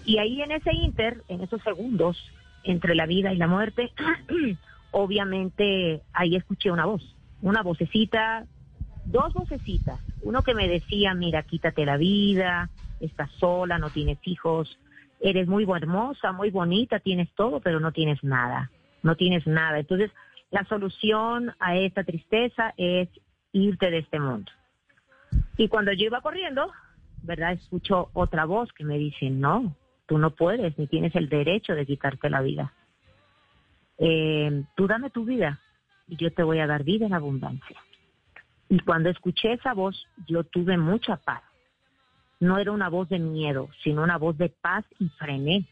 Y 0.05 0.18
ahí 0.18 0.42
en 0.42 0.53
ese 0.53 0.72
inter, 0.72 1.22
en 1.29 1.40
esos 1.40 1.62
segundos 1.62 2.18
entre 2.64 2.94
la 2.94 3.07
vida 3.07 3.33
y 3.33 3.37
la 3.37 3.46
muerte, 3.46 3.92
obviamente 4.90 6.03
ahí 6.12 6.37
escuché 6.37 6.70
una 6.70 6.87
voz, 6.87 7.03
una 7.42 7.62
vocecita, 7.62 8.46
dos 9.05 9.33
vocecitas. 9.35 10.00
Uno 10.22 10.42
que 10.42 10.55
me 10.55 10.68
decía, 10.68 11.14
mira, 11.14 11.42
quítate 11.42 11.85
la 11.85 11.96
vida, 11.96 12.70
estás 13.00 13.31
sola, 13.38 13.79
no 13.79 13.90
tienes 13.90 14.18
hijos, 14.24 14.79
eres 15.20 15.48
muy 15.48 15.64
hermosa, 15.64 16.33
muy 16.33 16.50
bonita, 16.50 17.00
tienes 17.00 17.33
todo, 17.35 17.61
pero 17.61 17.81
no 17.81 17.92
tienes 17.92 18.22
nada, 18.22 18.70
no 19.03 19.16
tienes 19.16 19.46
nada. 19.46 19.79
Entonces, 19.79 20.11
la 20.50 20.64
solución 20.64 21.53
a 21.59 21.77
esta 21.77 22.05
tristeza 22.05 22.74
es 22.77 23.09
irte 23.53 23.90
de 23.90 23.98
este 23.98 24.20
mundo. 24.20 24.50
Y 25.57 25.68
cuando 25.68 25.92
yo 25.92 26.07
iba 26.07 26.20
corriendo, 26.20 26.70
¿verdad? 27.22 27.53
Escucho 27.53 28.11
otra 28.12 28.44
voz 28.44 28.72
que 28.72 28.85
me 28.85 28.98
dice, 28.98 29.31
no, 29.31 29.74
tú 30.07 30.18
no 30.18 30.31
puedes 30.31 30.79
ni 30.79 30.87
tienes 30.87 31.14
el 31.16 31.29
derecho 31.29 31.74
de 31.74 31.87
quitarte 31.87 32.31
la 32.31 32.42
vida. 32.42 32.72
Eh, 33.98 34.64
tú 34.77 34.87
dame 34.87 35.11
tu 35.11 35.24
vida 35.24 35.61
y 36.09 36.16
yo 36.16 36.33
te 36.33 36.42
voy 36.42 36.59
a 36.59 36.66
dar 36.66 36.85
vida 36.85 37.07
en 37.07 37.14
abundancia. 37.14 37.81
Y 38.68 38.79
cuando 38.81 39.11
escuché 39.11 39.53
esa 39.53 39.72
voz, 39.72 40.07
yo 40.27 40.44
tuve 40.44 40.77
mucha 40.77 41.16
paz. 41.16 41.42
No 42.40 42.59
era 42.59 42.73
una 42.73 42.88
voz 42.88 43.09
de 43.09 43.18
miedo, 43.18 43.68
sino 43.83 44.03
una 44.03 44.18
voz 44.18 44.37
de 44.38 44.49
paz 44.49 44.85
y 44.99 45.09
frené. 45.11 45.64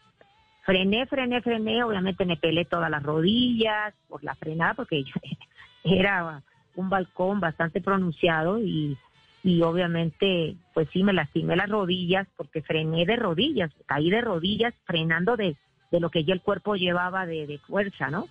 Frené, 0.64 1.06
frené, 1.06 1.42
frené. 1.42 1.82
Obviamente 1.82 2.24
me 2.24 2.36
pelé 2.36 2.64
todas 2.64 2.90
las 2.90 3.02
rodillas 3.02 3.94
por 4.08 4.22
la 4.22 4.34
frenada, 4.36 4.74
porque 4.74 5.04
era 5.84 6.42
un 6.76 6.88
balcón 6.88 7.40
bastante 7.40 7.80
pronunciado 7.80 8.60
y, 8.60 8.96
y 9.42 9.62
obviamente, 9.62 10.56
pues 10.72 10.88
sí, 10.92 11.02
me 11.02 11.12
lastimé 11.12 11.56
las 11.56 11.68
rodillas 11.68 12.28
porque 12.36 12.62
frené 12.62 13.04
de 13.04 13.16
rodillas, 13.16 13.70
caí 13.86 14.08
de 14.08 14.20
rodillas 14.20 14.74
frenando 14.84 15.36
de, 15.36 15.56
de 15.90 16.00
lo 16.00 16.10
que 16.10 16.24
ya 16.24 16.32
el 16.32 16.40
cuerpo 16.40 16.76
llevaba 16.76 17.26
de, 17.26 17.46
de 17.46 17.58
fuerza, 17.58 18.08
¿no? 18.08 18.28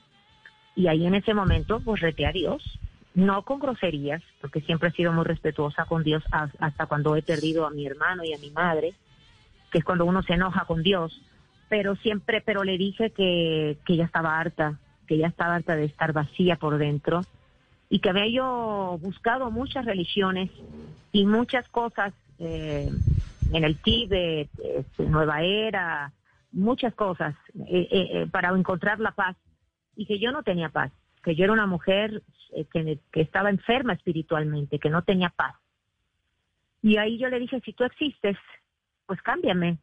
Y 0.75 0.87
ahí 0.87 1.05
en 1.05 1.15
ese 1.15 1.33
momento, 1.33 1.81
pues 1.81 2.01
a 2.03 2.31
Dios, 2.31 2.63
no 3.13 3.43
con 3.43 3.59
groserías, 3.59 4.21
porque 4.39 4.61
siempre 4.61 4.89
he 4.89 4.93
sido 4.93 5.11
muy 5.11 5.25
respetuosa 5.25 5.85
con 5.85 6.03
Dios 6.03 6.23
hasta 6.31 6.85
cuando 6.85 7.15
he 7.15 7.21
perdido 7.21 7.65
a 7.65 7.71
mi 7.71 7.85
hermano 7.85 8.23
y 8.23 8.33
a 8.33 8.37
mi 8.37 8.51
madre, 8.51 8.93
que 9.71 9.79
es 9.79 9.83
cuando 9.83 10.05
uno 10.05 10.23
se 10.23 10.33
enoja 10.33 10.65
con 10.65 10.83
Dios, 10.83 11.21
pero 11.69 11.95
siempre, 11.97 12.41
pero 12.41 12.63
le 12.63 12.77
dije 12.77 13.11
que, 13.11 13.77
que 13.85 13.97
ya 13.97 14.05
estaba 14.05 14.39
harta, 14.39 14.79
que 15.07 15.17
ya 15.17 15.27
estaba 15.27 15.55
harta 15.55 15.75
de 15.75 15.85
estar 15.85 16.13
vacía 16.13 16.55
por 16.55 16.77
dentro 16.77 17.21
y 17.89 17.99
que 17.99 18.09
había 18.09 18.27
yo 18.27 18.97
buscado 19.01 19.51
muchas 19.51 19.85
religiones 19.85 20.49
y 21.11 21.25
muchas 21.25 21.67
cosas 21.69 22.13
eh, 22.39 22.89
en 23.51 23.63
el 23.63 23.77
Tíbet, 23.79 24.49
este, 24.63 25.03
Nueva 25.03 25.41
Era, 25.41 26.13
muchas 26.51 26.93
cosas 26.93 27.35
eh, 27.55 27.87
eh, 27.91 28.09
eh, 28.13 28.27
para 28.31 28.49
encontrar 28.49 28.99
la 28.99 29.11
paz 29.11 29.35
y 29.95 30.05
que 30.05 30.19
yo 30.19 30.31
no 30.31 30.43
tenía 30.43 30.69
paz, 30.69 30.91
que 31.23 31.35
yo 31.35 31.43
era 31.43 31.53
una 31.53 31.67
mujer 31.67 32.23
eh, 32.53 32.65
que, 32.65 32.99
que 33.11 33.21
estaba 33.21 33.49
enferma 33.49 33.93
espiritualmente, 33.93 34.79
que 34.79 34.89
no 34.89 35.03
tenía 35.03 35.29
paz. 35.29 35.55
Y 36.81 36.97
ahí 36.97 37.17
yo 37.17 37.29
le 37.29 37.39
dije, 37.39 37.61
si 37.61 37.73
tú 37.73 37.83
existes, 37.83 38.37
pues 39.05 39.21
cámbiame. 39.21 39.77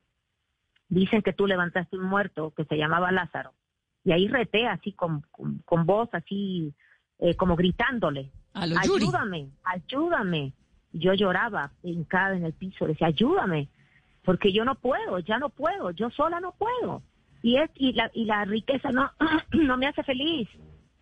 Dicen 0.88 1.22
que 1.22 1.32
tú 1.32 1.46
levantaste 1.46 1.96
un 1.96 2.04
muerto 2.04 2.52
que 2.56 2.64
se 2.64 2.76
llamaba 2.76 3.12
Lázaro. 3.12 3.52
Y 4.04 4.12
ahí 4.12 4.26
reté 4.26 4.66
así 4.66 4.92
con, 4.92 5.22
con, 5.30 5.58
con 5.58 5.86
voz, 5.86 6.08
así 6.12 6.74
eh, 7.18 7.36
como 7.36 7.56
gritándole. 7.56 8.30
Ayúdame, 8.54 9.50
ayúdame. 9.64 10.52
Yo 10.92 11.12
lloraba 11.14 11.72
hincada 11.82 12.36
en 12.36 12.44
el 12.44 12.54
piso, 12.54 12.86
decía, 12.86 13.08
ayúdame, 13.08 13.68
porque 14.24 14.52
yo 14.52 14.64
no 14.64 14.74
puedo, 14.76 15.18
ya 15.18 15.38
no 15.38 15.50
puedo, 15.50 15.90
yo 15.90 16.10
sola 16.10 16.40
no 16.40 16.52
puedo. 16.52 17.02
Y, 17.42 17.56
es, 17.56 17.70
y, 17.74 17.92
la, 17.92 18.10
y 18.14 18.24
la 18.24 18.44
riqueza 18.44 18.90
no, 18.90 19.10
no 19.52 19.76
me 19.76 19.86
hace 19.86 20.02
feliz, 20.02 20.48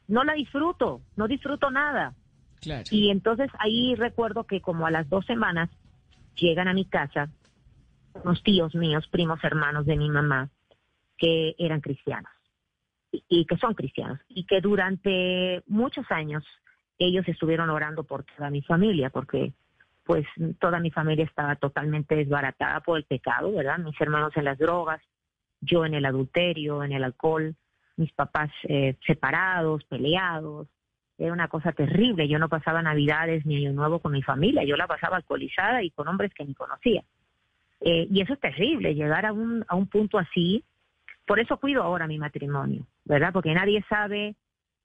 no 0.09 0.25
la 0.25 0.35
disfruto, 0.35 1.03
no 1.17 1.29
disfruto 1.29 1.71
nada. 1.71 2.15
Claro. 2.61 2.85
Y 2.91 3.11
entonces 3.11 3.51
ahí 3.59 3.95
recuerdo 3.95 4.45
que 4.45 4.61
como 4.61 4.87
a 4.87 4.91
las 4.91 5.09
dos 5.09 5.25
semanas 5.27 5.71
llegan 6.37 6.69
a 6.69 6.75
mi 6.75 6.85
casa 6.85 7.29
unos 8.25 8.43
tíos 8.43 8.75
míos, 8.75 9.07
primos 9.11 9.43
hermanos 9.45 9.87
de 9.87 9.97
mi 9.97 10.09
mamá, 10.09 10.51
que 11.19 11.55
eran 11.59 11.81
cristianos 11.81 12.33
y, 13.13 13.25
y 13.29 13.45
que 13.47 13.57
son 13.57 13.75
cristianos 13.75 14.21
y 14.29 14.45
que 14.45 14.61
durante 14.61 15.63
muchos 15.67 16.07
años 16.11 16.45
ellos 16.99 17.27
estuvieron 17.29 17.71
orando 17.71 18.05
por 18.05 18.25
toda 18.25 18.51
mi 18.51 18.63
familia 18.63 19.11
porque 19.11 19.53
pues 20.07 20.25
toda 20.61 20.79
mi 20.79 20.91
familia 20.91 21.25
estaba 21.25 21.57
totalmente 21.57 22.15
desbaratada 22.15 22.81
por 22.81 22.97
el 22.97 23.05
pecado, 23.05 23.53
¿verdad? 23.53 23.79
Mis 23.79 24.01
hermanos 24.01 24.33
en 24.37 24.45
las 24.45 24.57
drogas, 24.57 25.03
yo 25.61 25.85
en 25.85 25.95
el 25.95 26.05
adulterio, 26.05 26.85
en 26.85 26.93
el 26.93 27.03
alcohol, 27.03 27.57
mis 27.97 28.13
papás 28.13 28.51
eh, 28.65 28.97
separados, 29.07 29.85
peleados. 29.85 30.69
Era 31.19 31.33
una 31.33 31.49
cosa 31.49 31.73
terrible. 31.73 32.29
Yo 32.29 32.39
no 32.39 32.49
pasaba 32.49 32.83
Navidades 32.83 33.47
ni 33.47 33.57
Año 33.57 33.73
Nuevo 33.73 34.01
con 34.01 34.13
mi 34.13 34.23
familia. 34.23 34.65
Yo 34.65 34.77
la 34.77 34.87
pasaba 34.87 35.17
alcoholizada 35.17 35.83
y 35.83 35.91
con 35.91 36.09
hombres 36.09 36.33
que 36.35 36.45
ni 36.45 36.55
conocía. 36.55 37.03
Eh, 37.81 38.07
y 38.11 38.21
eso 38.21 38.35
es 38.35 38.41
terrible, 38.41 38.95
llegar 38.95 39.27
a 39.27 39.33
un, 39.33 39.65
a 39.69 39.77
un 39.77 39.87
punto 39.87 40.19
así. 40.19 40.65
Por 41.27 41.41
eso 41.41 41.57
cuido 41.59 41.83
ahora 41.83 42.07
mi 42.07 42.19
matrimonio, 42.19 42.87
¿verdad? 43.05 43.33
Porque 43.33 43.53
nadie 43.53 43.85
sabe, 43.89 44.37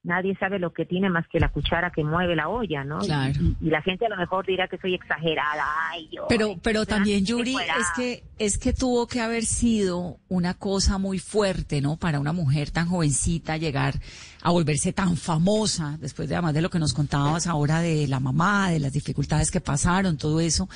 nadie 0.02 0.36
sabe 0.36 0.58
lo 0.58 0.72
que 0.72 0.84
tiene 0.84 1.08
más 1.08 1.26
que 1.28 1.38
la 1.38 1.48
cuchara 1.48 1.90
que 1.90 2.02
mueve 2.02 2.34
la 2.34 2.48
olla, 2.48 2.84
¿no? 2.84 2.98
Claro. 2.98 3.40
Y, 3.40 3.56
y 3.66 3.70
la 3.70 3.82
gente 3.82 4.06
a 4.06 4.08
lo 4.08 4.16
mejor 4.16 4.46
dirá 4.46 4.68
que 4.68 4.78
soy 4.78 4.94
exagerada. 4.94 5.64
Ay, 5.90 6.08
yo. 6.12 6.26
Pero, 6.28 6.56
pero 6.62 6.86
también, 6.86 7.24
Yuri, 7.24 7.54
es 7.54 7.86
que, 7.96 8.24
es 8.38 8.58
que 8.58 8.72
tuvo 8.72 9.06
que 9.06 9.20
haber 9.20 9.44
sido 9.44 10.18
una 10.28 10.54
cosa 10.54 10.98
muy 10.98 11.18
fuerte, 11.18 11.80
¿no? 11.80 11.96
Para 11.96 12.20
una 12.20 12.32
mujer 12.32 12.70
tan 12.70 12.88
jovencita 12.88 13.56
llegar 13.56 13.94
a 14.42 14.50
volverse 14.50 14.92
tan 14.92 15.16
famosa, 15.16 15.96
después 16.00 16.28
de 16.28 16.34
además 16.34 16.54
de 16.54 16.62
lo 16.62 16.70
que 16.70 16.80
nos 16.80 16.94
contabas 16.94 17.46
ahora 17.46 17.80
de 17.80 18.08
la 18.08 18.18
mamá, 18.18 18.70
de 18.70 18.80
las 18.80 18.92
dificultades 18.92 19.50
que 19.50 19.60
pasaron, 19.60 20.16
todo 20.16 20.40
eso. 20.40 20.68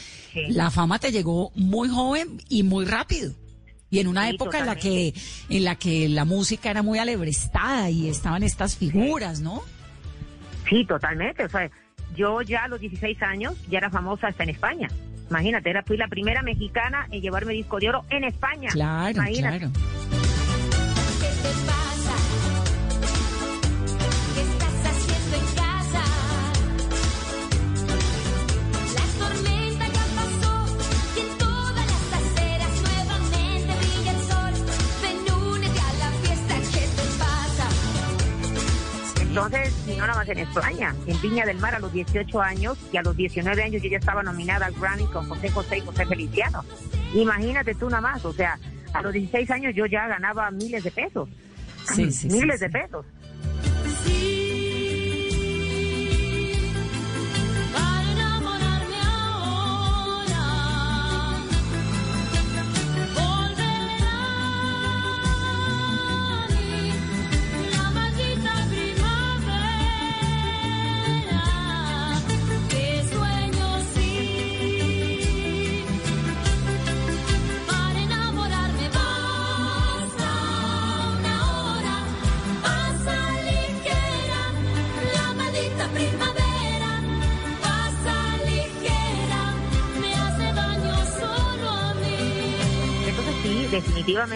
La 0.48 0.70
fama 0.70 0.98
te 0.98 1.10
llegó 1.10 1.50
muy 1.56 1.88
joven 1.88 2.40
y 2.48 2.62
muy 2.62 2.84
rápido. 2.84 3.32
Y 3.90 4.00
en 4.00 4.08
una 4.08 4.28
Sí, 4.28 4.34
época 4.34 4.58
en 4.58 4.66
la 4.66 4.76
que, 4.76 5.14
en 5.48 5.64
la 5.64 5.76
que 5.76 6.08
la 6.08 6.24
música 6.24 6.70
era 6.70 6.82
muy 6.82 6.98
alebrestada 6.98 7.88
y 7.90 8.08
estaban 8.08 8.42
estas 8.42 8.76
figuras, 8.76 9.40
¿no? 9.40 9.62
Sí, 10.68 10.84
totalmente. 10.84 11.44
O 11.44 11.48
sea, 11.48 11.70
yo 12.16 12.42
ya 12.42 12.64
a 12.64 12.68
los 12.68 12.80
16 12.80 13.22
años 13.22 13.54
ya 13.68 13.78
era 13.78 13.90
famosa 13.90 14.28
hasta 14.28 14.42
en 14.42 14.50
España. 14.50 14.88
Imagínate, 15.30 15.70
era, 15.70 15.82
fui 15.82 15.96
la 15.96 16.08
primera 16.08 16.42
mexicana 16.42 17.06
en 17.10 17.20
llevarme 17.20 17.52
disco 17.52 17.78
de 17.78 17.88
oro 17.88 18.04
en 18.10 18.24
España. 18.24 18.70
Claro, 18.70 19.10
Imagínate. 19.12 19.58
claro. 19.58 19.72
No 40.06 40.12
nada 40.12 40.24
más 40.24 40.28
en 40.28 40.38
España, 40.38 40.94
en 41.06 41.20
Viña 41.20 41.44
del 41.44 41.58
Mar 41.58 41.74
a 41.74 41.78
los 41.78 41.92
18 41.92 42.40
años 42.40 42.78
y 42.92 42.96
a 42.96 43.02
los 43.02 43.16
19 43.16 43.62
años 43.62 43.82
yo 43.82 43.88
ya 43.88 43.98
estaba 43.98 44.22
nominada 44.22 44.66
al 44.66 44.74
Grammy 44.74 45.04
con 45.06 45.28
José 45.28 45.50
José 45.50 45.78
y 45.78 45.80
José 45.80 46.06
Feliciano. 46.06 46.64
Imagínate 47.14 47.74
tú 47.74 47.88
nada 47.88 48.00
más, 48.00 48.24
o 48.24 48.32
sea, 48.32 48.58
a 48.92 49.02
los 49.02 49.12
16 49.12 49.50
años 49.50 49.74
yo 49.74 49.86
ya 49.86 50.06
ganaba 50.06 50.50
miles 50.50 50.84
de 50.84 50.90
pesos. 50.90 51.28
Sí, 51.86 52.12
sí, 52.12 52.30
sí, 52.30 52.38
miles 52.38 52.60
sí. 52.60 52.66
de 52.66 52.70
pesos. 52.70 53.06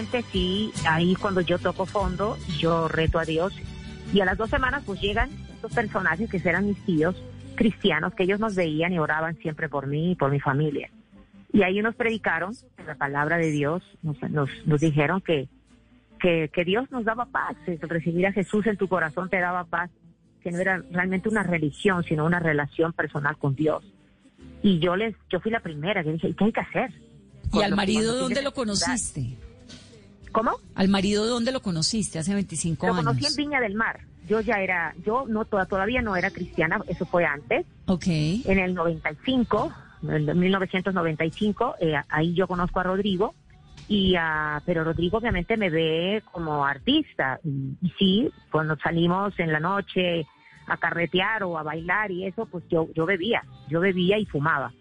Definitivamente 0.00 0.24
sí, 0.32 0.72
ahí 0.88 1.14
cuando 1.14 1.40
yo 1.40 1.58
toco 1.58 1.86
fondo, 1.86 2.36
yo 2.58 2.88
reto 2.88 3.18
a 3.18 3.24
Dios. 3.24 3.52
Y 4.12 4.20
a 4.20 4.24
las 4.24 4.38
dos 4.38 4.50
semanas 4.50 4.82
pues 4.84 5.00
llegan 5.00 5.30
estos 5.54 5.72
personajes 5.72 6.30
que 6.30 6.36
eran 6.48 6.66
mis 6.66 6.84
tíos 6.84 7.14
cristianos, 7.54 8.14
que 8.14 8.24
ellos 8.24 8.40
nos 8.40 8.54
veían 8.54 8.92
y 8.92 8.98
oraban 8.98 9.36
siempre 9.36 9.68
por 9.68 9.86
mí 9.86 10.12
y 10.12 10.14
por 10.14 10.30
mi 10.30 10.40
familia. 10.40 10.90
Y 11.52 11.62
ahí 11.62 11.80
nos 11.82 11.94
predicaron 11.94 12.54
la 12.86 12.94
palabra 12.94 13.36
de 13.36 13.50
Dios, 13.50 13.82
nos, 14.02 14.20
nos, 14.30 14.48
nos 14.64 14.80
dijeron 14.80 15.20
que, 15.20 15.48
que, 16.20 16.50
que 16.52 16.64
Dios 16.64 16.90
nos 16.90 17.04
daba 17.04 17.26
paz, 17.26 17.56
que 17.66 17.78
recibir 17.82 18.26
a 18.26 18.32
Jesús 18.32 18.66
en 18.66 18.76
tu 18.76 18.88
corazón 18.88 19.28
te 19.28 19.40
daba 19.40 19.64
paz, 19.64 19.90
que 20.42 20.50
no 20.50 20.58
era 20.58 20.82
realmente 20.90 21.28
una 21.28 21.42
religión, 21.42 22.02
sino 22.04 22.24
una 22.24 22.38
relación 22.38 22.92
personal 22.92 23.36
con 23.36 23.54
Dios. 23.54 23.84
Y 24.62 24.78
yo 24.78 24.96
les, 24.96 25.14
yo 25.28 25.40
fui 25.40 25.50
la 25.50 25.60
primera 25.60 26.02
que 26.02 26.12
dije, 26.12 26.28
¿y 26.28 26.34
qué 26.34 26.44
hay 26.44 26.52
que 26.52 26.60
hacer? 26.60 26.92
¿Y 27.52 27.62
al 27.62 27.74
marido 27.74 28.16
dónde 28.16 28.42
lo 28.42 28.54
conociste? 28.54 29.36
¿Cómo? 30.32 30.52
¿Al 30.74 30.88
marido 30.88 31.26
dónde 31.26 31.52
lo 31.52 31.60
conociste 31.60 32.18
hace 32.18 32.34
25 32.34 32.86
Lo 32.86 32.92
años? 32.94 33.04
conocí 33.04 33.26
en 33.26 33.34
Viña 33.36 33.60
del 33.60 33.74
Mar. 33.74 34.00
Yo 34.28 34.40
ya 34.40 34.60
era, 34.60 34.94
yo 35.04 35.24
no 35.26 35.44
toda- 35.44 35.66
todavía 35.66 36.02
no 36.02 36.14
era 36.16 36.30
cristiana, 36.30 36.80
eso 36.86 37.04
fue 37.06 37.24
antes, 37.24 37.66
Ok. 37.86 38.06
en 38.06 38.58
el 38.58 38.74
95, 38.74 39.72
en 40.08 40.38
1995, 40.38 41.74
eh, 41.80 41.94
ahí 42.08 42.34
yo 42.34 42.46
conozco 42.46 42.80
a 42.80 42.84
Rodrigo, 42.84 43.34
y 43.88 44.14
ah, 44.16 44.62
pero 44.64 44.84
Rodrigo 44.84 45.18
obviamente 45.18 45.56
me 45.56 45.68
ve 45.70 46.22
como 46.30 46.64
artista. 46.64 47.40
Y, 47.42 47.76
y 47.82 47.90
sí, 47.98 48.30
cuando 48.52 48.76
salimos 48.76 49.36
en 49.38 49.52
la 49.52 49.58
noche 49.58 50.26
a 50.68 50.76
carretear 50.76 51.42
o 51.42 51.58
a 51.58 51.64
bailar 51.64 52.12
y 52.12 52.26
eso, 52.26 52.46
pues 52.46 52.62
yo, 52.70 52.88
yo 52.94 53.04
bebía, 53.06 53.42
yo 53.68 53.80
bebía 53.80 54.16
y 54.18 54.26
fumaba. 54.26 54.72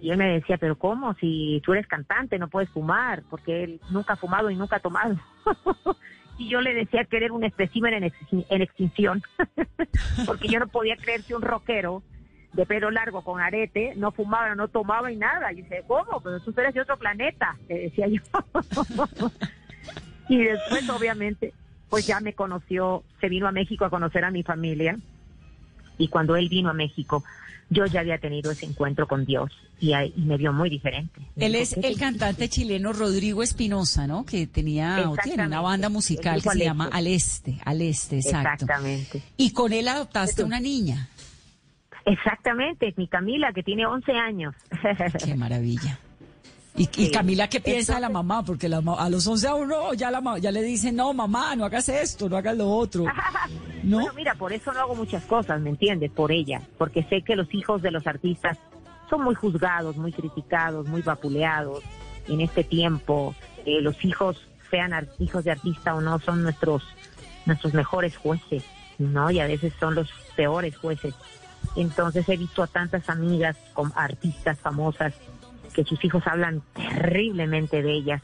Y 0.00 0.10
él 0.10 0.18
me 0.18 0.28
decía, 0.34 0.58
pero 0.58 0.76
¿cómo? 0.76 1.14
Si 1.14 1.60
tú 1.64 1.72
eres 1.72 1.86
cantante, 1.86 2.38
no 2.38 2.48
puedes 2.48 2.68
fumar, 2.70 3.22
porque 3.30 3.64
él 3.64 3.80
nunca 3.90 4.14
ha 4.14 4.16
fumado 4.16 4.50
y 4.50 4.56
nunca 4.56 4.76
ha 4.76 4.80
tomado. 4.80 5.16
y 6.38 6.48
yo 6.48 6.60
le 6.60 6.74
decía 6.74 7.04
que 7.04 7.16
era 7.16 7.32
un 7.32 7.44
espécimen 7.44 7.94
en, 7.94 8.04
extin- 8.04 8.46
en 8.50 8.62
extinción, 8.62 9.22
porque 10.26 10.48
yo 10.48 10.58
no 10.58 10.68
podía 10.68 10.96
creer 10.96 11.22
que 11.24 11.34
un 11.34 11.42
rockero 11.42 12.02
de 12.52 12.66
pelo 12.66 12.90
largo 12.90 13.22
con 13.22 13.40
arete 13.40 13.92
no 13.96 14.12
fumaba, 14.12 14.54
no 14.54 14.68
tomaba 14.68 15.10
y 15.12 15.16
nada. 15.16 15.52
Y 15.52 15.56
dice, 15.56 15.82
¿cómo? 15.86 16.20
Pero 16.22 16.40
tú 16.40 16.52
eres 16.56 16.74
de 16.74 16.80
otro 16.80 16.96
planeta, 16.96 17.56
le 17.68 17.78
decía 17.80 18.06
yo. 18.08 18.20
y 20.28 20.42
después, 20.44 20.88
obviamente, 20.90 21.52
pues 21.88 22.06
ya 22.06 22.20
me 22.20 22.34
conoció, 22.34 23.02
se 23.20 23.28
vino 23.28 23.46
a 23.46 23.52
México 23.52 23.84
a 23.84 23.90
conocer 23.90 24.24
a 24.24 24.30
mi 24.30 24.42
familia. 24.42 24.96
Y 25.98 26.08
cuando 26.08 26.36
él 26.36 26.48
vino 26.48 26.70
a 26.70 26.74
México, 26.74 27.24
yo 27.68 27.84
ya 27.86 28.00
había 28.00 28.18
tenido 28.18 28.50
ese 28.50 28.66
encuentro 28.66 29.06
con 29.08 29.24
Dios 29.24 29.50
y, 29.80 29.92
ahí- 29.92 30.12
y 30.16 30.22
me 30.22 30.36
vio 30.36 30.52
muy 30.52 30.70
diferente. 30.70 31.20
Él 31.36 31.54
es 31.56 31.74
"¿Qué 31.74 31.86
el 31.88 31.94
te- 31.94 32.00
cantante 32.00 32.48
chileno 32.48 32.92
Rodrigo 32.92 33.42
Espinosa, 33.42 34.06
¿no? 34.06 34.24
Que 34.24 34.46
tenía 34.46 35.10
o 35.10 35.16
tiene 35.16 35.46
una 35.46 35.60
banda 35.60 35.88
musical 35.88 36.42
que 36.42 36.50
se 36.50 36.58
llama 36.64 36.84
Este. 36.86 36.96
Al 36.96 37.06
Este, 37.08 37.58
Al 37.64 37.82
Este, 37.82 38.16
exacto. 38.18 38.64
Exactamente. 38.64 39.22
Y 39.36 39.50
con 39.52 39.72
él 39.72 39.88
adoptaste 39.88 40.44
una 40.44 40.60
niña. 40.60 41.08
Exactamente, 42.04 42.94
mi 42.96 43.08
Camila, 43.08 43.52
que 43.52 43.62
tiene 43.64 43.84
11 43.84 44.12
años. 44.12 44.54
Qué 45.24 45.34
maravilla. 45.34 45.98
Y. 46.76 47.10
Camila, 47.10 47.48
¿qué 47.48 47.60
piensa 47.60 47.94
de 47.94 48.00
la 48.02 48.08
mamá? 48.08 48.44
Porque 48.44 48.68
la 48.68 48.82
a 48.98 49.08
los 49.08 49.26
11 49.26 49.48
a 49.48 49.54
uno 49.54 49.94
ya, 49.94 50.10
la, 50.10 50.38
ya 50.38 50.52
le 50.52 50.62
dicen, 50.62 50.96
no, 50.96 51.12
mamá, 51.14 51.56
no 51.56 51.64
hagas 51.64 51.88
esto, 51.88 52.28
no 52.28 52.36
hagas 52.36 52.56
lo 52.56 52.68
otro. 52.68 53.04
¿No? 53.82 53.98
Bueno, 53.98 54.12
mira, 54.14 54.34
por 54.34 54.52
eso 54.52 54.72
no 54.72 54.80
hago 54.80 54.94
muchas 54.94 55.24
cosas, 55.24 55.60
¿me 55.60 55.70
entiendes? 55.70 56.10
Por 56.10 56.32
ella, 56.32 56.60
porque 56.76 57.04
sé 57.04 57.22
que 57.22 57.36
los 57.36 57.52
hijos 57.54 57.82
de 57.82 57.90
los 57.90 58.06
artistas 58.06 58.58
son 59.08 59.22
muy 59.22 59.34
juzgados, 59.34 59.96
muy 59.96 60.12
criticados, 60.12 60.86
muy 60.88 61.02
vapuleados. 61.02 61.82
En 62.28 62.40
este 62.40 62.64
tiempo, 62.64 63.34
eh, 63.64 63.80
los 63.80 64.04
hijos, 64.04 64.46
sean 64.70 65.08
hijos 65.20 65.44
de 65.44 65.52
artista 65.52 65.94
o 65.94 66.00
no, 66.00 66.18
son 66.18 66.42
nuestros, 66.42 66.82
nuestros 67.46 67.72
mejores 67.72 68.16
jueces, 68.16 68.64
¿no? 68.98 69.30
Y 69.30 69.38
a 69.38 69.46
veces 69.46 69.72
son 69.78 69.94
los 69.94 70.10
peores 70.34 70.76
jueces. 70.76 71.14
Entonces 71.76 72.28
he 72.28 72.36
visto 72.36 72.62
a 72.62 72.66
tantas 72.66 73.08
amigas 73.08 73.56
con 73.72 73.92
artistas 73.94 74.58
famosas 74.58 75.14
que 75.76 75.84
sus 75.84 76.02
hijos 76.06 76.26
hablan 76.26 76.62
terriblemente 76.72 77.82
de 77.82 77.92
ellas. 77.92 78.22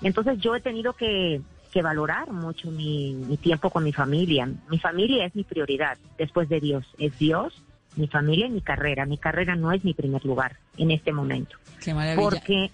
Entonces 0.00 0.38
yo 0.38 0.54
he 0.54 0.60
tenido 0.60 0.92
que, 0.92 1.40
que 1.72 1.82
valorar 1.82 2.30
mucho 2.30 2.70
mi, 2.70 3.14
mi 3.14 3.36
tiempo 3.36 3.68
con 3.68 3.82
mi 3.82 3.92
familia. 3.92 4.48
Mi 4.70 4.78
familia 4.78 5.26
es 5.26 5.34
mi 5.34 5.42
prioridad 5.42 5.98
después 6.16 6.48
de 6.48 6.60
Dios. 6.60 6.86
Es 6.96 7.18
Dios, 7.18 7.60
mi 7.96 8.06
familia 8.06 8.46
y 8.46 8.50
mi 8.50 8.60
carrera. 8.60 9.06
Mi 9.06 9.18
carrera 9.18 9.56
no 9.56 9.72
es 9.72 9.84
mi 9.84 9.92
primer 9.92 10.24
lugar 10.24 10.56
en 10.76 10.92
este 10.92 11.12
momento. 11.12 11.56
Qué 11.82 11.92
maravilla. 11.92 12.22
Porque, 12.22 12.70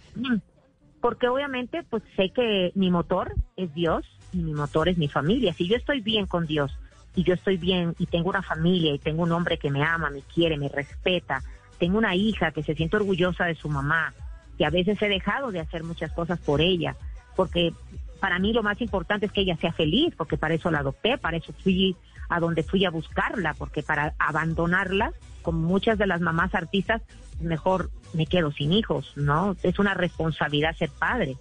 porque 1.01 1.29
obviamente 1.29 1.83
pues 1.89 2.03
sé 2.15 2.29
que 2.29 2.73
mi 2.75 2.91
motor 2.91 3.33
es 3.57 3.73
Dios 3.73 4.05
y 4.35 4.39
mi 4.39 4.53
motor 4.53 4.91
es 4.91 4.99
mi 4.99 5.09
familia. 5.09 5.55
Si 5.55 5.67
yo 5.67 5.77
estoy 5.77 6.03
bien 6.03 6.27
con 6.27 6.47
Dios 6.47 6.77
y 7.17 7.23
yo 7.25 7.33
estoy 7.33 7.57
bien 7.57 7.95
y 7.99 8.05
tengo 8.05 8.29
una 8.29 8.43
familia 8.43 8.93
y 8.93 8.99
tengo 8.99 9.23
un 9.23 9.33
hombre 9.33 9.57
que 9.57 9.71
me 9.71 9.83
ama, 9.83 10.11
me 10.11 10.21
quiere, 10.21 10.59
me 10.59 10.69
respeta, 10.69 11.43
tengo 11.79 11.99
una 11.99 12.15
hija 12.15 12.53
que 12.53 12.63
se 12.63 12.75
siente 12.75 12.97
orgullosa 12.97 13.45
de 13.45 13.55
su 13.55 13.69
mamá, 13.69 14.13
que 14.57 14.65
a 14.65 14.71
veces 14.71 15.01
he 15.03 15.09
dejado 15.09 15.51
de 15.53 15.61
hacer 15.61 15.85
muchas 15.85 16.13
cosas 16.13 16.39
por 16.41 16.61
ella, 16.61 16.97
porque 17.37 17.73
para 18.21 18.39
mí 18.39 18.53
lo 18.53 18.63
más 18.63 18.81
importante 18.81 19.27
es 19.27 19.33
que 19.33 19.43
ella 19.43 19.57
sea 19.57 19.73
feliz, 19.73 20.15
porque 20.17 20.37
para 20.37 20.55
eso 20.55 20.71
la 20.71 20.79
adopté, 20.79 21.19
para 21.19 21.37
eso 21.37 21.53
fui 21.63 21.97
a 22.29 22.41
donde 22.41 22.63
fui 22.63 22.85
a 22.85 22.91
buscarla, 22.91 23.55
porque 23.55 23.83
para 23.83 24.15
abandonarla, 24.19 25.13
como 25.43 25.59
muchas 25.59 25.99
de 25.99 26.07
las 26.07 26.21
mamás 26.21 26.55
artistas, 26.55 27.03
mejor 27.41 27.91
me 28.15 28.27
quedo 28.27 28.53
sin 28.53 28.73
hijos, 28.73 29.13
¿no? 29.17 29.57
Es 29.63 29.79
una 29.79 29.95
responsabilidad 29.95 30.77
ser 30.77 30.91
padre. 30.91 31.37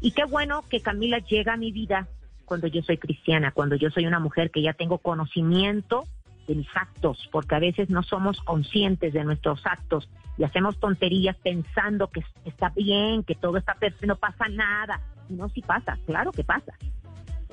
Y 0.00 0.12
qué 0.12 0.24
bueno 0.24 0.62
que 0.68 0.80
Camila 0.80 1.18
llega 1.18 1.54
a 1.54 1.56
mi 1.56 1.72
vida 1.72 2.06
cuando 2.44 2.66
yo 2.66 2.82
soy 2.82 2.98
cristiana, 2.98 3.52
cuando 3.52 3.74
yo 3.74 3.90
soy 3.90 4.06
una 4.06 4.20
mujer 4.20 4.50
que 4.50 4.62
ya 4.62 4.74
tengo 4.74 4.98
conocimiento 4.98 6.04
de 6.46 6.54
mis 6.54 6.68
actos, 6.74 7.28
porque 7.32 7.54
a 7.54 7.58
veces 7.58 7.90
no 7.90 8.02
somos 8.02 8.40
conscientes 8.42 9.12
de 9.12 9.24
nuestros 9.24 9.64
actos 9.66 10.08
y 10.36 10.44
hacemos 10.44 10.78
tonterías 10.78 11.36
pensando 11.36 12.08
que 12.08 12.22
está 12.44 12.70
bien, 12.70 13.22
que 13.22 13.34
todo 13.34 13.56
está 13.56 13.74
perfecto, 13.74 14.06
no 14.06 14.16
pasa 14.16 14.48
nada. 14.48 15.00
No, 15.28 15.48
sí 15.48 15.62
pasa, 15.62 15.98
claro 16.06 16.32
que 16.32 16.44
pasa. 16.44 16.72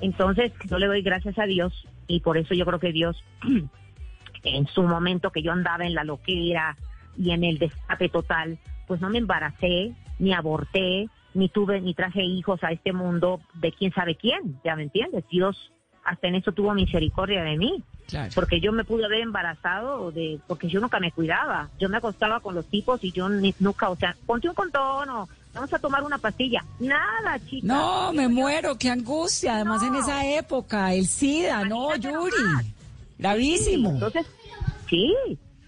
Entonces, 0.01 0.51
yo 0.67 0.77
le 0.77 0.87
doy 0.87 1.01
gracias 1.01 1.37
a 1.37 1.45
Dios 1.45 1.87
y 2.07 2.19
por 2.21 2.37
eso 2.37 2.53
yo 2.53 2.65
creo 2.65 2.79
que 2.79 2.91
Dios, 2.91 3.23
en 4.43 4.67
su 4.67 4.83
momento 4.83 5.31
que 5.31 5.43
yo 5.43 5.51
andaba 5.51 5.85
en 5.85 5.93
la 5.93 6.03
loquera 6.03 6.75
y 7.17 7.31
en 7.31 7.43
el 7.43 7.59
destape 7.59 8.09
total, 8.09 8.57
pues 8.87 8.99
no 8.99 9.09
me 9.09 9.19
embaracé, 9.19 9.93
ni 10.19 10.33
aborté, 10.33 11.07
ni 11.33 11.49
tuve, 11.49 11.81
ni 11.81 11.93
traje 11.93 12.23
hijos 12.23 12.63
a 12.63 12.71
este 12.71 12.93
mundo 12.93 13.39
de 13.53 13.71
quién 13.71 13.93
sabe 13.93 14.15
quién, 14.15 14.59
ya 14.63 14.75
me 14.75 14.83
entiendes. 14.83 15.23
Dios 15.29 15.71
hasta 16.03 16.27
en 16.27 16.35
eso 16.35 16.51
tuvo 16.51 16.73
misericordia 16.73 17.43
de 17.43 17.57
mí. 17.57 17.83
Porque 18.35 18.59
yo 18.59 18.71
me 18.71 18.83
pude 18.83 19.05
haber 19.05 19.21
embarazado 19.21 20.11
de, 20.11 20.39
porque 20.47 20.67
yo 20.67 20.79
nunca 20.79 20.99
me 20.99 21.11
cuidaba. 21.11 21.69
Yo 21.79 21.89
me 21.89 21.97
acostaba 21.97 22.39
con 22.39 22.55
los 22.55 22.65
tipos 22.65 23.03
y 23.03 23.11
yo 23.11 23.29
ni- 23.29 23.55
nunca, 23.59 23.89
o 23.89 23.95
sea, 23.95 24.15
ponte 24.25 24.49
un 24.49 24.55
condón 24.55 25.09
o 25.09 25.29
vamos 25.53 25.73
a 25.73 25.79
tomar 25.79 26.03
una 26.03 26.17
pastilla. 26.17 26.63
Nada, 26.79 27.39
chica. 27.49 27.65
No, 27.67 28.11
me 28.13 28.27
muero, 28.27 28.77
qué 28.77 28.89
angustia. 28.89 29.55
Además, 29.55 29.81
en 29.83 29.95
esa 29.95 30.25
época, 30.25 30.93
el 30.93 31.07
SIDA, 31.07 31.63
no, 31.65 31.95
Yuri. 31.95 32.35
Gravísimo. 33.17 33.91
Entonces, 33.91 34.25
sí. 34.89 35.13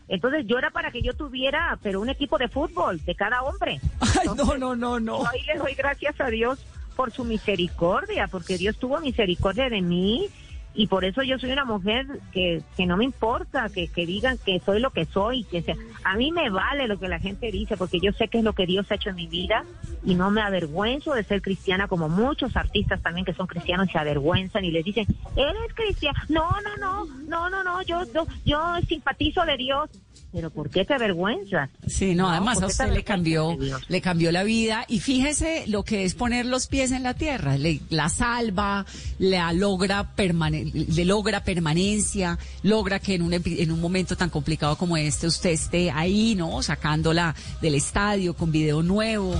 Entonces 0.08 0.46
yo 0.48 0.58
era 0.58 0.70
para 0.70 0.92
que 0.92 1.02
yo 1.02 1.14
tuviera, 1.14 1.78
pero 1.82 2.02
un 2.02 2.10
equipo 2.10 2.38
de 2.38 2.48
fútbol 2.50 3.04
de 3.06 3.16
cada 3.16 3.42
hombre. 3.42 3.80
no, 4.38 4.58
no, 4.58 4.76
no, 4.76 5.00
no. 5.00 5.24
Yo 5.24 5.30
ahí 5.30 5.42
le 5.44 5.58
doy 5.58 5.74
gracias 5.76 6.20
a 6.20 6.28
Dios 6.28 6.60
por 6.96 7.12
su 7.12 7.24
misericordia, 7.24 8.28
porque 8.28 8.58
Dios 8.58 8.78
tuvo 8.78 9.00
misericordia 9.00 9.70
de 9.70 9.82
mí 9.82 10.28
y 10.76 10.88
por 10.88 11.06
eso 11.06 11.22
yo 11.22 11.38
soy 11.38 11.52
una 11.52 11.66
mujer 11.66 12.08
que, 12.32 12.62
que 12.76 12.86
no 12.86 12.98
me 12.98 13.06
importa 13.06 13.70
que, 13.70 13.88
que 13.88 14.06
digan 14.06 14.38
que 14.38 14.60
soy 14.60 14.80
lo 14.80 14.90
que 14.90 15.06
soy, 15.06 15.44
que 15.44 15.62
sea, 15.62 15.76
a 16.04 16.16
mí 16.16 16.32
me 16.32 16.50
vale 16.50 16.88
lo 16.88 17.00
que 17.00 17.08
la 17.08 17.20
gente 17.20 17.52
dice, 17.52 17.78
porque 17.78 18.00
yo 18.00 18.12
sé 18.14 18.28
que 18.28 18.40
es 18.40 18.44
lo 18.44 18.54
que 18.54 18.66
Dios 18.66 18.92
ha 18.92 18.96
hecho 18.96 19.10
en 19.10 19.16
mi 19.16 19.28
vida 19.28 19.66
y 20.04 20.16
no 20.16 20.32
me 20.32 20.42
avergüenzo 20.42 21.14
de 21.14 21.24
ser 21.24 21.42
cristiana 21.42 21.88
como 21.88 22.10
muchos 22.10 22.56
artistas 22.58 23.02
también 23.02 23.26
que 23.26 23.34
son 23.34 23.48
cristianos 23.48 23.90
se 23.92 24.00
avergüenzan 24.00 24.66
y 24.66 24.72
les 24.72 24.84
dicen, 24.84 25.06
eres 25.36 25.74
cristiana, 25.76 26.24
no, 26.30 26.50
no, 26.62 26.78
no, 26.78 27.06
no, 27.28 27.50
no, 27.50 27.64
no, 27.64 27.82
yo, 27.84 28.04
yo, 28.14 28.26
yo 28.46 28.78
simpatizo 28.88 29.46
de 29.46 29.58
Dios. 29.58 29.90
Pero 30.32 30.50
¿por 30.50 30.70
qué 30.72 30.84
te 30.84 30.96
avergüenzas? 30.96 31.70
Sí, 31.88 32.16
no, 32.16 32.28
además 32.30 32.56
¿por 32.56 32.64
a 32.64 32.68
qué 32.68 32.74
te 32.74 32.84
usted 32.84 32.96
le 32.96 33.04
cambió, 33.04 33.56
le 33.88 34.02
cambió 34.02 34.32
la 34.32 34.44
vida 34.44 34.84
y 34.88 35.00
fíjese 35.00 35.66
lo 35.68 35.84
que 35.84 36.06
es 36.06 36.16
poner 36.16 36.46
los 36.48 36.66
pies 36.66 36.92
en 36.92 37.04
la 37.04 37.14
tierra, 37.14 37.56
le, 37.58 37.82
la 37.90 38.10
salva, 38.10 38.84
la 39.20 39.54
logra 39.54 40.16
permane- 40.16 40.72
le 40.74 41.06
logra 41.06 41.44
permanencia, 41.44 42.40
logra 42.64 43.00
que 43.00 43.14
en 43.16 43.22
un 43.22 43.34
en 43.34 43.72
un 43.72 43.80
momento 43.80 44.16
tan 44.16 44.30
complicado 44.32 44.76
como 44.76 44.98
este 44.98 45.28
usted 45.28 45.52
esté 45.52 45.92
ahí, 45.92 46.34
¿no? 46.36 46.64
Sacándola 46.64 47.36
del 47.62 47.76
estadio 47.76 48.34
con 48.36 48.52
video 48.52 48.82
nuevo. 48.82 49.34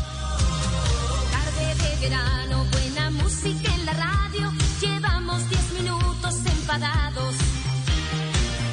Tarde 1.32 1.76
de 2.00 2.08
verano, 2.10 2.66
buena 2.72 3.10
música 3.12 3.74
en 3.76 3.86
la 3.86 3.94
radio. 3.94 4.52
Llevamos 4.82 5.50
10 5.50 5.74
minutos 5.82 6.36
enfadados. 6.46 7.36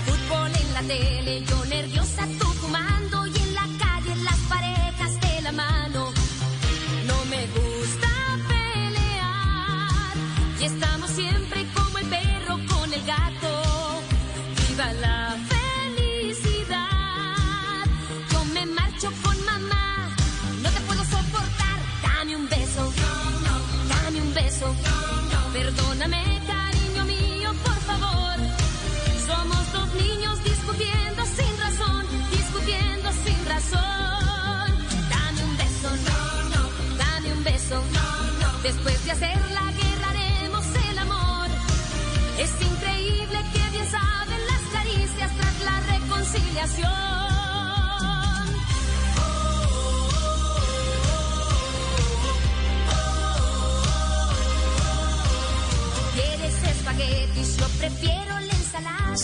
Fútbol 0.07 0.51
en 0.61 0.75
la 0.75 0.83
tele, 0.83 1.45
yo 1.49 1.60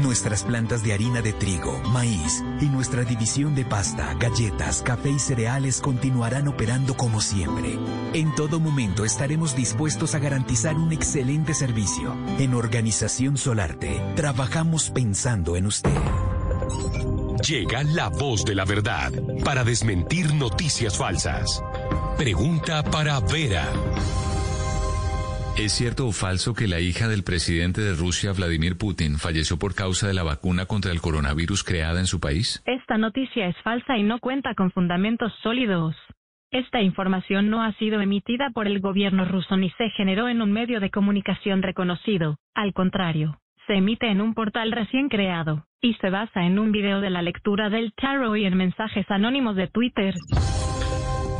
Nuestras 0.00 0.42
plantas 0.42 0.82
de 0.82 0.92
harina 0.92 1.22
de 1.22 1.32
trigo, 1.32 1.78
maíz 1.90 2.42
y 2.60 2.66
nuestra 2.66 3.04
división 3.04 3.54
de 3.54 3.64
pasta, 3.64 4.14
galletas, 4.14 4.82
café 4.82 5.10
y 5.10 5.18
cereales 5.18 5.80
continuarán 5.80 6.48
operando 6.48 6.96
como 6.96 7.20
siempre. 7.20 7.78
En 8.12 8.34
todo 8.34 8.60
momento 8.60 9.04
estaremos 9.04 9.54
dispuestos 9.54 10.14
a 10.14 10.18
garantizar 10.18 10.76
un 10.76 10.92
excelente 10.92 11.54
servicio. 11.54 12.14
En 12.38 12.54
Organización 12.54 13.36
Solarte, 13.36 14.00
trabajamos 14.16 14.90
pensando 14.90 15.56
en 15.56 15.66
usted. 15.66 15.94
Llega 17.46 17.82
la 17.84 18.08
voz 18.08 18.44
de 18.44 18.54
la 18.54 18.64
verdad 18.64 19.12
para 19.44 19.64
desmentir 19.64 20.34
noticias 20.34 20.96
falsas. 20.96 21.62
Pregunta 22.16 22.82
para 22.82 23.20
Vera. 23.20 23.70
¿Es 25.56 25.70
cierto 25.70 26.08
o 26.08 26.10
falso 26.12 26.52
que 26.52 26.66
la 26.66 26.80
hija 26.80 27.06
del 27.06 27.22
presidente 27.22 27.80
de 27.80 27.94
Rusia, 27.94 28.32
Vladimir 28.32 28.76
Putin, 28.76 29.18
falleció 29.18 29.56
por 29.56 29.76
causa 29.76 30.08
de 30.08 30.12
la 30.12 30.24
vacuna 30.24 30.66
contra 30.66 30.90
el 30.90 31.00
coronavirus 31.00 31.62
creada 31.62 32.00
en 32.00 32.06
su 32.06 32.18
país? 32.18 32.60
Esta 32.66 32.98
noticia 32.98 33.46
es 33.46 33.56
falsa 33.62 33.96
y 33.96 34.02
no 34.02 34.18
cuenta 34.18 34.56
con 34.56 34.72
fundamentos 34.72 35.32
sólidos. 35.44 35.94
Esta 36.50 36.82
información 36.82 37.50
no 37.50 37.62
ha 37.62 37.72
sido 37.74 38.00
emitida 38.00 38.50
por 38.52 38.66
el 38.66 38.80
gobierno 38.80 39.26
ruso 39.26 39.56
ni 39.56 39.70
se 39.78 39.90
generó 39.90 40.28
en 40.28 40.42
un 40.42 40.50
medio 40.50 40.80
de 40.80 40.90
comunicación 40.90 41.62
reconocido. 41.62 42.36
Al 42.54 42.72
contrario, 42.72 43.38
se 43.68 43.74
emite 43.74 44.10
en 44.10 44.22
un 44.22 44.34
portal 44.34 44.72
recién 44.72 45.08
creado 45.08 45.68
y 45.80 45.94
se 45.94 46.10
basa 46.10 46.42
en 46.42 46.58
un 46.58 46.72
video 46.72 47.00
de 47.00 47.10
la 47.10 47.22
lectura 47.22 47.70
del 47.70 47.92
tarot 47.92 48.36
y 48.36 48.44
en 48.44 48.56
mensajes 48.56 49.08
anónimos 49.08 49.54
de 49.54 49.68
Twitter. 49.68 50.14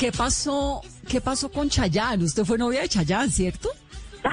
¿Qué 0.00 0.10
pasó? 0.12 0.80
¿Qué 1.06 1.20
pasó 1.20 1.50
con 1.50 1.68
Chayanne? 1.68 2.24
Usted 2.24 2.44
fue 2.44 2.56
novia 2.56 2.80
de 2.80 2.88
Chayanne, 2.88 3.30
¿cierto? 3.30 3.68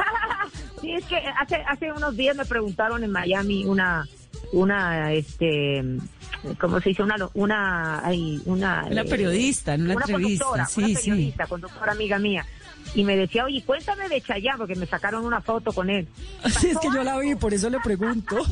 Sí, 0.79 0.91
es 0.91 1.03
que 1.05 1.17
hace, 1.17 1.55
hace 1.55 1.91
unos 1.91 2.15
días 2.15 2.35
me 2.35 2.45
preguntaron 2.45 3.03
en 3.03 3.09
Miami 3.09 3.65
una, 3.65 4.07
una, 4.51 5.11
este, 5.11 5.83
¿cómo 6.59 6.79
se 6.79 6.89
dice? 6.89 7.01
Una, 7.01 7.15
una, 7.33 8.05
ay, 8.05 8.39
una, 8.45 8.85
Una 8.85 9.01
eh, 9.01 9.05
periodista, 9.05 9.73
en 9.73 9.85
una 9.85 9.93
entrevista, 9.93 10.45
conductora, 10.45 10.65
sí, 10.67 10.83
una 10.83 10.99
sí. 10.99 11.09
periodista, 11.09 11.47
conductora 11.47 11.91
amiga 11.93 12.19
mía. 12.19 12.45
Y 12.93 13.03
me 13.03 13.17
decía, 13.17 13.43
oye, 13.45 13.63
cuéntame 13.65 14.07
de 14.07 14.21
Chayanne, 14.21 14.59
porque 14.59 14.75
me 14.75 14.85
sacaron 14.85 15.25
una 15.25 15.41
foto 15.41 15.73
con 15.73 15.89
él. 15.89 16.07
Sí, 16.59 16.67
es 16.67 16.77
que 16.77 16.89
yo 16.93 17.03
la 17.03 17.17
vi, 17.17 17.33
por 17.33 17.55
eso 17.55 17.71
le 17.71 17.79
pregunto. 17.79 18.37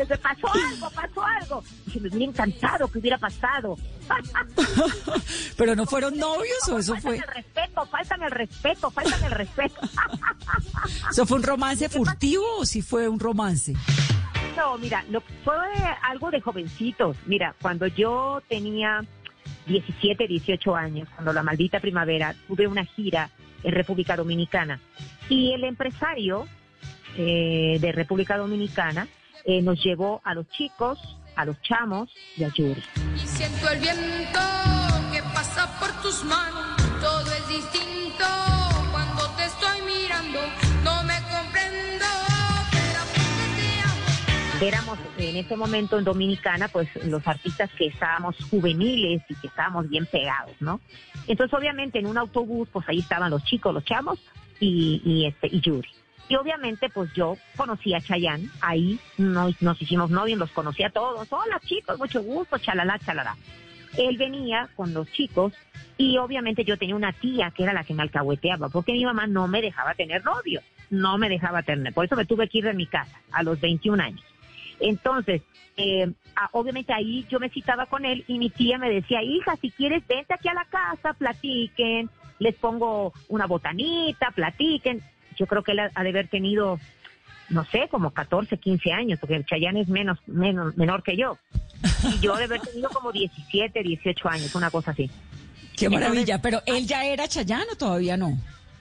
Dice, 0.00 0.18
pasó 0.18 0.48
algo, 0.52 0.90
pasó 0.90 1.24
algo. 1.24 1.64
Dije, 1.86 2.00
me 2.00 2.08
hubiera 2.08 2.24
encantado 2.24 2.88
que 2.88 2.98
hubiera 2.98 3.18
pasado. 3.18 3.76
Pero 5.56 5.76
no 5.76 5.86
fueron 5.86 6.16
novios 6.16 6.68
o 6.68 6.78
eso 6.78 6.96
fue, 6.96 7.16
el 7.16 7.22
respeto, 7.22 7.86
fáltame 7.86 8.26
el 8.26 8.32
respeto, 8.32 8.90
fáltame 8.90 9.26
el 9.26 9.32
respeto. 9.32 9.80
eso 11.10 11.26
fue 11.26 11.36
un 11.38 11.42
romance 11.42 11.88
furtivo 11.88 12.44
o 12.58 12.66
sí 12.66 12.82
fue 12.82 13.08
un 13.08 13.20
romance? 13.20 13.74
No, 14.56 14.78
mira, 14.78 15.04
lo, 15.10 15.20
fue 15.44 15.56
algo 16.02 16.30
de 16.30 16.40
jovencitos. 16.40 17.16
Mira, 17.26 17.54
cuando 17.60 17.86
yo 17.86 18.42
tenía 18.48 19.04
17, 19.66 20.26
18 20.26 20.74
años, 20.74 21.08
cuando 21.14 21.32
la 21.32 21.42
maldita 21.42 21.80
primavera, 21.80 22.34
tuve 22.48 22.66
una 22.66 22.84
gira 22.84 23.30
en 23.62 23.72
República 23.72 24.16
Dominicana. 24.16 24.80
Y 25.28 25.52
el 25.52 25.64
empresario 25.64 26.46
eh, 27.16 27.78
de 27.80 27.92
República 27.92 28.36
Dominicana 28.36 29.06
eh, 29.44 29.62
nos 29.62 29.82
llevó 29.82 30.20
a 30.24 30.34
los 30.34 30.48
chicos, 30.48 30.98
a 31.36 31.44
los 31.44 31.60
chamos 31.62 32.10
y 32.36 32.44
a 32.44 32.48
Yuri. 32.48 32.82
Y 33.16 33.26
siento 33.26 33.68
el 33.70 33.80
viento 33.80 34.40
que 35.12 35.22
pasa 35.34 35.78
por 35.78 35.90
tus 36.02 36.24
manos. 36.24 36.76
Todo 37.00 37.32
es 37.32 37.48
distinto 37.48 38.24
cuando 38.90 39.28
te 39.36 39.44
estoy 39.44 39.80
mirando. 39.82 40.40
No 40.84 41.02
me 41.04 41.14
comprendo, 41.22 42.06
pero 42.70 43.00
porque 43.14 43.56
te 43.56 43.80
amo. 43.82 44.66
éramos 44.66 44.98
en 45.18 45.36
ese 45.36 45.56
momento 45.56 45.98
en 45.98 46.04
Dominicana, 46.04 46.68
pues 46.68 46.88
los 47.04 47.26
artistas 47.26 47.70
que 47.76 47.86
estábamos 47.86 48.36
juveniles 48.50 49.22
y 49.28 49.34
que 49.34 49.46
estábamos 49.46 49.88
bien 49.88 50.06
pegados, 50.06 50.54
¿no? 50.60 50.80
Entonces, 51.26 51.56
obviamente, 51.58 51.98
en 51.98 52.06
un 52.06 52.18
autobús, 52.18 52.68
pues 52.72 52.88
ahí 52.88 52.98
estaban 52.98 53.30
los 53.30 53.44
chicos, 53.44 53.72
los 53.72 53.84
chamos 53.84 54.18
y, 54.58 55.00
y 55.04 55.26
este 55.26 55.46
y 55.46 55.60
Yuri. 55.60 55.88
Y 56.30 56.36
obviamente, 56.36 56.88
pues 56.90 57.12
yo 57.12 57.36
conocí 57.56 57.92
a 57.92 58.00
Chayanne, 58.00 58.48
ahí 58.60 59.00
nos, 59.18 59.60
nos 59.60 59.82
hicimos 59.82 60.10
novios, 60.10 60.38
los 60.38 60.52
conocí 60.52 60.84
a 60.84 60.90
todos. 60.90 61.26
Hola 61.32 61.58
chicos, 61.58 61.98
mucho 61.98 62.22
gusto, 62.22 62.56
chalala, 62.56 63.00
chalala. 63.00 63.36
Él 63.98 64.16
venía 64.16 64.68
con 64.76 64.94
los 64.94 65.10
chicos 65.10 65.52
y 65.98 66.18
obviamente 66.18 66.64
yo 66.64 66.78
tenía 66.78 66.94
una 66.94 67.12
tía 67.12 67.50
que 67.50 67.64
era 67.64 67.72
la 67.72 67.82
que 67.82 67.94
me 67.94 68.04
alcahueteaba, 68.04 68.68
porque 68.68 68.92
mi 68.92 69.04
mamá 69.04 69.26
no 69.26 69.48
me 69.48 69.60
dejaba 69.60 69.94
tener 69.94 70.24
novio, 70.24 70.62
no 70.88 71.18
me 71.18 71.28
dejaba 71.28 71.64
tener, 71.64 71.92
por 71.92 72.04
eso 72.04 72.14
me 72.14 72.26
tuve 72.26 72.48
que 72.48 72.58
ir 72.58 72.64
de 72.64 72.74
mi 72.74 72.86
casa 72.86 73.20
a 73.32 73.42
los 73.42 73.60
21 73.60 74.00
años. 74.00 74.24
Entonces, 74.78 75.42
eh, 75.76 76.12
obviamente 76.52 76.92
ahí 76.92 77.26
yo 77.28 77.40
me 77.40 77.50
citaba 77.50 77.86
con 77.86 78.04
él 78.04 78.24
y 78.28 78.38
mi 78.38 78.50
tía 78.50 78.78
me 78.78 78.88
decía, 78.88 79.20
hija, 79.20 79.56
si 79.60 79.72
quieres, 79.72 80.06
vente 80.06 80.32
aquí 80.32 80.46
a 80.46 80.54
la 80.54 80.66
casa, 80.66 81.12
platiquen, 81.14 82.08
les 82.38 82.54
pongo 82.54 83.12
una 83.26 83.46
botanita, 83.46 84.30
platiquen. 84.30 85.02
Yo 85.40 85.46
creo 85.46 85.64
que 85.64 85.72
él 85.72 85.80
ha 85.80 85.90
ha 85.94 86.02
de 86.04 86.10
haber 86.10 86.28
tenido, 86.28 86.78
no 87.48 87.64
sé, 87.64 87.88
como 87.90 88.10
14, 88.12 88.58
15 88.58 88.92
años, 88.92 89.18
porque 89.18 89.42
Chayanne 89.44 89.80
es 89.80 89.88
menos, 89.88 90.18
menos, 90.28 90.76
menor 90.76 91.02
que 91.02 91.16
yo. 91.16 91.38
Y 92.04 92.20
yo 92.20 92.36
de 92.36 92.44
haber 92.44 92.60
tenido 92.60 92.90
como 92.90 93.10
17, 93.10 93.82
18 93.82 94.28
años, 94.28 94.54
una 94.54 94.70
cosa 94.70 94.90
así. 94.90 95.08
Qué 95.76 95.86
Entonces, 95.86 95.90
maravilla, 96.08 96.42
pero 96.42 96.60
él 96.66 96.86
ya 96.86 97.04
era 97.06 97.26
Chayanne 97.26 97.72
o 97.72 97.76
todavía 97.76 98.18
no? 98.18 98.36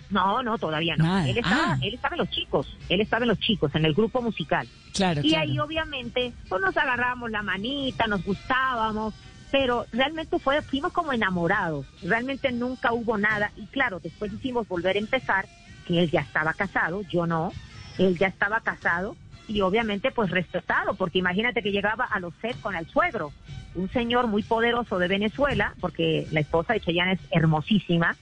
No, 0.10 0.44
no, 0.44 0.58
todavía 0.58 0.96
no. 0.98 1.06
Nada. 1.06 1.30
Él 1.30 1.38
estaba, 1.38 1.74
Ah. 1.74 1.78
él 1.82 1.94
estaba 1.94 2.16
en 2.16 2.20
los 2.20 2.30
chicos, 2.30 2.78
él 2.90 3.00
estaba 3.00 3.24
en 3.24 3.30
los 3.30 3.40
chicos, 3.40 3.74
en 3.76 3.86
el 3.86 3.94
grupo 3.94 4.22
musical. 4.22 4.68
Claro, 4.94 5.22
y 5.24 5.30
claro. 5.30 5.44
ahí 5.50 5.60
obviamente 5.60 6.34
pues 6.50 6.62
nos 6.62 6.76
agarramos 6.76 7.32
la 7.32 7.42
manita, 7.42 8.06
nos 8.08 8.26
gustábamos, 8.26 9.14
pero 9.52 9.86
realmente 9.94 10.38
fue, 10.40 10.62
fuimos 10.62 10.92
como 10.94 11.14
enamorados, 11.14 11.86
realmente 12.04 12.52
nunca 12.52 12.92
hubo 12.92 13.18
nada 13.18 13.52
y 13.56 13.66
claro, 13.68 14.00
después 14.00 14.34
hicimos 14.34 14.68
volver 14.68 14.96
a 14.96 15.00
empezar, 15.00 15.48
que 15.90 16.04
él 16.04 16.12
ya 16.12 16.22
estaba 16.22 16.54
casado, 16.54 17.02
yo 17.10 17.26
no, 17.26 17.52
él 17.98 18.16
ya 18.18 18.28
estaba 18.28 18.62
casado 18.62 19.16
y 19.48 19.62
obviamente 19.62 20.12
pues 20.12 20.30
respetado, 20.30 20.94
porque 20.94 21.18
imagínate 21.18 21.64
que 21.64 21.72
llegaba 21.72 22.06
a 22.06 22.20
los 22.20 22.34
sets 22.42 22.60
con 22.60 22.76
el 22.76 22.88
suegro, 22.88 23.34
un 23.74 23.90
señor 23.90 24.28
muy 24.28 24.44
poderoso 24.44 25.00
de 25.00 25.08
Venezuela, 25.08 25.74
porque 25.82 26.28
la 26.32 26.42
esposa 26.42 26.74
de 26.74 26.82
Chayanne 26.82 27.14
es 27.14 27.20
hermosísima, 27.32 28.16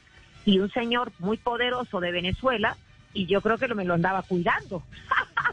y 0.45 0.59
un 0.59 0.71
señor 0.71 1.11
muy 1.19 1.35
poderoso 1.35 1.99
de 1.99 2.13
Venezuela, 2.13 2.77
y 3.13 3.25
yo 3.25 3.41
creo 3.41 3.57
que 3.57 3.67
lo, 3.67 3.75
me 3.75 3.83
lo 3.83 3.93
andaba 3.93 4.23
cuidando. 4.23 4.83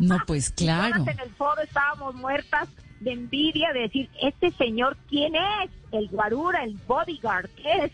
No, 0.01 0.19
pues 0.27 0.51
claro. 0.51 1.05
en 1.07 1.21
el 1.21 1.31
foro 1.37 1.63
estábamos 1.63 2.17
muertas 2.17 2.69
de 2.99 3.13
envidia 3.13 3.73
de 3.73 3.83
decir, 3.83 4.11
este 4.21 4.51
señor, 4.51 4.97
¿quién 5.09 5.37
es? 5.37 5.71
El 5.93 6.09
guarura, 6.09 6.65
el 6.65 6.77
bodyguard, 6.89 7.49
¿qué 7.51 7.85
es? 7.85 7.93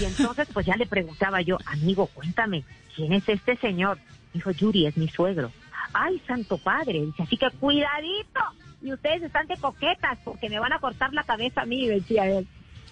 Y 0.00 0.04
entonces 0.04 0.48
pues 0.52 0.66
ya 0.66 0.74
le 0.74 0.86
preguntaba 0.86 1.40
yo, 1.40 1.58
amigo, 1.66 2.08
cuéntame, 2.08 2.64
¿quién 2.94 3.12
es 3.12 3.28
este 3.28 3.56
señor? 3.56 3.98
Dijo, 4.32 4.50
Yuri, 4.50 4.86
es 4.86 4.96
mi 4.96 5.08
suegro. 5.08 5.52
Ay, 5.92 6.20
santo 6.26 6.58
padre, 6.58 7.04
dice, 7.04 7.22
así 7.22 7.36
que 7.36 7.50
cuidadito. 7.50 8.40
Y 8.80 8.92
ustedes 8.92 9.22
están 9.22 9.46
de 9.46 9.56
coquetas 9.56 10.18
porque 10.24 10.48
me 10.48 10.58
van 10.58 10.72
a 10.72 10.80
cortar 10.80 11.12
la 11.12 11.24
cabeza 11.24 11.62
a 11.62 11.66
mí, 11.66 11.86
decía 11.86 12.26
él. 12.26 12.46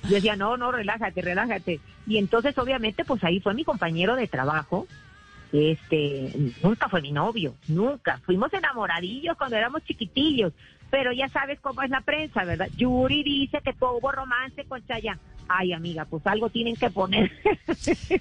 Yo 0.05 0.15
decía, 0.15 0.37
no, 0.37 0.57
no, 0.57 0.73
relájate, 0.73 1.21
relájate. 1.21 1.81
Y 2.07 2.19
entonces, 2.19 2.57
obviamente, 2.59 3.05
pues 3.05 3.23
ahí 3.25 3.41
fue 3.41 3.55
mi 3.55 3.65
compañero 3.65 4.17
de 4.17 4.29
trabajo. 4.29 4.87
Este, 5.53 6.33
nunca 6.63 6.89
fue 6.89 7.03
mi 7.03 7.13
novio, 7.13 7.55
nunca. 7.69 8.19
Fuimos 8.25 8.53
enamoradillos 8.53 9.37
cuando 9.37 9.57
éramos 9.57 9.83
chiquitillos, 9.85 10.53
pero 10.91 11.13
ya 11.13 11.29
sabes 11.29 11.61
cómo 11.61 11.83
es 11.83 11.91
la 11.91 12.01
prensa, 12.01 12.45
¿verdad? 12.45 12.69
Yuri 12.77 13.23
dice 13.23 13.61
que 13.63 13.75
hubo 13.81 14.13
romance 14.13 14.65
con 14.65 14.85
Chayanne. 14.87 15.21
Ay, 15.53 15.73
amiga, 15.73 16.05
pues 16.05 16.25
algo 16.27 16.49
tienen 16.49 16.77
que 16.77 16.91
poner. 16.91 17.31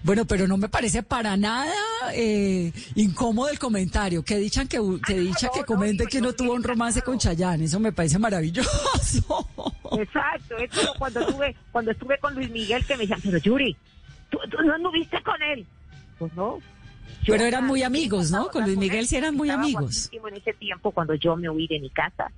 Bueno, 0.04 0.26
pero 0.26 0.48
no 0.48 0.58
me 0.58 0.70
parece 0.70 1.04
para 1.04 1.38
nada 1.38 1.74
eh, 2.14 2.72
incómodo 2.96 3.50
el 3.50 3.60
comentario. 3.60 4.24
Que 4.24 4.38
dichan 4.38 4.68
que, 4.68 4.80
que 5.06 5.20
dicha 5.20 5.50
que 5.54 5.64
comente 5.64 6.06
que 6.08 6.22
no 6.22 6.34
tuvo 6.34 6.54
un 6.54 6.64
romance 6.64 7.02
con 7.02 7.20
Chayanne. 7.20 7.66
Eso 7.66 7.80
me 7.80 7.92
parece 7.92 8.18
maravilloso. 8.18 9.48
Exacto, 10.00 10.58
es 10.58 10.72
como 10.72 10.94
cuando 10.98 11.20
estuve, 11.20 11.56
cuando 11.72 11.92
estuve 11.92 12.18
con 12.20 12.34
Luis 12.36 12.50
Miguel 12.50 12.86
que 12.86 12.96
me 12.96 13.02
decían, 13.02 13.20
pero 13.24 13.38
Yuri, 13.38 13.76
¿tú, 14.30 14.40
tú 14.50 14.58
no 14.64 14.74
anduviste 14.74 15.22
con 15.22 15.42
él? 15.42 15.66
Pues 16.18 16.34
no. 16.34 16.60
Yo 17.24 17.34
Pero 17.34 17.46
eran 17.46 17.66
muy 17.66 17.84
amigos, 17.84 18.32
¿no? 18.32 18.48
Con 18.48 18.64
Luis 18.64 18.78
Miguel 18.78 19.08
sí 19.08 19.18
eran 19.18 19.36
muy 19.36 19.50
amigos. 19.50 20.10
En 20.12 20.36
ese 20.36 20.54
tiempo, 20.54 20.92
cuando 20.92 21.14
yo 21.16 21.36
me 21.36 21.50
huí 21.50 21.68
de 21.68 21.80
mi 21.80 21.90
casa, 21.90 22.32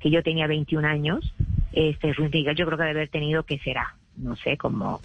que 0.00 0.10
yo 0.10 0.22
tenía 0.22 0.46
21 0.46 0.86
años, 0.86 1.34
este 1.72 2.14
Miguel 2.32 2.56
yo 2.56 2.66
creo 2.66 2.78
que 2.78 2.84
debe 2.84 2.98
haber 3.00 3.08
tenido, 3.08 3.42
que 3.44 3.58
será? 3.58 3.94
No 4.16 4.34
sé, 4.36 4.56
como, 4.56 5.00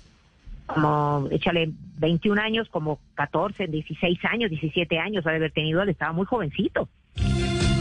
como, 0.65 1.27
échale 1.31 1.71
21 1.97 2.41
años, 2.41 2.69
como 2.69 2.99
14, 3.15 3.67
16 3.67 4.19
años, 4.25 4.49
17 4.49 4.99
años, 4.99 5.25
ha 5.25 5.31
de 5.31 5.37
haber 5.37 5.51
tenido, 5.51 5.81
él 5.81 5.89
estaba 5.89 6.13
muy 6.13 6.25
jovencito. 6.25 6.87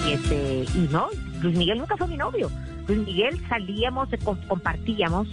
Este, 0.09 0.65
y 0.75 0.89
no, 0.91 1.09
Luis 1.43 1.57
Miguel 1.57 1.79
nunca 1.79 1.97
fue 1.97 2.09
mi 2.09 2.17
novio. 2.17 2.51
Luis 2.89 3.07
Miguel 3.07 3.39
salíamos, 3.49 4.13
eh, 4.13 4.19
com- 4.19 4.41
compartíamos, 4.49 5.29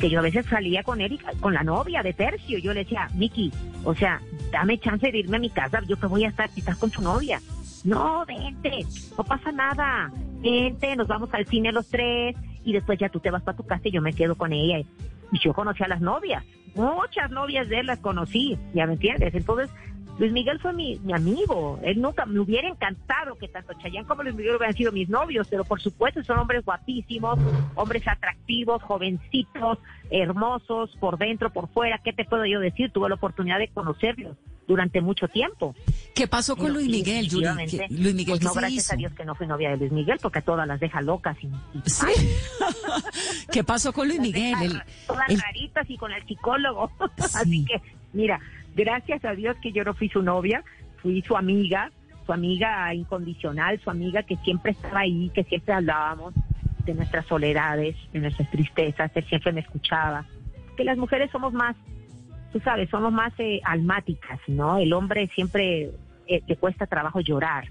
que 0.00 0.10
yo 0.10 0.18
a 0.18 0.22
veces 0.22 0.44
salía 0.46 0.82
con 0.82 1.00
él 1.00 1.12
y 1.12 1.18
con 1.38 1.54
la 1.54 1.62
novia 1.62 2.02
de 2.02 2.12
tercio. 2.12 2.58
Yo 2.58 2.74
le 2.74 2.80
decía, 2.80 3.08
Miki, 3.14 3.52
o 3.84 3.94
sea, 3.94 4.20
dame 4.50 4.78
chance 4.78 5.10
de 5.10 5.18
irme 5.18 5.36
a 5.36 5.40
mi 5.40 5.50
casa, 5.50 5.80
yo 5.86 5.98
que 5.98 6.06
voy 6.06 6.24
a 6.24 6.28
estar, 6.28 6.50
estás 6.56 6.76
con 6.76 6.90
tu 6.90 7.00
novia. 7.00 7.40
No, 7.84 8.24
vente, 8.26 8.86
no 9.16 9.24
pasa 9.24 9.50
nada. 9.52 10.12
Vente, 10.40 10.94
nos 10.96 11.08
vamos 11.08 11.30
al 11.32 11.46
cine 11.46 11.72
los 11.72 11.88
tres 11.88 12.36
y 12.64 12.72
después 12.72 12.98
ya 12.98 13.08
tú 13.08 13.20
te 13.20 13.30
vas 13.30 13.42
para 13.42 13.56
tu 13.56 13.64
casa 13.64 13.82
y 13.84 13.90
yo 13.90 14.02
me 14.02 14.12
quedo 14.12 14.36
con 14.36 14.52
ella. 14.52 14.78
Y 15.32 15.38
yo 15.38 15.52
conocí 15.52 15.82
a 15.82 15.88
las 15.88 16.00
novias, 16.00 16.44
muchas 16.74 17.30
novias 17.30 17.68
de 17.68 17.80
él 17.80 17.86
las 17.86 17.98
conocí, 17.98 18.58
ya 18.74 18.86
me 18.86 18.94
entiendes. 18.94 19.34
Entonces, 19.34 19.70
Luis 20.18 20.30
Miguel 20.30 20.60
fue 20.60 20.72
mi, 20.72 20.98
mi 21.00 21.14
amigo. 21.14 21.80
Él 21.82 22.00
nunca 22.00 22.26
me 22.26 22.38
hubiera 22.38 22.68
encantado 22.68 23.36
que 23.36 23.48
tanto 23.48 23.72
Chayanne 23.74 24.06
como 24.06 24.22
Luis 24.22 24.34
Miguel 24.34 24.56
hubieran 24.56 24.76
sido 24.76 24.92
mis 24.92 25.08
novios, 25.08 25.48
pero 25.48 25.64
por 25.64 25.80
supuesto 25.80 26.22
son 26.22 26.38
hombres 26.38 26.64
guapísimos, 26.64 27.38
hombres 27.74 28.06
atractivos, 28.06 28.82
jovencitos, 28.82 29.78
hermosos, 30.10 30.94
por 31.00 31.18
dentro, 31.18 31.50
por 31.50 31.68
fuera. 31.68 31.98
¿Qué 31.98 32.12
te 32.12 32.24
puedo 32.24 32.44
yo 32.44 32.60
decir? 32.60 32.92
Tuve 32.92 33.08
la 33.08 33.14
oportunidad 33.14 33.58
de 33.58 33.68
conocerlos 33.68 34.36
durante 34.66 35.00
mucho 35.00 35.28
tiempo. 35.28 35.74
¿Qué 36.14 36.28
pasó 36.28 36.56
con 36.56 36.72
Luis 36.72 36.88
Miguel, 36.88 37.28
Yuri? 37.28 37.44
definitivamente, 37.46 37.86
¿Qué- 37.88 38.02
Luis 38.02 38.14
Miguel, 38.14 38.26
pues 38.32 38.40
¿qué 38.40 38.44
no, 38.46 38.52
se 38.52 38.60
gracias 38.60 38.84
hizo? 38.84 38.94
a 38.94 38.96
Dios 38.96 39.12
que 39.14 39.24
no 39.24 39.34
fui 39.34 39.46
novia 39.46 39.70
de 39.70 39.76
Luis 39.78 39.92
Miguel, 39.92 40.18
porque 40.22 40.38
a 40.38 40.42
todas 40.42 40.66
las 40.66 40.78
deja 40.80 41.00
locas. 41.02 41.36
Y, 41.42 41.46
y- 41.46 41.82
Sí. 41.90 42.06
¿Qué 43.52 43.64
pasó 43.64 43.92
con 43.92 44.08
Luis 44.08 44.20
Miguel? 44.20 44.54
El- 44.62 44.82
todas 45.06 45.28
el- 45.28 45.40
raritas 45.40 45.88
y 45.90 45.96
con 45.96 46.12
el 46.12 46.24
psicólogo. 46.26 46.90
Así 47.18 47.64
que, 47.64 47.80
mira, 48.12 48.40
gracias 48.74 49.24
a 49.24 49.32
Dios 49.34 49.56
que 49.62 49.72
yo 49.72 49.84
no 49.84 49.94
fui 49.94 50.08
su 50.08 50.22
novia, 50.22 50.62
fui 51.02 51.22
su 51.22 51.36
amiga, 51.36 51.90
su 52.26 52.32
amiga 52.32 52.94
incondicional, 52.94 53.80
su 53.82 53.90
amiga 53.90 54.22
que 54.22 54.36
siempre 54.38 54.72
estaba 54.72 55.00
ahí, 55.00 55.30
que 55.34 55.44
siempre 55.44 55.74
hablábamos 55.74 56.34
de 56.84 56.94
nuestras 56.94 57.26
soledades, 57.26 57.96
de 58.12 58.20
nuestras 58.20 58.50
tristezas, 58.50 59.10
él 59.14 59.24
siempre 59.28 59.52
me 59.52 59.60
escuchaba. 59.60 60.26
Que 60.76 60.84
las 60.84 60.96
mujeres 60.98 61.30
somos 61.30 61.52
más, 61.52 61.76
tú 62.52 62.60
sabes, 62.60 62.90
somos 62.90 63.12
más 63.12 63.32
eh, 63.38 63.60
almáticas, 63.64 64.38
¿no? 64.46 64.78
El 64.78 64.92
hombre 64.92 65.28
siempre 65.34 65.90
eh, 66.26 66.42
le 66.46 66.56
cuesta 66.56 66.86
trabajo 66.86 67.20
llorar. 67.20 67.68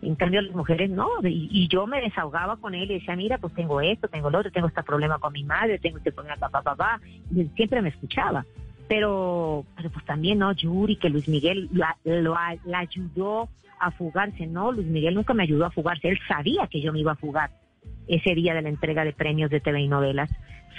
En 0.00 0.14
cambio, 0.14 0.42
las 0.42 0.54
mujeres 0.54 0.90
no. 0.90 1.08
Y, 1.24 1.66
yo 1.68 1.86
me 1.86 2.00
desahogaba 2.00 2.56
con 2.56 2.74
él 2.74 2.90
y 2.90 2.94
decía, 2.94 3.16
mira, 3.16 3.38
pues 3.38 3.54
tengo 3.54 3.80
esto, 3.80 4.08
tengo 4.08 4.30
lo 4.30 4.38
otro, 4.38 4.52
tengo 4.52 4.68
este 4.68 4.82
problema 4.82 5.18
con 5.18 5.32
mi 5.32 5.42
madre, 5.42 5.78
tengo 5.78 5.98
este 5.98 6.12
problema, 6.12 6.36
papá, 6.36 6.62
papá. 6.62 7.00
Y 7.34 7.40
él 7.40 7.50
siempre 7.56 7.82
me 7.82 7.88
escuchaba. 7.88 8.44
Pero, 8.88 9.64
pues 9.76 10.04
también, 10.04 10.38
¿no? 10.38 10.52
Yuri, 10.52 10.96
que 10.96 11.10
Luis 11.10 11.28
Miguel 11.28 11.68
lo, 12.04 12.36
la 12.64 12.78
ayudó 12.78 13.48
a 13.80 13.90
fugarse. 13.90 14.46
No, 14.46 14.72
Luis 14.72 14.86
Miguel 14.86 15.14
nunca 15.14 15.34
me 15.34 15.42
ayudó 15.42 15.66
a 15.66 15.70
fugarse. 15.70 16.08
Él 16.08 16.18
sabía 16.28 16.68
que 16.68 16.80
yo 16.80 16.92
me 16.92 17.00
iba 17.00 17.12
a 17.12 17.16
fugar 17.16 17.50
ese 18.06 18.34
día 18.34 18.54
de 18.54 18.62
la 18.62 18.68
entrega 18.68 19.04
de 19.04 19.12
premios 19.12 19.50
de 19.50 19.60
TV 19.60 19.80
y 19.80 19.88
novelas. 19.88 20.30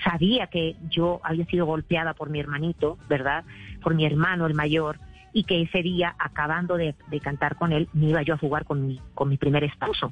Sabía 0.04 0.48
que 0.48 0.76
yo 0.90 1.20
había 1.24 1.46
sido 1.46 1.66
golpeada 1.66 2.14
por 2.14 2.30
mi 2.30 2.40
hermanito, 2.40 2.98
¿verdad? 3.08 3.44
Por 3.82 3.96
mi 3.96 4.06
hermano, 4.06 4.46
el 4.46 4.54
mayor, 4.54 5.00
y 5.34 5.44
que 5.44 5.62
ese 5.62 5.82
día, 5.82 6.16
acabando 6.20 6.78
de, 6.78 6.96
de 7.08 7.20
cantar 7.20 7.56
con 7.56 7.72
él, 7.72 7.88
me 7.94 8.08
iba 8.08 8.22
yo 8.22 8.34
a 8.34 8.38
jugar 8.38 8.66
con 8.66 8.88
mi, 8.88 9.00
con 9.14 9.30
mi 9.30 9.38
primer 9.38 9.64
esposo, 9.64 10.12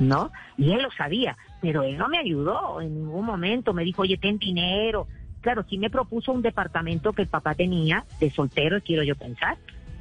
¿no? 0.00 0.30
Y 0.56 0.72
él 0.72 0.82
lo 0.82 0.90
sabía, 0.90 1.36
pero 1.60 1.82
él 1.82 1.96
no 1.96 2.08
me 2.08 2.18
ayudó 2.18 2.80
en 2.80 2.94
ningún 2.94 3.24
momento. 3.24 3.72
Me 3.72 3.84
dijo, 3.84 4.02
oye, 4.02 4.18
ten 4.18 4.38
dinero. 4.38 5.06
Claro, 5.40 5.64
sí 5.68 5.78
me 5.78 5.90
propuso 5.90 6.32
un 6.32 6.42
departamento 6.42 7.12
que 7.12 7.22
el 7.22 7.28
papá 7.28 7.54
tenía 7.54 8.04
de 8.20 8.30
soltero, 8.30 8.80
quiero 8.82 9.02
yo 9.04 9.14
pensar, 9.14 9.56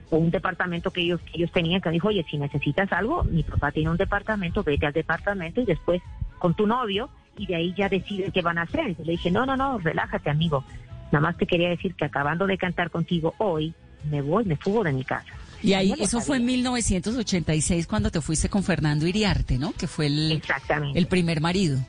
o 0.09 0.17
un 0.17 0.31
departamento 0.31 0.91
que 0.91 1.01
ellos, 1.01 1.21
que 1.21 1.37
ellos 1.37 1.51
tenían, 1.51 1.81
que 1.81 1.89
dijo, 1.91 2.07
oye, 2.07 2.25
si 2.29 2.37
necesitas 2.37 2.91
algo, 2.91 3.23
mi 3.23 3.43
papá 3.43 3.71
tiene 3.71 3.89
un 3.89 3.97
departamento, 3.97 4.63
vete 4.63 4.85
al 4.87 4.93
departamento 4.93 5.61
y 5.61 5.65
después 5.65 6.01
con 6.39 6.55
tu 6.55 6.65
novio 6.65 7.09
y 7.37 7.45
de 7.45 7.55
ahí 7.55 7.73
ya 7.77 7.89
deciden 7.89 8.31
qué 8.31 8.41
van 8.41 8.57
a 8.57 8.63
hacer. 8.63 8.95
Y 8.99 9.03
le 9.03 9.11
dije, 9.13 9.31
no, 9.31 9.45
no, 9.45 9.55
no, 9.55 9.77
relájate, 9.79 10.29
amigo. 10.29 10.63
Nada 11.11 11.21
más 11.21 11.37
te 11.37 11.45
quería 11.45 11.69
decir 11.69 11.95
que 11.95 12.05
acabando 12.05 12.45
de 12.47 12.57
cantar 12.57 12.89
contigo 12.89 13.33
hoy, 13.37 13.73
me 14.09 14.21
voy, 14.21 14.45
me 14.45 14.55
fugo 14.57 14.83
de 14.83 14.91
mi 14.93 15.03
casa. 15.03 15.27
Y 15.61 15.73
ahí, 15.73 15.93
eso 15.99 16.21
fue 16.21 16.37
en 16.37 16.45
1986 16.45 17.87
cuando 17.87 18.11
te 18.11 18.21
fuiste 18.21 18.49
con 18.49 18.63
Fernando 18.63 19.07
Iriarte, 19.07 19.57
¿no? 19.57 19.71
Que 19.73 19.87
fue 19.87 20.07
el, 20.07 20.31
Exactamente. 20.33 20.99
el 20.99 21.07
primer 21.07 21.41
marido. 21.41 21.79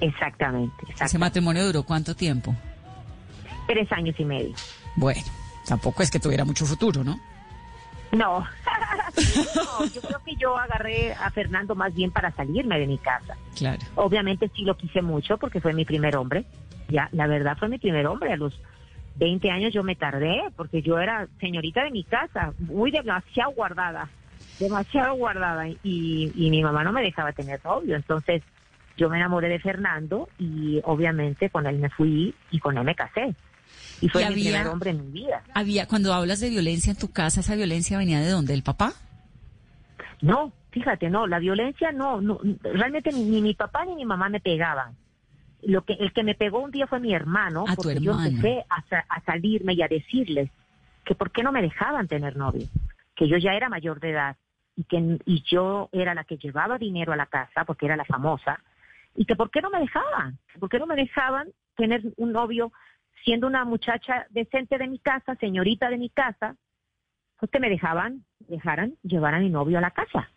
Exactamente, 0.00 0.74
Ese 0.82 0.92
exactamente. 0.92 1.18
matrimonio 1.18 1.66
duró 1.66 1.82
cuánto 1.84 2.16
tiempo? 2.16 2.56
Tres 3.66 3.90
años 3.92 4.14
y 4.18 4.24
medio. 4.24 4.54
Bueno, 4.96 5.20
tampoco 5.66 6.02
es 6.02 6.10
que 6.10 6.18
tuviera 6.18 6.44
mucho 6.44 6.66
futuro, 6.66 7.04
¿no? 7.04 7.20
No. 8.12 8.40
no, 9.56 9.86
yo 9.86 10.00
creo 10.02 10.22
que 10.24 10.36
yo 10.36 10.56
agarré 10.56 11.14
a 11.14 11.30
Fernando 11.30 11.74
más 11.74 11.94
bien 11.94 12.10
para 12.10 12.30
salirme 12.32 12.78
de 12.78 12.86
mi 12.86 12.98
casa. 12.98 13.36
Claro. 13.56 13.80
Obviamente 13.94 14.50
sí 14.54 14.64
lo 14.64 14.76
quise 14.76 15.02
mucho 15.02 15.38
porque 15.38 15.60
fue 15.60 15.72
mi 15.72 15.84
primer 15.84 16.16
hombre. 16.16 16.44
Ya, 16.88 17.08
la 17.12 17.26
verdad 17.26 17.56
fue 17.58 17.68
mi 17.68 17.78
primer 17.78 18.06
hombre. 18.06 18.32
A 18.32 18.36
los 18.36 18.60
20 19.16 19.50
años 19.50 19.72
yo 19.72 19.82
me 19.82 19.96
tardé 19.96 20.42
porque 20.56 20.82
yo 20.82 20.98
era 20.98 21.26
señorita 21.40 21.84
de 21.84 21.90
mi 21.90 22.04
casa, 22.04 22.52
muy 22.58 22.90
demasiado 22.90 23.52
guardada, 23.52 24.10
demasiado 24.58 25.14
guardada. 25.14 25.68
Y, 25.68 26.32
y 26.34 26.50
mi 26.50 26.62
mamá 26.62 26.84
no 26.84 26.92
me 26.92 27.02
dejaba 27.02 27.32
tener 27.32 27.64
novio. 27.64 27.96
Entonces 27.96 28.42
yo 28.98 29.08
me 29.08 29.16
enamoré 29.16 29.48
de 29.48 29.58
Fernando 29.58 30.28
y 30.38 30.80
obviamente 30.84 31.48
con 31.48 31.66
él 31.66 31.78
me 31.78 31.88
fui 31.88 32.34
y 32.50 32.58
con 32.58 32.76
él 32.76 32.84
me 32.84 32.94
casé. 32.94 33.34
Y 34.00 34.08
fue 34.08 34.22
Y 34.22 34.24
había- 34.24 34.44
primer 34.50 34.66
hombre 34.68 34.90
en 34.90 35.04
mi 35.06 35.10
vida. 35.22 35.42
Había, 35.54 35.86
cuando 35.86 36.12
hablas 36.12 36.40
de 36.40 36.50
violencia 36.50 36.90
en 36.90 36.98
tu 36.98 37.12
casa, 37.12 37.40
¿esa 37.40 37.54
violencia 37.54 37.98
venía 37.98 38.20
de 38.20 38.30
dónde? 38.30 38.54
¿El 38.54 38.62
papá? 38.62 38.92
No, 40.20 40.52
fíjate, 40.70 41.10
no, 41.10 41.26
la 41.26 41.38
violencia 41.38 41.92
no, 41.92 42.20
no 42.20 42.38
realmente 42.62 43.12
ni, 43.12 43.24
ni 43.24 43.40
mi 43.42 43.54
papá 43.54 43.84
ni 43.84 43.94
mi 43.96 44.04
mamá 44.04 44.28
me 44.28 44.40
pegaban. 44.40 44.94
Lo 45.62 45.84
que 45.84 45.92
el 45.94 46.12
que 46.12 46.24
me 46.24 46.34
pegó 46.34 46.60
un 46.60 46.70
día 46.72 46.86
fue 46.86 46.98
mi 47.00 47.14
hermano, 47.14 47.64
tu 47.64 47.74
porque 47.76 48.00
yo 48.00 48.12
empecé 48.20 48.64
a, 48.68 48.82
a 49.08 49.20
salirme 49.24 49.74
y 49.74 49.82
a 49.82 49.88
decirles 49.88 50.50
que 51.04 51.14
por 51.14 51.30
qué 51.30 51.42
no 51.42 51.52
me 51.52 51.62
dejaban 51.62 52.08
tener 52.08 52.36
novio, 52.36 52.66
que 53.14 53.28
yo 53.28 53.36
ya 53.36 53.52
era 53.54 53.68
mayor 53.68 54.00
de 54.00 54.10
edad 54.10 54.36
y 54.76 54.84
que 54.84 55.18
y 55.26 55.42
yo 55.48 55.88
era 55.92 56.14
la 56.14 56.24
que 56.24 56.36
llevaba 56.38 56.78
dinero 56.78 57.12
a 57.12 57.16
la 57.16 57.26
casa 57.26 57.64
porque 57.64 57.86
era 57.86 57.96
la 57.96 58.04
famosa 58.04 58.60
y 59.14 59.24
que 59.24 59.36
por 59.36 59.50
qué 59.50 59.60
no 59.60 59.70
me 59.70 59.80
dejaban, 59.80 60.38
por 60.58 60.68
qué 60.68 60.78
no 60.78 60.86
me 60.86 60.96
dejaban 60.96 61.48
tener 61.76 62.02
un 62.16 62.32
novio 62.32 62.72
siendo 63.24 63.46
una 63.46 63.64
muchacha 63.64 64.26
decente 64.30 64.78
de 64.78 64.88
mi 64.88 64.98
casa, 64.98 65.34
señorita 65.36 65.88
de 65.90 65.98
mi 65.98 66.10
casa, 66.10 66.56
pues 67.38 67.50
que 67.50 67.60
me 67.60 67.70
dejaban, 67.70 68.24
dejaran 68.40 68.94
llevar 69.02 69.34
a 69.34 69.40
mi 69.40 69.50
novio 69.50 69.78
a 69.78 69.80
la 69.80 69.90
casa. 69.90 70.28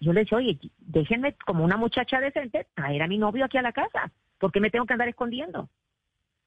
Yo 0.00 0.12
le 0.12 0.20
decía, 0.20 0.38
oye, 0.38 0.58
déjenme 0.78 1.34
como 1.46 1.64
una 1.64 1.76
muchacha 1.76 2.20
decente 2.20 2.66
traer 2.74 3.02
a 3.02 3.08
mi 3.08 3.18
novio 3.18 3.44
aquí 3.44 3.58
a 3.58 3.62
la 3.62 3.72
casa, 3.72 4.10
porque 4.38 4.60
me 4.60 4.70
tengo 4.70 4.86
que 4.86 4.92
andar 4.92 5.08
escondiendo. 5.08 5.68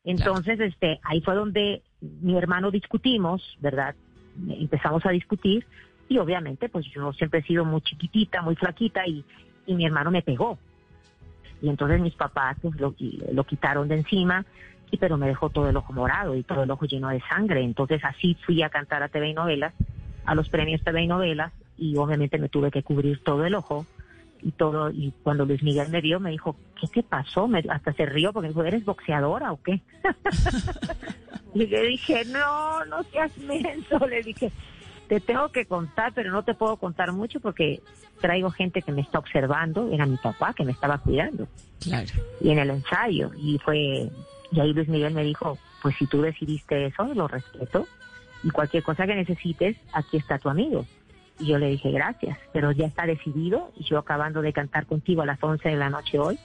Entonces, 0.04 0.60
este, 0.60 1.00
ahí 1.04 1.22
fue 1.22 1.36
donde 1.36 1.84
mi 2.02 2.38
hermano 2.38 2.72
discutimos, 2.72 3.58
¿verdad? 3.60 3.96
Empezamos 4.48 5.06
a 5.06 5.10
discutir 5.10 5.66
y 6.08 6.18
obviamente, 6.18 6.70
pues 6.70 6.86
yo 6.94 7.12
siempre 7.14 7.40
he 7.40 7.44
sido 7.44 7.66
muy 7.66 7.82
chiquitita, 7.82 8.42
muy 8.42 8.56
flaquita 8.56 9.06
y, 9.06 9.26
y 9.66 9.74
mi 9.74 9.86
hermano 9.86 10.12
me 10.12 10.22
pegó. 10.22 10.58
Y 11.62 11.70
entonces 11.70 12.00
mis 12.00 12.16
papás 12.16 12.58
pues, 12.62 12.80
lo, 12.80 12.96
lo 13.34 13.44
quitaron 13.44 13.88
de 13.88 13.96
encima, 13.96 14.46
y 14.92 14.98
pero 14.98 15.18
me 15.18 15.28
dejó 15.28 15.50
todo 15.50 15.70
el 15.70 15.78
ojo 15.78 15.94
morado 15.94 16.36
y 16.36 16.44
todo 16.44 16.64
el 16.64 16.72
ojo 16.72 16.86
lleno 16.86 17.10
de 17.10 17.22
sangre. 17.22 17.62
Entonces 17.62 18.02
así 18.04 18.36
fui 18.46 18.62
a 18.64 18.70
cantar 18.70 19.04
a 19.04 19.10
TV 19.10 19.30
y 19.30 19.34
novelas, 19.34 19.74
a 20.26 20.36
los 20.36 20.50
premios 20.50 20.82
TV 20.84 21.04
y 21.04 21.08
novelas, 21.08 21.52
y 21.78 21.96
obviamente 21.98 22.38
me 22.38 22.50
tuve 22.50 22.72
que 22.72 22.84
cubrir 22.84 23.24
todo 23.24 23.46
el 23.46 23.56
ojo 23.56 23.86
y 24.42 24.52
todo. 24.52 24.90
Y 24.92 25.14
cuando 25.24 25.46
Luis 25.46 25.62
Miguel 25.64 25.90
me 25.90 26.02
vio, 26.02 26.20
me 26.20 26.32
dijo, 26.32 26.56
¿qué 26.80 26.88
te 26.88 27.04
pasó? 27.04 27.48
Me- 27.48 27.64
hasta 27.70 27.94
se 27.94 28.06
rió 28.06 28.32
porque 28.34 28.48
me 28.48 28.54
dijo, 28.54 28.64
¿eres 28.64 28.86
boxeadora 28.86 29.52
o 29.52 29.60
qué? 29.62 29.82
y 31.54 31.66
le 31.68 31.82
dije, 31.88 32.24
no, 32.26 32.86
no 32.86 33.04
seas 33.04 33.36
menso, 33.40 34.00
le 34.08 34.22
dije. 34.24 34.52
te 35.08 35.20
tengo 35.20 35.50
que 35.50 35.66
contar, 35.66 36.14
pero 36.14 36.32
no 36.32 36.44
te 36.44 36.54
puedo 36.54 36.78
contar 36.78 37.12
mucho 37.14 37.40
porque 37.40 37.82
traigo 38.22 38.50
gente 38.52 38.82
que 38.82 38.92
me 38.92 39.02
está 39.02 39.20
observando. 39.20 39.90
Era 39.92 40.06
mi 40.06 40.18
papá 40.18 40.54
que 40.54 40.64
me 40.66 40.72
estaba 40.72 40.98
cuidando. 41.00 41.48
Claro. 41.82 42.10
Y 42.42 42.50
en 42.50 42.60
el 42.60 42.70
ensayo. 42.72 43.32
Y 43.38 43.58
fue, 43.60 44.10
y 44.52 44.60
ahí 44.60 44.74
Luis 44.74 44.88
Miguel 44.88 45.14
me 45.14 45.24
dijo, 45.24 45.58
pues 45.82 45.96
si 45.98 46.08
tú 46.08 46.22
decidiste 46.22 46.86
eso, 46.86 47.14
lo 47.14 47.28
respeto. 47.28 47.88
Y 48.44 48.50
cualquier 48.52 48.84
cosa 48.84 49.06
que 49.08 49.16
necesites, 49.16 49.78
aquí 49.94 50.18
está 50.18 50.38
tu 50.38 50.50
amigo. 50.50 50.86
Y 51.40 51.48
yo 51.48 51.58
le 51.58 51.68
dije, 51.68 51.92
gracias, 51.92 52.38
pero 52.54 52.72
ya 52.72 52.86
está 52.88 53.06
decidido. 53.06 53.72
Y 53.76 53.84
yo 53.84 53.98
acabando 53.98 54.42
de 54.42 54.54
cantar 54.54 54.86
contigo 54.86 55.22
a 55.22 55.26
las 55.26 55.42
11 55.42 55.70
de 55.70 55.76
la 55.76 55.90
noche 55.90 56.20
hoy, 56.20 56.40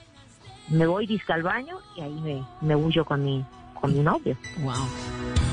me 0.69 0.85
voy 0.85 1.07
disco 1.07 1.33
al 1.33 1.43
baño 1.43 1.77
y 1.95 2.01
ahí 2.01 2.21
me, 2.21 2.43
me 2.61 2.75
huyo 2.75 3.05
con 3.05 3.23
mi, 3.23 3.45
con 3.79 3.93
mi 3.93 3.99
novio. 3.99 4.37
Wow. 4.59 5.52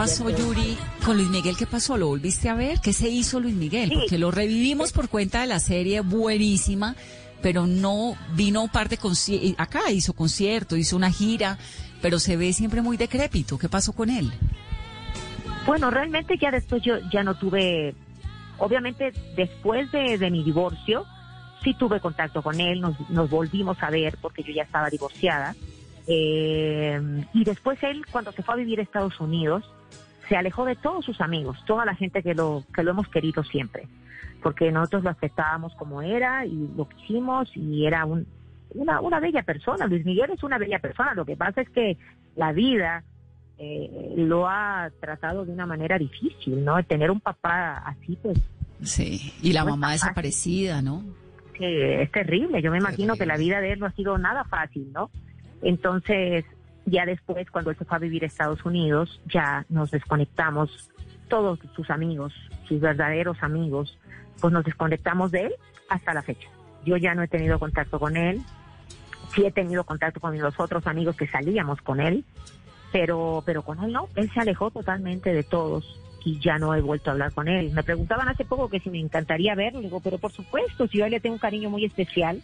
Pasó, 0.00 0.30
Yuri, 0.30 0.78
con 1.04 1.16
Luis 1.18 1.28
Miguel? 1.28 1.56
¿Qué 1.58 1.66
pasó? 1.66 1.98
¿Lo 1.98 2.06
volviste 2.06 2.48
a 2.48 2.54
ver? 2.54 2.80
¿Qué 2.80 2.94
se 2.94 3.10
hizo 3.10 3.38
Luis 3.38 3.54
Miguel? 3.54 3.90
Porque 3.92 4.16
lo 4.16 4.30
revivimos 4.30 4.92
por 4.92 5.10
cuenta 5.10 5.42
de 5.42 5.46
la 5.46 5.58
serie 5.60 6.00
buenísima, 6.00 6.96
pero 7.42 7.66
no 7.66 8.16
vino 8.34 8.62
un 8.62 8.70
par 8.70 8.88
de 8.88 8.98
conci- 8.98 9.54
acá 9.58 9.90
hizo 9.90 10.14
concierto, 10.14 10.76
hizo 10.76 10.96
una 10.96 11.10
gira, 11.10 11.58
pero 12.00 12.18
se 12.18 12.38
ve 12.38 12.54
siempre 12.54 12.80
muy 12.80 12.96
decrépito. 12.96 13.58
¿Qué 13.58 13.68
pasó 13.68 13.92
con 13.92 14.08
él? 14.08 14.32
Bueno, 15.66 15.90
realmente 15.90 16.38
ya 16.38 16.50
después 16.50 16.82
yo 16.82 16.94
ya 17.12 17.22
no 17.22 17.34
tuve, 17.36 17.94
obviamente 18.56 19.12
después 19.36 19.92
de, 19.92 20.16
de 20.16 20.30
mi 20.30 20.42
divorcio, 20.42 21.04
sí 21.62 21.74
tuve 21.74 22.00
contacto 22.00 22.40
con 22.40 22.58
él, 22.58 22.80
nos, 22.80 22.98
nos 23.10 23.28
volvimos 23.28 23.76
a 23.82 23.90
ver 23.90 24.16
porque 24.22 24.42
yo 24.42 24.52
ya 24.54 24.62
estaba 24.62 24.88
divorciada. 24.88 25.54
Eh, 26.06 26.98
y 27.34 27.44
después 27.44 27.78
él, 27.82 28.06
cuando 28.10 28.32
se 28.32 28.42
fue 28.42 28.54
a 28.54 28.56
vivir 28.56 28.80
a 28.80 28.82
Estados 28.82 29.20
Unidos, 29.20 29.62
se 30.30 30.36
alejó 30.36 30.64
de 30.64 30.76
todos 30.76 31.04
sus 31.04 31.20
amigos, 31.20 31.58
toda 31.66 31.84
la 31.84 31.96
gente 31.96 32.22
que 32.22 32.34
lo, 32.34 32.62
que 32.72 32.84
lo 32.84 32.92
hemos 32.92 33.08
querido 33.08 33.42
siempre, 33.42 33.88
porque 34.40 34.70
nosotros 34.70 35.02
lo 35.02 35.10
aceptábamos 35.10 35.74
como 35.74 36.02
era 36.02 36.46
y 36.46 36.70
lo 36.76 36.88
quisimos 36.88 37.50
y 37.56 37.84
era 37.84 38.06
un, 38.06 38.28
una, 38.70 39.00
una 39.00 39.18
bella 39.18 39.42
persona. 39.42 39.88
Luis 39.88 40.06
Miguel 40.06 40.30
es 40.30 40.44
una 40.44 40.56
bella 40.56 40.78
persona, 40.78 41.14
lo 41.14 41.24
que 41.24 41.36
pasa 41.36 41.62
es 41.62 41.68
que 41.70 41.98
la 42.36 42.52
vida 42.52 43.02
eh, 43.58 44.14
lo 44.16 44.48
ha 44.48 44.88
tratado 45.00 45.44
de 45.44 45.52
una 45.52 45.66
manera 45.66 45.98
difícil, 45.98 46.64
¿no? 46.64 46.80
Tener 46.84 47.10
un 47.10 47.20
papá 47.20 47.78
así, 47.78 48.16
pues, 48.22 48.38
Sí, 48.82 49.34
y 49.42 49.52
la 49.52 49.64
No 49.64 49.70
mamá 49.72 49.92
desaparecida, 49.92 50.80
¿no? 50.80 51.02
que 51.54 52.02
es 52.02 52.10
terrible. 52.10 52.62
Yo 52.62 52.70
me 52.70 52.78
imagino 52.78 53.16
que 53.16 53.26
la 53.26 53.36
vida 53.36 53.60
de 53.60 53.72
él 53.72 53.80
no 53.80 53.86
ha 53.86 53.92
sido 53.92 54.16
nada 54.16 54.44
fácil, 54.44 54.90
¿no? 54.94 55.10
Entonces, 55.60 56.46
ya 56.86 57.06
después, 57.06 57.50
cuando 57.50 57.70
él 57.70 57.76
se 57.76 57.84
fue 57.84 57.96
a 57.96 58.00
vivir 58.00 58.24
a 58.24 58.26
Estados 58.26 58.64
Unidos, 58.64 59.20
ya 59.26 59.64
nos 59.68 59.90
desconectamos, 59.90 60.90
todos 61.28 61.58
sus 61.76 61.90
amigos, 61.90 62.32
sus 62.66 62.80
verdaderos 62.80 63.42
amigos, 63.42 63.98
pues 64.40 64.52
nos 64.52 64.64
desconectamos 64.64 65.30
de 65.30 65.46
él 65.46 65.54
hasta 65.88 66.12
la 66.12 66.22
fecha. 66.22 66.48
Yo 66.84 66.96
ya 66.96 67.14
no 67.14 67.22
he 67.22 67.28
tenido 67.28 67.58
contacto 67.58 68.00
con 68.00 68.16
él, 68.16 68.42
sí 69.34 69.44
he 69.44 69.52
tenido 69.52 69.84
contacto 69.84 70.20
con 70.20 70.36
los 70.38 70.58
otros 70.58 70.86
amigos 70.86 71.16
que 71.16 71.26
salíamos 71.26 71.80
con 71.82 72.00
él, 72.00 72.24
pero, 72.92 73.42
pero 73.46 73.62
con 73.62 73.82
él 73.84 73.92
no, 73.92 74.08
él 74.16 74.30
se 74.32 74.40
alejó 74.40 74.70
totalmente 74.70 75.32
de 75.32 75.44
todos 75.44 76.00
y 76.24 76.38
ya 76.40 76.58
no 76.58 76.74
he 76.74 76.80
vuelto 76.80 77.10
a 77.10 77.12
hablar 77.12 77.32
con 77.32 77.48
él. 77.48 77.70
Me 77.72 77.82
preguntaban 77.82 78.28
hace 78.28 78.44
poco 78.44 78.68
que 78.68 78.80
si 78.80 78.90
me 78.90 78.98
encantaría 78.98 79.54
verlo, 79.54 79.80
digo, 79.80 80.00
pero 80.00 80.18
por 80.18 80.32
supuesto, 80.32 80.86
si 80.88 80.98
yo 80.98 81.08
le 81.08 81.20
tengo 81.20 81.34
un 81.34 81.40
cariño 81.40 81.70
muy 81.70 81.84
especial, 81.84 82.42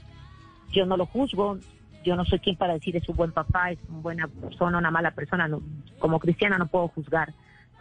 yo 0.70 0.86
no 0.86 0.96
lo 0.96 1.06
juzgo, 1.06 1.58
yo 2.06 2.16
no 2.16 2.24
soy 2.24 2.38
quien 2.38 2.56
para 2.56 2.74
decir 2.74 2.96
es 2.96 3.08
un 3.08 3.16
buen 3.16 3.32
papá, 3.32 3.70
es 3.72 3.78
una 3.88 3.98
buena 4.00 4.28
persona, 4.28 4.78
una 4.78 4.90
mala 4.90 5.10
persona, 5.10 5.46
no- 5.48 5.60
como 5.98 6.18
cristiana 6.18 6.56
no 6.56 6.66
puedo 6.66 6.88
juzgar 6.88 7.32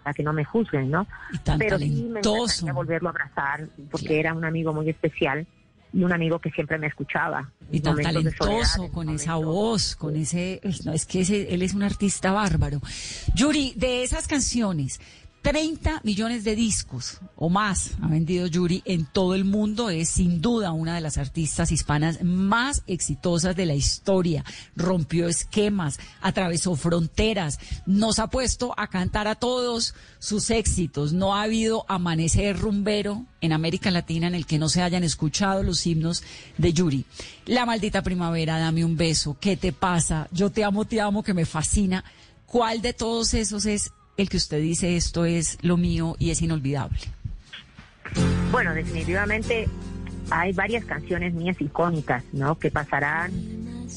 para 0.04 0.14
que 0.14 0.24
no 0.24 0.34
me 0.34 0.44
juzguen, 0.44 0.92
¿no? 0.92 1.08
tan 1.44 1.58
Pero 1.60 1.78
sí 1.80 1.90
me 2.10 2.20
encantaría 2.20 2.74
volverlo 2.74 3.10
a 3.10 3.12
abrazar, 3.12 3.68
porque 3.90 4.20
era 4.20 4.34
un 4.34 4.46
amigo 4.46 4.74
muy 4.74 4.90
especial 4.90 5.48
y 5.94 6.04
un 6.04 6.12
amigo 6.12 6.40
que 6.40 6.52
siempre 6.52 6.78
me 6.78 6.88
escuchaba. 6.88 7.50
Y 7.72 7.80
tan 7.80 7.96
talentoso, 7.96 8.44
soledad, 8.44 8.92
con 8.94 9.10
esa 9.10 9.36
voz, 9.36 9.96
con 9.96 10.16
ese... 10.16 10.60
No, 10.84 10.92
es 10.94 11.06
que 11.06 11.22
ese- 11.22 11.54
él 11.54 11.62
es 11.62 11.74
un 11.74 11.84
artista 11.84 12.32
bárbaro. 12.34 12.82
Yuri, 13.34 13.74
de 13.78 14.04
esas 14.04 14.28
canciones, 14.28 15.00
30 15.46 16.02
millones 16.04 16.44
de 16.44 16.56
discos 16.56 17.20
o 17.36 17.50
más 17.50 17.92
ha 18.02 18.08
vendido 18.08 18.48
Yuri 18.48 18.82
en 18.84 19.06
todo 19.06 19.36
el 19.36 19.46
mundo. 19.46 19.92
Es 19.92 20.10
sin 20.10 20.42
duda 20.42 20.72
una 20.72 20.96
de 20.96 21.02
las 21.02 21.20
artistas 21.20 21.72
hispanas 21.72 22.24
más 22.24 22.82
exitosas 22.88 23.56
de 23.56 23.68
la 23.68 23.76
historia. 23.76 24.44
Rompió 24.76 25.28
esquemas, 25.28 26.00
atravesó 26.20 26.76
fronteras, 26.76 27.60
nos 27.86 28.18
ha 28.18 28.32
puesto 28.32 28.74
a 28.76 28.88
cantar 28.88 29.28
a 29.28 29.36
todos 29.36 29.94
sus 30.18 30.50
éxitos. 30.50 31.14
No 31.14 31.36
ha 31.36 31.44
habido 31.44 31.86
amanecer 31.90 32.58
rumbero 32.58 33.24
en 33.40 33.54
América 33.54 33.92
Latina 33.92 34.26
en 34.26 34.34
el 34.34 34.48
que 34.48 34.58
no 34.58 34.68
se 34.68 34.82
hayan 34.82 35.04
escuchado 35.04 35.62
los 35.62 35.86
himnos 35.86 36.24
de 36.58 36.74
Yuri. 36.74 37.06
La 37.46 37.68
maldita 37.68 38.02
primavera, 38.02 38.58
dame 38.58 38.84
un 38.84 38.98
beso, 38.98 39.38
¿qué 39.40 39.56
te 39.58 39.72
pasa? 39.72 40.28
Yo 40.32 40.50
te 40.50 40.64
amo, 40.64 40.86
te 40.86 41.02
amo, 41.02 41.22
que 41.22 41.36
me 41.36 41.46
fascina. 41.46 42.04
¿Cuál 42.48 42.82
de 42.82 42.94
todos 42.94 43.36
esos 43.36 43.68
es 43.68 43.92
el 44.18 44.30
que 44.30 44.38
usted 44.38 44.62
dice 44.62 44.96
esto 44.96 45.26
es 45.26 45.58
lo 45.62 45.78
mío 45.78 46.16
y 46.20 46.32
es 46.32 46.42
inolvidable? 46.42 47.00
Bueno, 48.52 48.74
definitivamente 48.74 49.68
hay 50.30 50.54
varias 50.54 50.86
canciones 50.86 51.34
mías 51.34 51.60
icónicas, 51.60 52.24
¿no? 52.32 52.58
Que 52.58 52.72
pasarán, 52.72 53.32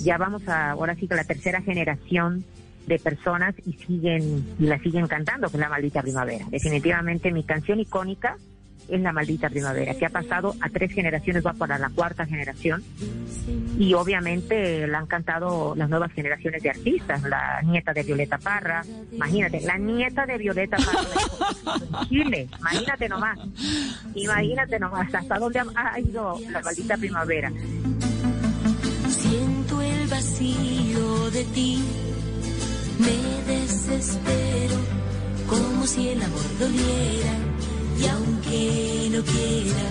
ya 0.02 0.18
vamos 0.18 0.46
a, 0.48 0.72
ahora 0.72 0.94
sí 0.94 1.06
que 1.06 1.14
la 1.14 1.24
tercera 1.24 1.62
generación 1.62 2.44
de 2.86 2.98
personas 2.98 3.54
y 3.66 3.74
siguen, 3.74 4.44
y 4.58 4.64
la 4.64 4.78
siguen 4.78 5.06
cantando, 5.06 5.48
que 5.48 5.56
es 5.56 5.60
La 5.60 5.68
Maldita 5.68 6.02
Primavera. 6.02 6.46
Definitivamente 6.50 7.30
mi 7.30 7.44
canción 7.44 7.80
icónica 7.80 8.36
es 8.88 9.00
La 9.00 9.12
Maldita 9.12 9.48
Primavera, 9.50 9.94
que 9.94 10.06
ha 10.06 10.10
pasado 10.10 10.54
a 10.60 10.68
tres 10.68 10.92
generaciones, 10.92 11.44
va 11.44 11.52
para 11.52 11.78
la 11.78 11.90
cuarta 11.90 12.26
generación. 12.26 12.82
Y 13.78 13.94
obviamente 13.94 14.86
la 14.86 14.98
han 14.98 15.06
cantado 15.06 15.74
las 15.76 15.88
nuevas 15.88 16.12
generaciones 16.12 16.62
de 16.62 16.70
artistas, 16.70 17.22
la 17.22 17.62
nieta 17.62 17.92
de 17.92 18.02
Violeta 18.02 18.38
Parra, 18.38 18.82
imagínate, 19.12 19.60
la 19.60 19.78
nieta 19.78 20.26
de 20.26 20.38
Violeta 20.38 20.76
Parra 20.76 21.78
en 22.02 22.08
Chile, 22.08 22.48
imagínate 22.58 23.08
nomás, 23.08 23.38
imagínate 24.14 24.78
nomás 24.78 25.14
hasta 25.14 25.38
dónde 25.38 25.60
ha 25.74 26.00
ido 26.00 26.38
la 26.50 26.60
maldita 26.60 26.96
primavera. 26.96 27.52
Siento 29.08 29.80
el 29.80 30.08
vacío 30.08 31.30
de 31.30 31.44
ti, 31.44 31.84
me 32.98 33.52
desespero 33.52 34.76
como 35.46 35.86
si 35.86 36.08
el 36.08 36.22
amor 36.22 36.58
doliera 36.58 37.32
y 38.00 38.06
aunque 38.06 39.08
no 39.10 39.22
quiera, 39.22 39.88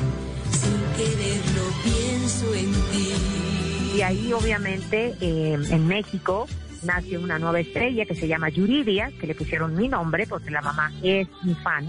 sin 0.52 0.80
quererlo 0.96 1.64
pienso 1.84 2.54
en 2.54 2.72
ti. 2.92 3.98
Y 3.98 4.02
ahí 4.02 4.34
obviamente 4.34 5.16
eh, 5.20 5.58
en 5.70 5.88
México 5.88 6.48
nace 6.84 7.18
una 7.18 7.40
nueva 7.40 7.60
estrella 7.60 8.06
que 8.06 8.16
se 8.16 8.28
llama 8.28 8.50
Yuridia, 8.50 9.12
que 9.20 9.28
le 9.28 9.36
pusieron 9.36 9.76
mi 9.76 9.88
nombre 9.88 10.28
porque 10.28 10.52
la 10.52 10.62
mamá 10.62 10.92
es 11.02 11.28
mi 11.44 11.54
fan. 11.56 11.88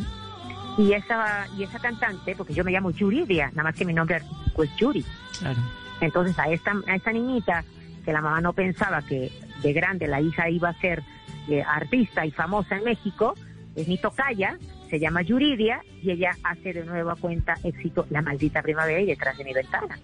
Y 0.79 0.93
esa, 0.93 1.49
y 1.57 1.65
esa 1.65 1.79
cantante, 1.81 2.37
porque 2.37 2.55
yo 2.55 2.65
me 2.65 2.71
llamo 2.71 2.91
Yuridia, 2.91 3.49
nada 3.49 3.65
más 3.65 3.75
que 3.75 3.85
mi 3.85 3.93
nombre 3.93 4.17
artístico 4.17 4.63
es 4.63 4.71
Yuri. 4.77 5.05
Claro. 5.39 5.61
Entonces 6.01 6.39
a 6.39 6.49
esta, 6.49 6.73
a 6.87 6.95
esta 6.95 7.13
niñita, 7.13 7.65
que 8.05 8.13
la 8.13 8.21
mamá 8.21 8.41
no 8.41 8.53
pensaba 8.53 9.03
que 9.03 9.33
de 9.63 9.73
grande 9.73 10.07
la 10.07 10.21
hija 10.21 10.49
iba 10.49 10.69
a 10.69 10.81
ser 10.81 11.03
eh, 11.49 11.63
artista 11.63 12.25
y 12.25 12.31
famosa 12.31 12.77
en 12.77 12.85
México, 12.85 13.35
es 13.75 13.89
mi 13.89 13.99
tocaya, 13.99 14.57
se 14.89 14.99
llama 14.99 15.23
Yuridia, 15.23 15.83
y 16.03 16.11
ella 16.11 16.37
hace 16.43 16.73
de 16.73 16.85
nueva 16.85 17.17
cuenta 17.17 17.55
éxito 17.63 18.07
La 18.11 18.23
Maldita 18.23 18.63
Primavera 18.63 19.01
y 19.01 19.07
detrás 19.07 19.37
de 19.37 19.45
mi 19.45 19.53
ventana. 19.53 19.99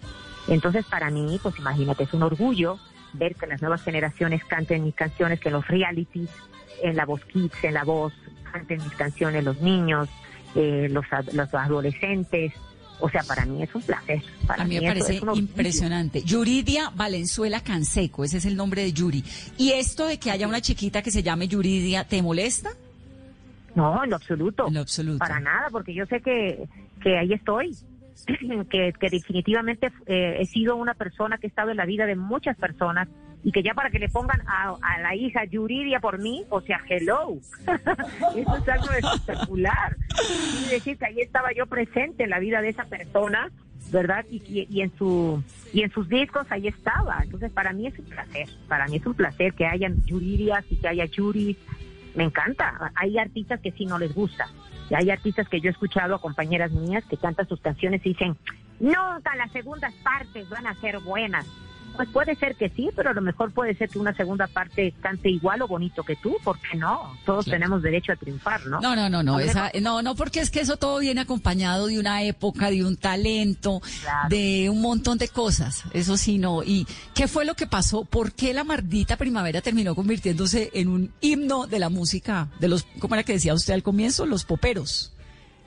Entonces 0.48 0.84
para 0.84 1.10
mí, 1.10 1.38
pues 1.42 1.58
imagínate, 1.58 2.04
es 2.04 2.12
un 2.12 2.22
orgullo 2.22 2.78
ver 3.14 3.34
que 3.36 3.46
las 3.46 3.60
nuevas 3.62 3.82
generaciones 3.82 4.44
canten 4.44 4.84
mis 4.84 4.94
canciones, 4.94 5.40
que 5.40 5.50
los 5.50 5.66
realities, 5.66 6.30
en 6.82 6.96
la 6.96 7.06
voz 7.06 7.24
kids, 7.24 7.62
en 7.62 7.74
la 7.74 7.84
voz, 7.84 8.12
canten 8.52 8.82
mis 8.82 8.92
canciones 8.92 9.44
los 9.44 9.60
niños, 9.60 10.08
eh, 10.54 10.88
los, 10.90 11.06
los 11.32 11.54
adolescentes. 11.54 12.52
O 13.00 13.08
sea, 13.08 13.22
para 13.24 13.44
mí 13.44 13.62
es 13.62 13.74
un 13.74 13.82
placer. 13.82 14.22
Para 14.46 14.62
A 14.62 14.66
mí 14.66 14.78
me 14.78 14.86
parece 14.86 15.16
es 15.16 15.22
impresionante. 15.34 16.22
Yuridia 16.22 16.90
Valenzuela 16.94 17.60
Canseco, 17.60 18.24
ese 18.24 18.38
es 18.38 18.44
el 18.44 18.56
nombre 18.56 18.82
de 18.82 18.92
Yuri. 18.92 19.24
¿Y 19.58 19.72
esto 19.72 20.06
de 20.06 20.18
que 20.18 20.30
haya 20.30 20.46
una 20.46 20.60
chiquita 20.60 21.02
que 21.02 21.10
se 21.10 21.22
llame 21.22 21.48
Yuridia, 21.48 22.04
te 22.04 22.22
molesta? 22.22 22.70
No, 23.74 24.04
en 24.04 24.10
lo 24.10 24.16
absoluto. 24.16 24.68
En 24.68 24.74
lo 24.74 24.80
absoluto. 24.80 25.18
Para 25.18 25.40
nada, 25.40 25.68
porque 25.70 25.94
yo 25.94 26.06
sé 26.06 26.20
que, 26.20 26.68
que 27.02 27.18
ahí 27.18 27.32
estoy. 27.32 27.76
que, 28.70 28.92
que 28.98 29.10
definitivamente 29.10 29.90
eh, 30.06 30.36
he 30.40 30.46
sido 30.46 30.76
una 30.76 30.94
persona 30.94 31.36
que 31.38 31.46
ha 31.46 31.48
estado 31.48 31.70
en 31.72 31.76
la 31.76 31.84
vida 31.84 32.06
de 32.06 32.14
muchas 32.14 32.56
personas 32.56 33.08
y 33.42 33.50
que 33.52 33.62
ya 33.62 33.74
para 33.74 33.90
que 33.90 33.98
le 33.98 34.08
pongan 34.08 34.40
a, 34.46 34.74
a 34.80 34.98
la 35.00 35.14
hija 35.16 35.44
Yuridia 35.44 36.00
por 36.00 36.18
mí, 36.18 36.44
o 36.48 36.60
sea, 36.62 36.80
hello. 36.88 37.36
Eso 38.36 38.56
es 38.56 38.68
algo 38.68 38.90
espectacular. 38.92 39.96
Y 40.66 40.70
decir 40.70 40.96
que 40.96 41.06
ahí 41.06 41.20
estaba 41.20 41.52
yo 41.52 41.66
presente 41.66 42.24
en 42.24 42.30
la 42.30 42.38
vida 42.38 42.62
de 42.62 42.70
esa 42.70 42.84
persona, 42.84 43.50
¿verdad? 43.92 44.24
Y, 44.30 44.36
y- 44.46 44.66
y 44.70 44.80
en 44.80 44.96
su 44.96 45.42
y 45.74 45.82
en 45.82 45.90
sus 45.90 46.08
discos 46.08 46.46
ahí 46.50 46.68
estaba. 46.68 47.18
Entonces, 47.22 47.50
para 47.52 47.72
mí 47.72 47.88
es 47.88 47.98
un 47.98 48.06
placer. 48.06 48.48
Para 48.68 48.86
mí 48.86 48.96
es 48.96 49.04
un 49.06 49.14
placer 49.14 49.52
que 49.54 49.66
hayan 49.66 50.02
Yuridias 50.06 50.64
y 50.70 50.76
que 50.76 50.88
haya 50.88 51.04
Yuris. 51.06 51.56
Me 52.14 52.24
encanta. 52.24 52.92
Hay 52.94 53.18
artistas 53.18 53.60
que 53.60 53.72
sí 53.72 53.86
no 53.86 53.98
les 53.98 54.14
gusta. 54.14 54.48
Y 54.90 54.94
hay 54.94 55.10
artistas 55.10 55.48
que 55.48 55.60
yo 55.60 55.68
he 55.68 55.72
escuchado 55.72 56.14
a 56.14 56.20
compañeras 56.20 56.70
mías 56.70 57.04
que 57.08 57.16
cantan 57.16 57.48
sus 57.48 57.60
canciones 57.60 58.04
y 58.04 58.10
dicen, 58.10 58.36
nunca 58.80 59.34
las 59.36 59.50
segundas 59.52 59.94
partes 60.02 60.48
van 60.48 60.66
a 60.66 60.74
ser 60.80 61.00
buenas. 61.00 61.46
Pues 61.96 62.08
puede 62.08 62.34
ser 62.36 62.56
que 62.56 62.70
sí, 62.70 62.90
pero 62.96 63.10
a 63.10 63.12
lo 63.12 63.20
mejor 63.20 63.52
puede 63.52 63.74
ser 63.76 63.88
que 63.88 63.98
una 64.00 64.14
segunda 64.14 64.46
parte 64.48 64.92
cante 65.00 65.28
igual 65.30 65.62
o 65.62 65.68
bonito 65.68 66.02
que 66.02 66.16
tú, 66.16 66.36
¿por 66.42 66.58
qué 66.58 66.76
no? 66.76 67.16
Todos 67.24 67.44
tenemos 67.44 67.82
derecho 67.82 68.12
a 68.12 68.16
triunfar, 68.16 68.66
¿no? 68.66 68.80
No, 68.80 68.96
no, 68.96 69.08
no, 69.08 69.22
no, 69.22 69.38
esa- 69.38 69.70
no, 69.80 70.02
no, 70.02 70.14
porque 70.16 70.40
es 70.40 70.50
que 70.50 70.60
eso 70.60 70.76
todo 70.76 70.98
viene 70.98 71.20
acompañado 71.20 71.86
de 71.86 71.98
una 72.00 72.22
época, 72.22 72.70
de 72.70 72.84
un 72.84 72.96
talento, 72.96 73.80
de 74.28 74.68
un 74.70 74.80
montón 74.80 75.18
de 75.18 75.28
cosas. 75.28 75.84
Eso 75.92 76.16
sí, 76.16 76.38
no. 76.38 76.62
¿Y 76.64 76.86
qué 77.14 77.28
fue 77.28 77.44
lo 77.44 77.54
que 77.54 77.66
pasó? 77.66 78.04
¿Por 78.04 78.32
qué 78.32 78.52
la 78.54 78.64
maldita 78.64 79.16
primavera 79.16 79.60
terminó 79.60 79.94
convirtiéndose 79.94 80.70
en 80.74 80.88
un 80.88 81.12
himno 81.20 81.66
de 81.66 81.78
la 81.78 81.90
música, 81.90 82.48
de 82.58 82.68
los, 82.68 82.84
¿cómo 82.98 83.14
era 83.14 83.22
que 83.24 83.34
decía 83.34 83.54
usted 83.54 83.72
al 83.74 83.82
comienzo? 83.82 84.26
Los 84.26 84.44
poperos. 84.44 85.12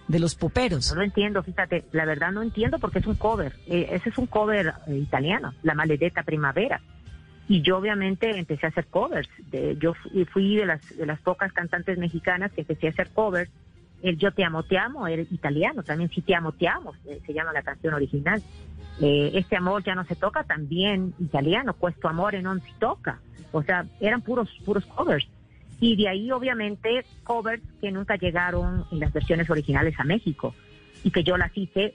De 0.07 0.19
los 0.19 0.35
poperos. 0.35 0.89
No 0.91 0.99
lo 0.99 1.03
entiendo, 1.03 1.43
fíjate, 1.43 1.85
la 1.91 2.05
verdad 2.05 2.31
no 2.31 2.41
entiendo 2.41 2.79
porque 2.79 2.99
es 2.99 3.07
un 3.07 3.15
cover. 3.15 3.53
Eh, 3.67 3.89
ese 3.91 4.09
es 4.09 4.17
un 4.17 4.27
cover 4.27 4.73
eh, 4.87 4.95
italiano, 4.95 5.53
La 5.63 5.73
Maledetta 5.73 6.23
Primavera. 6.23 6.81
Y 7.49 7.61
yo 7.61 7.77
obviamente 7.77 8.37
empecé 8.37 8.65
a 8.65 8.69
hacer 8.69 8.87
covers. 8.87 9.29
Yo 9.79 9.93
fui, 10.33 10.55
de 10.57 10.65
las 10.65 10.97
de 10.97 11.05
las 11.05 11.19
pocas 11.21 11.53
cantantes 11.53 11.97
mexicanas 11.97 12.51
que 12.51 12.61
empecé 12.61 12.87
a 12.87 12.89
hacer 12.89 13.09
covers. 13.11 13.49
El 14.01 14.17
Yo 14.17 14.31
te 14.31 14.43
amo, 14.43 14.63
te 14.63 14.77
amo, 14.77 15.07
era 15.07 15.21
italiano, 15.21 15.81
también 15.81 16.09
Sí 16.09 16.21
te 16.21 16.35
amo, 16.35 16.51
te 16.51 16.67
amo, 16.67 16.93
eh, 17.05 17.19
se 17.25 17.33
llama 17.33 17.53
la 17.53 17.61
canción 17.61 17.93
original. 17.93 18.41
Este 18.99 19.55
amor 19.55 19.83
ya 19.83 19.95
no 19.95 20.03
se 20.05 20.15
toca, 20.15 20.43
también 20.43 21.13
italiano, 21.19 21.73
Questo 21.73 22.07
amore 22.07 22.41
non 22.41 22.61
si 22.61 22.73
toca. 22.79 23.19
O 23.51 23.63
sea, 23.63 23.85
eran 23.99 24.21
puros 24.21 24.49
puros 24.65 24.85
covers. 24.85 25.27
Y 25.79 25.95
de 25.95 26.07
ahí, 26.09 26.31
obviamente, 26.31 27.05
covers 27.23 27.61
que 27.81 27.91
nunca 27.91 28.15
llegaron 28.15 28.85
en 28.91 28.99
las 28.99 29.13
versiones 29.13 29.49
originales 29.49 29.93
a 29.99 30.03
México 30.03 30.55
y 31.03 31.11
que 31.11 31.23
yo 31.23 31.37
las 31.37 31.55
hice, 31.55 31.93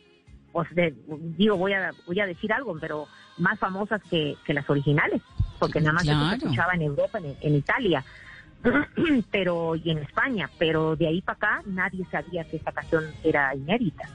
pues 0.53 0.69
de- 0.75 0.95
digo, 1.37 1.57
voy 1.57 1.73
a, 1.73 1.93
voy 2.07 2.21
a 2.21 2.27
decir 2.27 2.53
algo, 2.53 2.77
pero 2.81 3.09
más 3.39 3.59
famosas 3.59 4.01
que, 4.11 4.37
que 4.45 4.55
las 4.55 4.69
originales, 4.71 5.21
porque 5.59 5.81
nada 5.81 5.95
más 5.95 6.05
eso 6.05 6.13
se 6.13 6.19
Claro. 6.27 6.37
escuchaba 6.37 6.75
en 6.75 6.83
Europa, 6.83 7.19
en, 7.19 7.37
en 7.41 7.55
Italia, 7.57 8.05
pero 9.33 9.75
y 9.77 9.91
en 9.91 9.99
España, 9.99 10.49
pero 10.59 10.95
de 10.97 11.09
ahí 11.09 11.21
para 11.23 11.37
acá 11.37 11.63
nadie 11.67 12.07
sabía 12.11 12.45
que 12.45 12.57
esta 12.59 12.71
canción 12.73 13.07
era 13.25 13.55
inédita, 13.55 14.09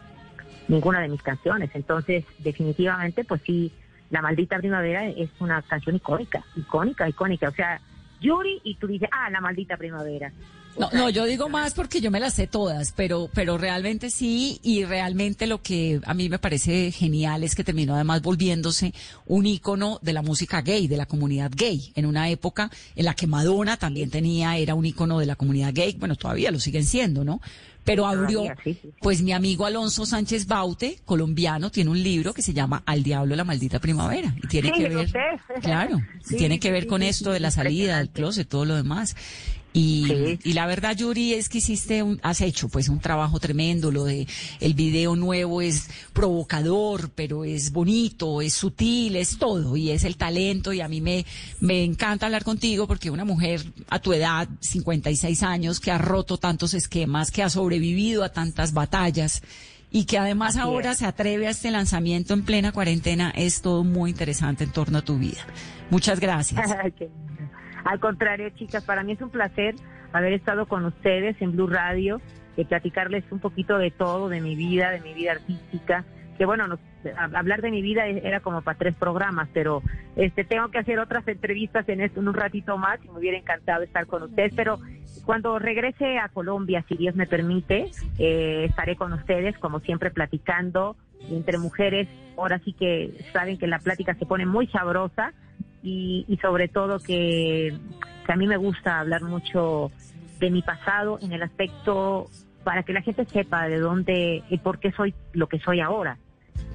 ninguna 0.70 1.02
de 1.02 1.10
mis 1.10 1.22
canciones. 1.22 1.70
Entonces, 1.74 2.24
definitivamente, 2.40 3.26
pues 3.26 3.42
sí, 3.46 3.72
La 4.10 4.22
Maldita 4.22 4.58
Primavera 4.60 5.06
es 5.08 5.30
una 5.40 5.62
canción 5.64 5.98
icónica, 5.98 6.44
icónica, 6.56 7.10
icónica. 7.10 7.50
O 7.50 7.54
sea, 7.54 7.82
Yuri 8.20 8.62
y 8.64 8.76
tú 8.76 8.88
dices, 8.88 9.10
ah, 9.12 9.30
La 9.30 9.42
Maldita 9.42 9.78
Primavera. 9.78 10.32
No, 10.80 10.90
no, 10.92 11.10
yo 11.10 11.26
digo 11.26 11.50
más 11.50 11.74
porque 11.74 12.02
yo 12.02 12.12
me 12.12 12.20
las 12.20 12.36
sé 12.36 12.46
todas, 12.48 12.92
pero, 12.92 13.30
pero 13.34 13.58
realmente 13.58 14.10
sí, 14.10 14.60
y 14.62 14.84
realmente 14.86 15.48
lo 15.48 15.62
que 15.62 16.00
a 16.06 16.14
mí 16.14 16.30
me 16.30 16.38
parece 16.38 16.92
genial 16.92 17.44
es 17.44 17.56
que 17.56 17.64
terminó 17.64 17.96
además 17.96 18.22
volviéndose 18.22 18.94
un 19.26 19.46
ícono 19.48 20.00
de 20.02 20.14
la 20.14 20.22
música 20.22 20.62
gay, 20.62 20.88
de 20.88 20.98
la 20.98 21.08
comunidad 21.08 21.52
gay, 21.56 21.92
en 21.96 22.06
una 22.06 22.30
época 22.30 22.70
en 22.96 23.06
la 23.06 23.16
que 23.16 23.26
Madonna 23.26 23.78
también 23.78 24.12
tenía, 24.12 24.58
era 24.58 24.76
un 24.76 24.86
ícono 24.86 25.20
de 25.20 25.26
la 25.26 25.36
comunidad 25.36 25.74
gay, 25.74 25.96
bueno, 25.98 26.16
todavía 26.16 26.52
lo 26.52 26.60
siguen 26.60 26.86
siendo, 26.86 27.24
¿no? 27.24 27.42
Pero 27.84 28.06
abrió, 28.06 28.44
pues 29.00 29.22
mi 29.22 29.32
amigo 29.32 29.66
Alonso 29.66 30.06
Sánchez 30.06 30.46
Baute, 30.46 31.00
colombiano, 31.06 31.72
tiene 31.72 31.90
un 31.90 32.04
libro 32.04 32.34
que 32.34 32.42
se 32.42 32.54
llama 32.54 32.84
Al 32.86 33.02
Diablo 33.02 33.34
la 33.34 33.46
Maldita 33.46 33.80
Primavera, 33.80 34.36
y 34.44 34.48
tiene 34.48 34.74
Sí, 34.76 34.84
que 34.84 34.90
ver, 34.90 35.10
claro, 35.62 36.02
Sí, 36.22 36.36
tiene 36.36 36.60
que 36.60 36.70
ver 36.70 36.84
sí, 36.84 36.90
con 36.90 37.02
esto 37.02 37.32
de 37.32 37.40
la 37.40 37.50
salida 37.50 38.00
del 38.00 38.10
closet, 38.10 38.46
todo 38.46 38.66
lo 38.66 38.76
demás. 38.76 39.16
Y, 39.78 40.40
y 40.44 40.54
la 40.54 40.66
verdad, 40.66 40.96
Yuri, 40.96 41.34
es 41.34 41.50
que 41.50 41.60
hiciste, 41.60 42.02
un, 42.02 42.20
has 42.24 42.42
hecho 42.42 42.68
pues 42.68 42.90
un 42.90 43.00
trabajo 43.00 43.40
tremendo. 43.40 43.92
Lo 43.92 44.06
de 44.06 44.28
el 44.60 44.74
video 44.74 45.16
nuevo 45.16 45.62
es 45.62 45.88
provocador, 46.14 47.12
pero 47.12 47.46
es 47.46 47.72
bonito, 47.72 48.42
es 48.42 48.54
sutil, 48.54 49.16
es 49.16 49.38
todo 49.38 49.78
y 49.78 49.92
es 49.92 50.04
el 50.04 50.18
talento. 50.18 50.74
Y 50.74 50.82
a 50.82 50.88
mí 50.88 51.00
me, 51.00 51.28
me 51.60 51.84
encanta 51.84 52.26
hablar 52.26 52.44
contigo 52.44 52.88
porque 52.88 53.12
una 53.12 53.24
mujer 53.24 53.72
a 53.90 54.00
tu 54.00 54.14
edad, 54.14 54.50
56 54.62 55.44
años, 55.44 55.80
que 55.80 55.92
ha 55.92 56.00
roto 56.00 56.40
tantos 56.40 56.74
esquemas, 56.74 57.30
que 57.30 57.44
ha 57.44 57.50
sobrevivido 57.52 58.24
a 58.24 58.30
tantas 58.30 58.74
batallas 58.74 59.44
y 59.92 60.06
que 60.06 60.18
además 60.18 60.56
Así 60.56 60.60
ahora 60.60 60.92
es. 60.94 60.98
se 60.98 61.06
atreve 61.06 61.46
a 61.46 61.52
este 61.52 61.70
lanzamiento 61.70 62.34
en 62.34 62.44
plena 62.44 62.72
cuarentena, 62.72 63.32
es 63.36 63.62
todo 63.62 63.84
muy 63.84 64.10
interesante 64.10 64.64
en 64.64 64.72
torno 64.72 64.98
a 64.98 65.02
tu 65.04 65.20
vida. 65.20 65.46
Muchas 65.92 66.20
gracias. 66.20 66.68
Al 67.88 68.00
contrario, 68.00 68.50
chicas, 68.52 68.84
para 68.84 69.04
mí 69.04 69.14
es 69.14 69.22
un 69.22 69.30
placer 69.30 69.76
haber 70.14 70.34
estado 70.34 70.66
con 70.68 70.86
ustedes 70.86 71.42
en 71.42 71.54
Blue 71.54 71.68
Radio, 71.68 72.22
de 72.56 72.66
platicarles 72.66 73.24
un 73.32 73.40
poquito 73.40 73.78
de 73.78 73.92
todo, 73.92 74.30
de 74.30 74.42
mi 74.42 74.56
vida, 74.56 74.90
de 74.92 75.00
mi 75.02 75.14
vida 75.14 75.34
artística. 75.34 76.04
Que 76.38 76.46
bueno, 76.46 76.68
nos- 76.68 76.80
hablar 77.34 77.62
de 77.62 77.72
mi 77.72 77.82
vida 77.82 78.08
e- 78.08 78.28
era 78.28 78.40
como 78.42 78.62
para 78.62 78.78
tres 78.78 78.96
programas, 78.96 79.48
pero 79.54 79.82
este 80.16 80.44
tengo 80.44 80.70
que 80.70 80.80
hacer 80.80 81.00
otras 81.00 81.28
entrevistas 81.28 81.88
en, 81.90 82.02
esto, 82.02 82.20
en 82.20 82.28
un 82.28 82.34
ratito 82.34 82.78
más 82.78 83.00
y 83.04 83.10
me 83.10 83.20
hubiera 83.20 83.38
encantado 83.38 83.84
estar 83.84 84.06
con 84.08 84.24
ustedes. 84.24 84.54
Pero 84.56 84.80
cuando 85.26 85.58
regrese 85.60 86.18
a 86.20 86.30
Colombia, 86.30 86.84
si 86.88 86.96
Dios 86.98 87.16
me 87.16 87.26
permite, 87.28 87.90
eh, 88.20 88.66
estaré 88.70 88.96
con 88.96 89.14
ustedes, 89.14 89.58
como 89.60 89.80
siempre, 89.80 90.12
platicando 90.12 90.96
entre 91.32 91.58
mujeres. 91.58 92.08
Ahora 92.38 92.60
sí 92.60 92.74
que 92.74 93.12
saben 93.34 93.58
que 93.58 93.68
la 93.68 93.80
plática 93.80 94.14
se 94.16 94.26
pone 94.26 94.46
muy 94.46 94.68
sabrosa 94.68 95.34
y, 95.88 96.26
y 96.28 96.38
sobre 96.38 96.68
todo 96.68 97.00
que, 97.00 97.74
que 98.26 98.32
a 98.32 98.36
mí 98.36 98.46
me 98.46 98.58
gusta 98.58 99.00
hablar 99.00 99.24
mucho 99.24 99.90
de 100.40 100.52
mi 100.52 100.62
pasado 100.62 101.18
en 101.22 101.32
el 101.32 101.42
aspecto 101.42 102.30
para 102.64 102.84
que 102.84 102.94
la 102.94 103.02
gente 103.02 103.26
sepa 103.26 103.68
de 103.68 103.80
dónde 103.80 104.44
y 104.50 104.58
por 104.58 104.80
qué 104.80 104.92
soy 104.92 105.16
lo 105.32 105.48
que 105.48 105.60
soy 105.60 105.80
ahora, 105.80 106.18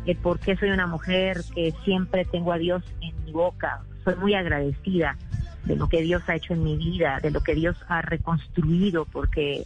el 0.07 0.17
por 0.17 0.41
qué 0.41 0.57
soy 0.57 0.71
una 0.71 0.87
mujer 0.87 1.43
que 1.55 1.73
siempre 1.85 2.25
tengo 2.25 2.53
a 2.53 2.59
Dios 2.59 2.83
en 3.03 3.25
mi 3.25 3.33
boca, 3.33 3.83
soy 4.03 4.17
muy 4.17 4.35
agradecida 4.35 5.19
de 5.65 5.77
lo 5.77 5.89
que 5.89 6.01
Dios 6.01 6.23
ha 6.29 6.35
hecho 6.35 6.55
en 6.55 6.65
mi 6.65 6.77
vida, 6.77 7.21
de 7.23 7.31
lo 7.31 7.43
que 7.43 7.55
Dios 7.55 7.77
ha 7.89 8.01
reconstruido, 8.01 9.05
porque 9.05 9.65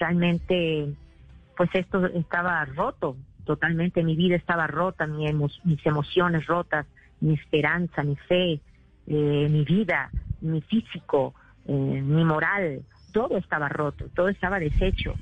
realmente 0.00 0.88
pues 1.56 1.70
esto 1.74 2.06
estaba 2.06 2.64
roto, 2.64 3.16
totalmente. 3.44 4.02
Mi 4.02 4.16
vida 4.16 4.36
estaba 4.36 4.66
rota, 4.66 5.06
mis 5.06 5.86
emociones 5.86 6.46
rotas, 6.46 6.86
mi 7.20 7.34
esperanza, 7.34 8.02
mi 8.02 8.16
fe, 8.16 8.60
eh, 9.06 9.48
mi 9.50 9.64
vida, 9.64 10.10
mi 10.40 10.60
físico, 10.62 11.34
eh, 11.66 11.72
mi 11.72 12.24
moral, 12.24 12.82
todo 13.12 13.38
estaba 13.38 13.68
roto, 13.68 14.06
todo 14.14 14.28
estaba 14.28 14.58
deshecho. 14.58 15.14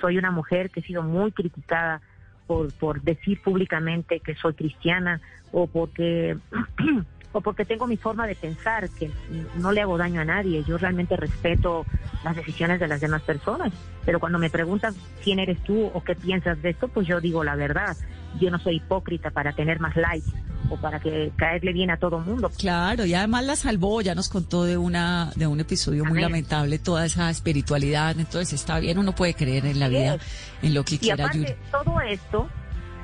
Soy 0.00 0.18
una 0.18 0.30
mujer 0.30 0.70
que 0.70 0.80
he 0.80 0.82
sido 0.82 1.02
muy 1.02 1.32
criticada 1.32 2.00
por, 2.46 2.72
por 2.74 3.02
decir 3.02 3.40
públicamente 3.42 4.20
que 4.20 4.34
soy 4.34 4.54
cristiana 4.54 5.20
o 5.52 5.66
porque 5.66 6.36
o 7.32 7.40
porque 7.40 7.64
tengo 7.64 7.86
mi 7.86 7.96
forma 7.96 8.26
de 8.26 8.34
pensar 8.34 8.88
que 8.90 9.10
no 9.56 9.72
le 9.72 9.80
hago 9.80 9.96
daño 9.96 10.20
a 10.20 10.24
nadie. 10.24 10.64
Yo 10.64 10.78
realmente 10.78 11.16
respeto 11.16 11.86
las 12.24 12.36
decisiones 12.36 12.80
de 12.80 12.88
las 12.88 13.00
demás 13.00 13.22
personas, 13.22 13.72
pero 14.04 14.18
cuando 14.18 14.38
me 14.38 14.50
preguntan 14.50 14.94
quién 15.22 15.38
eres 15.38 15.62
tú 15.62 15.90
o 15.94 16.02
qué 16.02 16.14
piensas 16.14 16.60
de 16.60 16.70
esto, 16.70 16.88
pues 16.88 17.06
yo 17.06 17.20
digo 17.20 17.44
la 17.44 17.54
verdad. 17.54 17.96
Yo 18.40 18.50
no 18.50 18.58
soy 18.58 18.76
hipócrita 18.76 19.30
para 19.30 19.52
tener 19.52 19.80
más 19.80 19.96
likes 19.96 20.30
o 20.70 20.76
para 20.76 21.00
que 21.00 21.32
caerle 21.36 21.72
bien 21.72 21.90
a 21.90 21.96
todo 21.96 22.20
mundo. 22.20 22.50
Claro, 22.56 23.04
y 23.04 23.14
además 23.14 23.44
la 23.44 23.56
salvó, 23.56 24.00
ya 24.00 24.14
nos 24.14 24.28
contó 24.28 24.64
de 24.64 24.78
una 24.78 25.32
de 25.36 25.46
un 25.46 25.60
episodio 25.60 26.04
muy 26.04 26.20
lamentable, 26.20 26.78
toda 26.78 27.04
esa 27.04 27.28
espiritualidad, 27.30 28.18
entonces 28.18 28.52
está 28.54 28.78
bien, 28.80 28.98
uno 28.98 29.12
puede 29.14 29.34
creer 29.34 29.66
en 29.66 29.78
la 29.78 29.88
vida, 29.88 30.18
en 30.62 30.74
lo 30.74 30.84
que 30.84 30.94
Y 30.94 30.98
quiera 30.98 31.30
Yuri. 31.32 31.46
aparte, 31.50 31.58
todo 31.70 32.00
esto, 32.00 32.48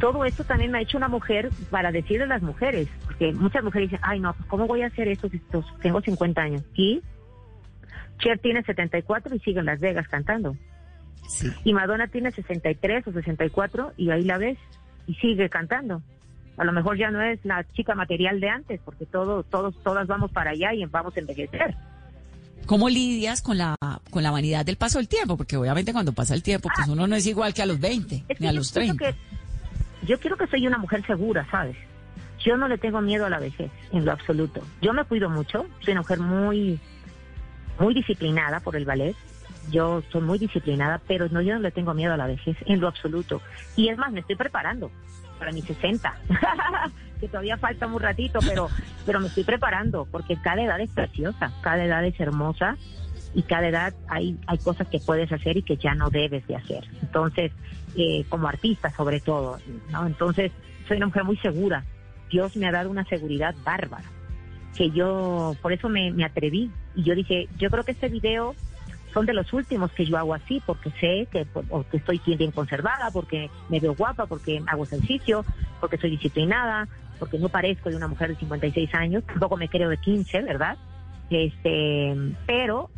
todo 0.01 0.25
esto 0.25 0.45
también 0.45 0.71
me 0.71 0.79
ha 0.79 0.81
hecho 0.83 0.97
una 0.97 1.09
mujer 1.09 1.51
para 1.71 1.91
decirle 1.93 2.25
a 2.25 2.29
las 2.29 2.43
mujeres, 2.43 2.89
porque 3.05 3.33
muchas 3.33 3.63
mujeres 3.65 3.91
dicen, 3.91 4.05
ay 4.05 4.21
no, 4.21 4.33
pues 4.35 4.49
¿cómo 4.49 4.67
voy 4.67 4.83
a 4.83 4.87
hacer 4.87 5.09
esto 5.09 5.29
si 5.29 5.41
tengo 5.83 6.01
50 6.01 6.41
años? 6.41 6.63
Y 6.75 7.03
Cher 8.19 8.39
tiene 8.39 8.63
74 8.63 9.35
y 9.35 9.39
sigue 9.41 9.61
en 9.61 9.67
Las 9.67 9.81
Vegas 9.81 10.09
cantando. 10.09 10.57
Y 11.65 11.73
Madonna 11.75 12.07
tiene 12.07 12.31
63 12.31 13.07
o 13.09 13.13
64 13.13 13.93
y 13.97 14.11
ahí 14.11 14.23
la 14.23 14.39
ves 14.39 14.59
y 15.07 15.15
sigue 15.15 15.49
cantando. 15.49 16.03
A 16.57 16.65
lo 16.65 16.73
mejor 16.73 16.97
ya 16.97 17.11
no 17.11 17.21
es 17.21 17.39
la 17.45 17.65
chica 17.73 17.95
material 17.95 18.41
de 18.41 18.49
antes, 18.49 18.81
porque 18.85 19.05
todo, 19.05 19.43
todos, 19.43 19.75
todas 19.83 20.07
vamos 20.07 20.31
para 20.31 20.51
allá 20.51 20.73
y 20.73 20.85
vamos 20.87 21.17
a 21.17 21.21
envejecer. 21.21 21.75
¿Cómo 22.65 22.89
lidias 22.89 23.43
con 23.43 23.59
la, 23.59 23.77
con 24.11 24.23
la 24.23 24.31
vanidad 24.31 24.65
del 24.65 24.77
paso 24.77 24.99
del 24.99 25.07
tiempo? 25.07 25.37
Porque 25.37 25.57
obviamente 25.57 25.93
cuando 25.93 26.13
pasa 26.13 26.35
el 26.35 26.43
tiempo, 26.43 26.69
pues 26.75 26.89
uno 26.89 27.07
no 27.07 27.15
es 27.15 27.27
igual 27.27 27.55
que 27.55 27.63
a 27.63 27.67
los 27.67 27.79
20, 27.79 28.25
ni 28.41 28.47
a 28.47 28.53
los 28.53 28.73
30. 28.73 29.15
yo 30.03 30.19
quiero 30.19 30.37
que 30.37 30.47
soy 30.47 30.67
una 30.67 30.79
mujer 30.79 31.07
segura, 31.07 31.47
¿sabes? 31.51 31.77
Yo 32.45 32.57
no 32.57 32.69
le 32.69 32.79
tengo 32.79 33.01
miedo 33.01 33.27
a 33.27 33.31
la 33.31 33.39
vejez, 33.39 33.71
en 33.93 34.05
lo 34.05 34.13
absoluto. 34.13 34.63
Yo 34.81 34.93
me 34.93 35.05
cuido 35.05 35.29
mucho, 35.29 35.67
soy 35.81 35.93
una 35.93 36.01
mujer 36.01 36.21
muy, 36.21 36.81
muy 37.79 37.95
disciplinada 37.95 38.61
por 38.61 38.77
el 38.77 38.85
ballet. 38.85 39.15
Yo 39.71 40.03
soy 40.11 40.23
muy 40.23 40.39
disciplinada, 40.39 41.01
pero 41.07 41.29
no, 41.29 41.41
yo 41.43 41.55
no 41.55 41.61
le 41.61 41.71
tengo 41.71 41.93
miedo 41.93 42.15
a 42.15 42.17
la 42.17 42.27
vejez, 42.27 42.57
en 42.67 42.81
lo 42.81 42.89
absoluto. 42.89 43.43
Y 43.77 43.89
es 43.89 43.99
más, 43.99 44.11
me 44.11 44.21
estoy 44.21 44.37
preparando 44.37 44.91
para 45.39 45.53
mis 45.53 45.65
60, 45.65 46.15
que 47.21 47.29
todavía 47.29 47.57
falta 47.57 47.87
un 47.87 48.01
ratito, 48.01 48.41
pero, 48.47 48.69
pero 49.05 49.21
me 49.21 49.29
estoy 49.29 49.45
preparando, 49.45 50.07
porque 50.11 50.37
cada 50.37 50.63
edad 50.63 50.81
es 50.81 50.91
preciosa, 50.91 51.53
cada 51.63 51.85
edad 51.85 52.05
es 52.05 52.19
hermosa 52.21 52.77
y 53.35 53.43
cada 53.43 53.69
edad 53.69 53.95
hay, 54.09 54.39
hay 54.47 54.59
cosas 54.59 54.89
que 54.89 54.99
puedes 54.99 55.31
hacer 55.31 55.57
y 55.57 55.63
que 55.63 55.77
ya 55.77 55.95
no 55.95 56.11
debes 56.11 56.47
de 56.47 56.57
hacer. 56.57 56.85
Entonces, 57.03 57.53
eh, 57.97 58.25
como 58.29 58.49
artista 58.49 58.91
sobre 58.91 59.21
todo, 59.21 59.59
¿no? 59.91 60.07
Entonces, 60.07 60.53
soy 60.89 60.99
una 60.99 61.07
mujer 61.07 61.25
muy 61.25 61.37
segura. 61.39 61.85
Dios 62.31 62.57
me 62.57 62.67
ha 62.67 62.73
dado 62.73 62.91
una 62.91 63.05
seguridad 63.05 63.55
bárbara, 63.65 64.05
que 64.77 64.91
yo, 64.91 65.55
por 65.63 65.73
eso 65.73 65.89
me, 65.89 66.11
me 66.13 66.25
atreví. 66.25 66.71
Y 66.95 67.03
yo 67.03 67.15
dije, 67.15 67.49
yo 67.59 67.71
creo 67.71 67.85
que 67.85 67.93
este 67.93 68.09
video 68.09 68.55
son 69.17 69.25
de 69.25 69.33
los 69.33 69.51
últimos 69.55 69.91
que 69.93 70.05
yo 70.05 70.19
hago 70.19 70.35
así, 70.35 70.63
porque 70.67 70.91
sé 71.01 71.27
que, 71.33 71.47
estoy 71.97 72.21
bien 72.37 72.51
conservada, 72.51 73.11
porque 73.11 73.49
me 73.71 73.81
veo 73.81 73.95
guapa, 73.95 74.27
porque 74.27 74.63
hago 74.67 74.85
ejercicio, 74.85 75.43
porque 75.81 75.97
soy 75.97 76.11
disciplinada, 76.11 76.87
porque 77.19 77.39
no 77.39 77.49
parezco 77.49 77.89
de 77.89 77.97
una 77.97 78.09
mujer 78.09 78.29
de 78.29 78.37
56 78.37 78.95
años, 78.95 79.25
tampoco 79.25 79.57
me 79.57 79.71
creo 79.71 79.89
de 79.89 79.97
15, 79.97 80.43
¿verdad? 80.43 80.77
Este, 81.31 82.15
pero 82.47 82.91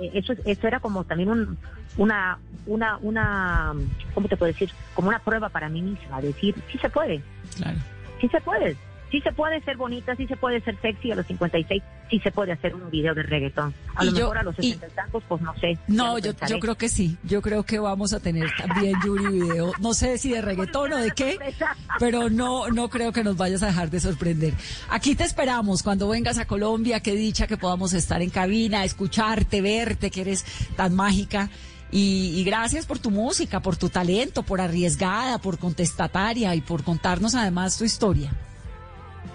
eh, 0.00 0.10
eso, 0.14 0.32
eso 0.44 0.66
era 0.66 0.80
como 0.80 1.04
también 1.04 1.30
un, 1.30 1.56
una, 1.98 2.40
una, 2.66 2.98
una, 3.00 3.72
¿cómo 4.12 4.26
te 4.26 4.36
puedo 4.36 4.52
decir? 4.52 4.72
Como 4.94 5.06
una 5.06 5.20
prueba 5.20 5.50
para 5.50 5.68
mí 5.68 5.82
misma, 5.82 6.20
decir, 6.20 6.56
sí 6.72 6.78
se 6.78 6.90
puede. 6.90 7.22
Claro. 7.54 7.78
Sí 8.20 8.26
se 8.26 8.40
puede 8.40 8.76
sí 9.10 9.20
se 9.20 9.32
puede 9.32 9.60
ser 9.62 9.76
bonita, 9.76 10.14
sí 10.16 10.26
se 10.26 10.36
puede 10.36 10.60
ser 10.60 10.80
sexy 10.80 11.10
a 11.12 11.16
los 11.16 11.26
56, 11.26 11.82
sí 12.08 12.20
se 12.20 12.30
puede 12.30 12.52
hacer 12.52 12.74
un 12.74 12.90
video 12.90 13.14
de 13.14 13.22
reggaetón. 13.22 13.74
A 13.96 14.04
lo 14.04 14.12
mejor 14.12 14.38
a 14.38 14.42
los 14.42 14.54
60 14.56 14.86
y 14.86 14.90
tantos, 14.90 15.22
pues 15.28 15.40
no 15.42 15.54
sé. 15.58 15.78
No, 15.88 16.18
yo, 16.18 16.32
yo 16.48 16.58
creo 16.58 16.76
que 16.76 16.88
sí. 16.88 17.16
Yo 17.24 17.42
creo 17.42 17.64
que 17.64 17.78
vamos 17.78 18.12
a 18.12 18.20
tener 18.20 18.50
también, 18.56 18.94
Yuri, 19.04 19.40
video. 19.40 19.72
No 19.80 19.94
sé 19.94 20.18
si 20.18 20.30
de 20.30 20.40
reggaetón 20.40 20.92
o 20.92 20.96
de 20.98 21.10
qué, 21.10 21.38
pero 21.98 22.30
no, 22.30 22.68
no 22.68 22.88
creo 22.88 23.12
que 23.12 23.24
nos 23.24 23.36
vayas 23.36 23.62
a 23.62 23.66
dejar 23.66 23.90
de 23.90 24.00
sorprender. 24.00 24.54
Aquí 24.88 25.14
te 25.14 25.24
esperamos 25.24 25.82
cuando 25.82 26.08
vengas 26.08 26.38
a 26.38 26.46
Colombia. 26.46 27.00
Qué 27.00 27.14
dicha 27.14 27.46
que 27.46 27.56
podamos 27.56 27.92
estar 27.92 28.22
en 28.22 28.30
cabina, 28.30 28.84
escucharte, 28.84 29.60
verte, 29.60 30.10
que 30.10 30.20
eres 30.20 30.44
tan 30.76 30.94
mágica. 30.94 31.50
Y, 31.92 32.34
y, 32.36 32.44
gracias 32.44 32.86
por 32.86 33.00
tu 33.00 33.10
música, 33.10 33.58
por 33.58 33.76
tu 33.76 33.88
talento, 33.88 34.44
por 34.44 34.60
arriesgada, 34.60 35.38
por 35.38 35.58
contestataria 35.58 36.54
y 36.54 36.60
por 36.60 36.84
contarnos 36.84 37.34
además 37.34 37.76
tu 37.76 37.84
historia. 37.84 38.30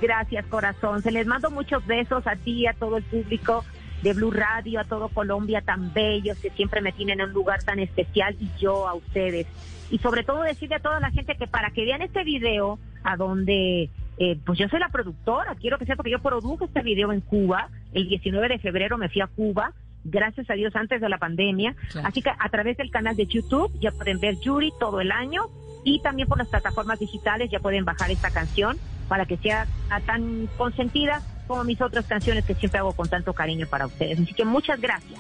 Gracias, 0.01 0.45
corazón. 0.47 1.01
Se 1.01 1.11
les 1.11 1.25
mando 1.25 1.49
muchos 1.49 1.85
besos 1.85 2.25
a 2.27 2.35
ti, 2.35 2.67
a 2.67 2.73
todo 2.73 2.97
el 2.97 3.03
público 3.03 3.63
de 4.03 4.13
Blue 4.13 4.31
Radio, 4.31 4.79
a 4.79 4.83
todo 4.83 5.09
Colombia 5.09 5.61
tan 5.61 5.93
bellos 5.93 6.37
que 6.39 6.49
siempre 6.51 6.81
me 6.81 6.91
tienen 6.91 7.21
en 7.21 7.29
un 7.29 7.33
lugar 7.33 7.63
tan 7.63 7.79
especial 7.79 8.35
y 8.39 8.49
yo 8.59 8.87
a 8.87 8.93
ustedes. 8.93 9.47
Y 9.89 9.99
sobre 9.99 10.23
todo 10.23 10.41
decirle 10.43 10.75
a 10.75 10.79
toda 10.79 10.99
la 10.99 11.11
gente 11.11 11.35
que 11.35 11.47
para 11.47 11.71
que 11.71 11.85
vean 11.85 12.01
este 12.01 12.23
video, 12.23 12.77
a 13.03 13.15
donde 13.15 13.89
eh, 14.17 14.39
pues 14.45 14.59
yo 14.59 14.67
soy 14.67 14.79
la 14.79 14.89
productora, 14.89 15.55
quiero 15.55 15.77
que 15.77 15.85
sepa 15.85 16.03
que 16.03 16.11
yo 16.11 16.19
produjo 16.19 16.65
este 16.65 16.81
video 16.81 17.11
en 17.11 17.21
Cuba, 17.21 17.69
el 17.93 18.07
19 18.07 18.47
de 18.47 18.59
febrero 18.59 18.97
me 18.97 19.09
fui 19.09 19.21
a 19.21 19.27
Cuba, 19.27 19.73
gracias 20.03 20.49
a 20.49 20.53
Dios 20.53 20.75
antes 20.75 21.01
de 21.01 21.09
la 21.09 21.17
pandemia, 21.17 21.75
así 22.03 22.21
que 22.21 22.29
a 22.29 22.49
través 22.49 22.77
del 22.77 22.91
canal 22.91 23.15
de 23.15 23.25
YouTube 23.25 23.71
ya 23.79 23.91
pueden 23.91 24.19
ver 24.19 24.39
Yuri 24.39 24.71
todo 24.79 25.01
el 25.01 25.11
año 25.11 25.49
y 25.83 26.01
también 26.01 26.27
por 26.27 26.37
las 26.37 26.47
plataformas 26.47 26.99
digitales 26.99 27.49
ya 27.51 27.59
pueden 27.59 27.85
bajar 27.85 28.11
esta 28.11 28.31
canción 28.31 28.77
para 29.08 29.26
que 29.26 29.38
sea 29.38 29.68
tan 30.06 30.47
consentida 30.58 31.22
como 31.47 31.64
mis 31.64 31.80
otras 31.82 32.06
canciones 32.06 32.45
que 32.45 32.56
siempre 32.56 32.80
hago 32.80 32.93
con 32.93 33.08
tanto 33.08 33.34
cariño 33.34 33.68
para 33.68 33.86
ustedes. 33.86 34.20
Así 34.20 34.34
que 34.34 34.45
muchas 34.45 34.80
gracias. 34.80 35.20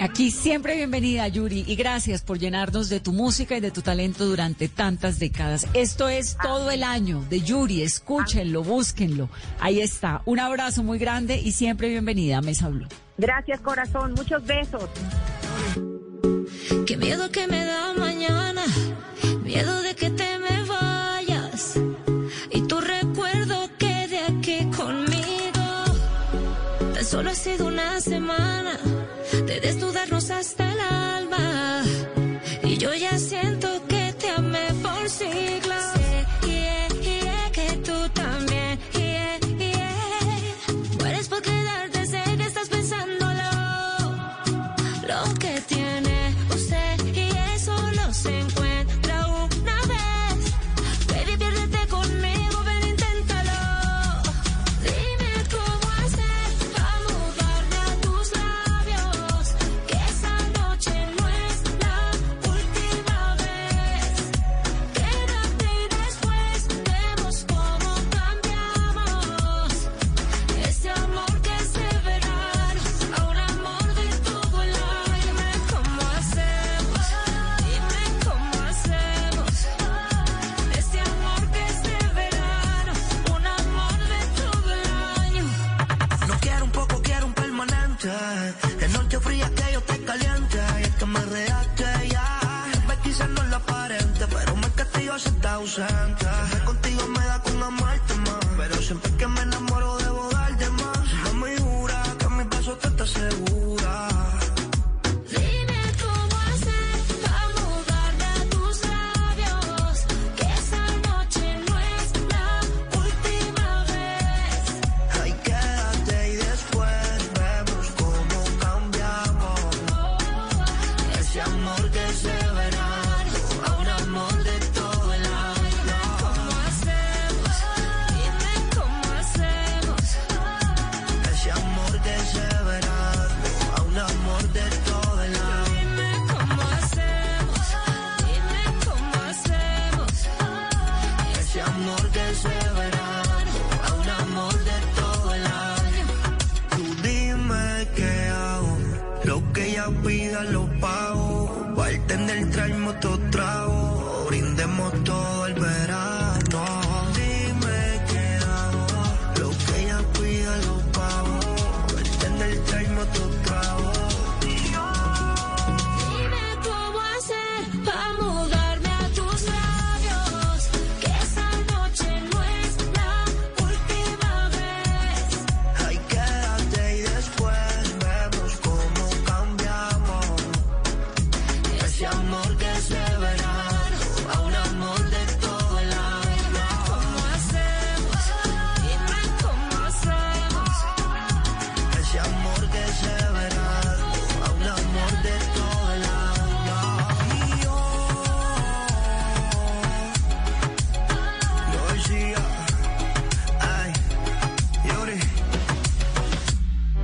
Aquí 0.00 0.32
siempre 0.32 0.74
bienvenida, 0.74 1.26
Yuri, 1.28 1.64
y 1.66 1.76
gracias 1.76 2.22
por 2.22 2.38
llenarnos 2.38 2.88
de 2.88 2.98
tu 2.98 3.12
música 3.12 3.56
y 3.56 3.60
de 3.60 3.70
tu 3.70 3.80
talento 3.80 4.26
durante 4.26 4.68
tantas 4.68 5.20
décadas. 5.20 5.68
Esto 5.72 6.08
es 6.08 6.36
todo 6.42 6.70
el 6.72 6.82
año 6.82 7.24
de 7.30 7.40
Yuri, 7.40 7.82
escúchenlo, 7.82 8.64
búsquenlo. 8.64 9.28
Ahí 9.60 9.80
está. 9.80 10.22
Un 10.24 10.40
abrazo 10.40 10.82
muy 10.82 10.98
grande 10.98 11.40
y 11.40 11.52
siempre 11.52 11.88
bienvenida 11.88 12.38
a 12.38 12.40
Mesa 12.40 12.68
Blue. 12.68 12.88
Gracias, 13.18 13.60
corazón. 13.60 14.14
Muchos 14.14 14.44
besos. 14.44 14.90
Qué 16.86 16.96
miedo 16.96 17.30
que 17.30 17.46
me 17.46 17.64
da 17.64 17.94
mañana, 17.94 18.64
miedo 19.44 19.80
de 19.82 19.94
que 19.94 20.10
te 20.10 20.38
me 20.38 20.53
solo 27.14 27.30
ha 27.30 27.34
sido 27.36 27.68
una 27.68 28.00
semana 28.00 28.76
de 29.46 29.60
desnudarnos 29.60 30.30
hasta 30.32 30.72
el 30.72 30.80
alma. 30.80 31.84
Y 32.64 32.76
yo 32.76 32.92
ya 32.92 33.16
siento 33.18 33.68
que 33.86 34.12
te 34.18 34.30
amé 34.30 34.66
por 34.82 35.08
siglos. 35.08 35.84
que 37.52 37.68
tú 37.86 37.96
también. 38.22 38.80
Mueres 40.98 41.28
por 41.28 41.40
quedarte, 41.40 42.04
sé 42.04 42.22
que 42.36 42.46
estás 42.52 42.68
pensando 42.68 43.26
lo 45.10 45.34
que 45.42 45.60
tiene 45.72 46.34
usted 46.50 46.94
y 47.14 47.26
eso 47.54 47.74
no 47.92 48.12
se 48.12 48.40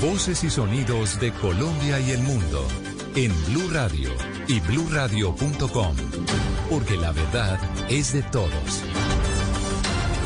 Voces 0.00 0.44
y 0.44 0.50
sonidos 0.50 1.20
de 1.20 1.32
Colombia 1.32 2.00
y 2.00 2.10
el 2.12 2.22
mundo 2.22 2.66
en 3.14 3.32
Blue 3.46 3.68
Radio 3.70 4.10
y 4.48 4.60
bluradio.com, 4.60 5.96
porque 6.70 6.96
la 6.96 7.12
verdad 7.12 7.58
es 7.88 8.12
de 8.12 8.22
todos. 8.22 8.82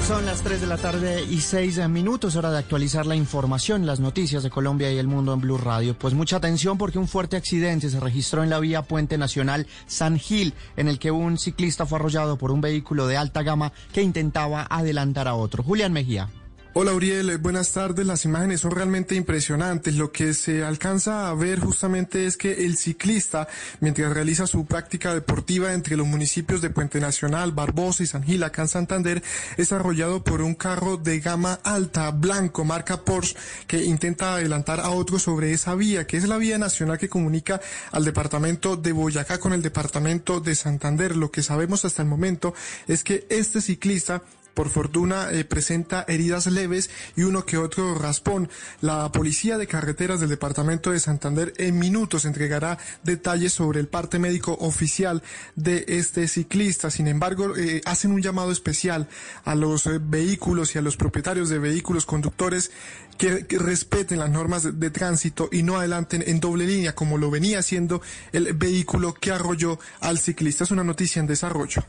Son 0.07 0.27
las 0.27 0.43
3 0.43 0.61
de 0.61 0.67
la 0.67 0.77
tarde 0.77 1.25
y 1.25 1.41
6 1.41 1.89
minutos, 1.89 2.37
hora 2.37 2.51
de 2.51 2.59
actualizar 2.59 3.07
la 3.07 3.17
información, 3.17 3.87
las 3.87 4.01
noticias 4.01 4.43
de 4.43 4.51
Colombia 4.51 4.93
y 4.93 4.99
el 4.99 5.09
mundo 5.09 5.33
en 5.33 5.41
Blue 5.41 5.57
Radio. 5.57 5.99
Pues 5.99 6.13
mucha 6.13 6.37
atención 6.37 6.77
porque 6.77 6.99
un 6.99 7.09
fuerte 7.09 7.37
accidente 7.37 7.89
se 7.89 7.99
registró 7.99 8.43
en 8.43 8.51
la 8.51 8.61
vía 8.61 8.83
Puente 8.83 9.17
Nacional 9.17 9.67
San 9.87 10.19
Gil, 10.19 10.53
en 10.77 10.89
el 10.89 10.99
que 10.99 11.11
un 11.11 11.39
ciclista 11.39 11.87
fue 11.87 11.99
arrollado 11.99 12.37
por 12.37 12.53
un 12.53 12.61
vehículo 12.61 13.07
de 13.07 13.17
alta 13.17 13.43
gama 13.43 13.73
que 13.93 14.03
intentaba 14.03 14.67
adelantar 14.69 15.27
a 15.27 15.35
otro. 15.35 15.63
Julián 15.63 15.93
Mejía. 15.93 16.29
Hola 16.77 16.93
Uriel, 16.93 17.39
buenas 17.39 17.71
tardes. 17.71 18.05
Las 18.05 18.25
imágenes 18.25 18.63
son 18.63 18.73
realmente 18.73 19.15
impresionantes. 19.15 19.95
Lo 19.95 20.11
que 20.11 20.35
se 20.35 20.65
alcanza 20.65 21.31
a 21.31 21.35
ver 21.35 21.61
justamente 21.61 22.27
es 22.27 22.37
que 22.37 22.65
el 22.65 22.77
ciclista, 22.77 23.47
mientras 23.79 24.13
realiza 24.13 24.49
su 24.49 24.67
práctica 24.67 25.15
deportiva 25.15 25.73
entre 25.73 25.97
los 25.97 26.05
municipios 26.05 26.61
de 26.61 26.71
Puente 26.71 26.99
Nacional, 26.99 27.53
Barbosa 27.53 28.03
y 28.03 28.07
San 28.07 28.25
Gil, 28.25 28.43
acá 28.43 28.63
en 28.63 28.69
Santander, 28.69 29.23
es 29.57 29.71
arrollado 29.71 30.25
por 30.25 30.43
un 30.43 30.57
carro 30.57 30.97
de 30.97 31.21
gama 31.21 31.61
alta, 31.63 32.11
blanco, 32.11 32.65
marca 32.65 33.05
Porsche, 33.05 33.37
que 33.69 33.85
intenta 33.85 34.35
adelantar 34.35 34.81
a 34.81 34.91
otro 34.91 35.21
sobre 35.21 35.53
esa 35.53 35.77
vía, 35.77 36.09
que 36.09 36.17
es 36.17 36.27
la 36.27 36.39
vía 36.39 36.59
nacional 36.59 36.99
que 36.99 37.09
comunica 37.09 37.61
al 37.93 38.05
departamento 38.05 38.77
de 38.77 38.91
Boyacá 38.91 39.39
con 39.39 39.53
el 39.53 39.63
departamento 39.63 40.41
de 40.41 40.57
Santander. 40.57 41.15
Lo 41.15 41.31
que 41.31 41.45
sabemos 41.45 41.85
hasta 41.85 42.03
el 42.03 42.09
momento 42.09 42.53
es 42.89 43.05
que 43.05 43.29
este 43.31 43.61
ciclista 43.61 44.25
por 44.55 44.71
fortuna 44.71 45.31
eh, 45.31 45.45
presenta 45.45 46.05
heridas 46.09 46.47
leves 46.47 46.91
y 47.17 47.23
uno 47.25 47.45
que 47.45 47.59
otro 47.59 47.95
raspón. 47.95 48.49
La 48.81 49.11
policía 49.13 49.59
de 49.59 49.67
carreteras 49.67 50.21
del 50.21 50.31
departamento 50.31 50.91
de 50.91 51.01
Santander 51.01 51.53
en 51.59 51.79
minutos 51.79 52.25
entregará 52.25 52.79
detalles 53.03 53.53
sobre 53.53 53.81
el 53.81 53.89
parte 53.89 54.19
médico 54.19 54.57
oficial 54.61 55.23
de 55.57 55.85
este 55.89 56.29
ciclista. 56.29 56.91
Sin 56.91 57.09
embargo, 57.09 57.57
eh, 57.57 57.83
hacen 57.85 58.13
un 58.13 58.23
llamado 58.23 58.53
especial 58.53 59.09
a 59.45 59.55
los 59.55 59.87
eh, 59.87 60.01
vehículos 60.01 60.75
y 60.75 60.79
a 60.79 60.83
los 60.83 60.97
propietarios 60.97 61.49
de 61.49 61.59
vehículos 61.59 62.07
conductores 62.07 62.71
que, 63.19 63.47
respeten 63.51 64.19
las 64.19 64.31
normas 64.31 64.63
de, 64.63 64.73
de 64.73 64.91
tránsito 64.91 65.49
y 65.53 65.63
no 65.63 65.77
adelanten 65.77 66.23
en 66.27 66.41
doble 66.41 66.67
línea 66.67 66.95
como 66.95 67.19
lo 67.19 67.31
venía 67.31 67.59
haciendo 67.59 68.03
el 68.33 68.53
vehículo 68.55 69.15
que 69.15 69.33
arrolló 69.33 69.79
al 70.01 70.19
ciclista. 70.19 70.65
Es 70.65 70.71
una 70.71 70.85
noticia 70.85 71.21
en 71.21 71.27
desarrollo. 71.27 71.85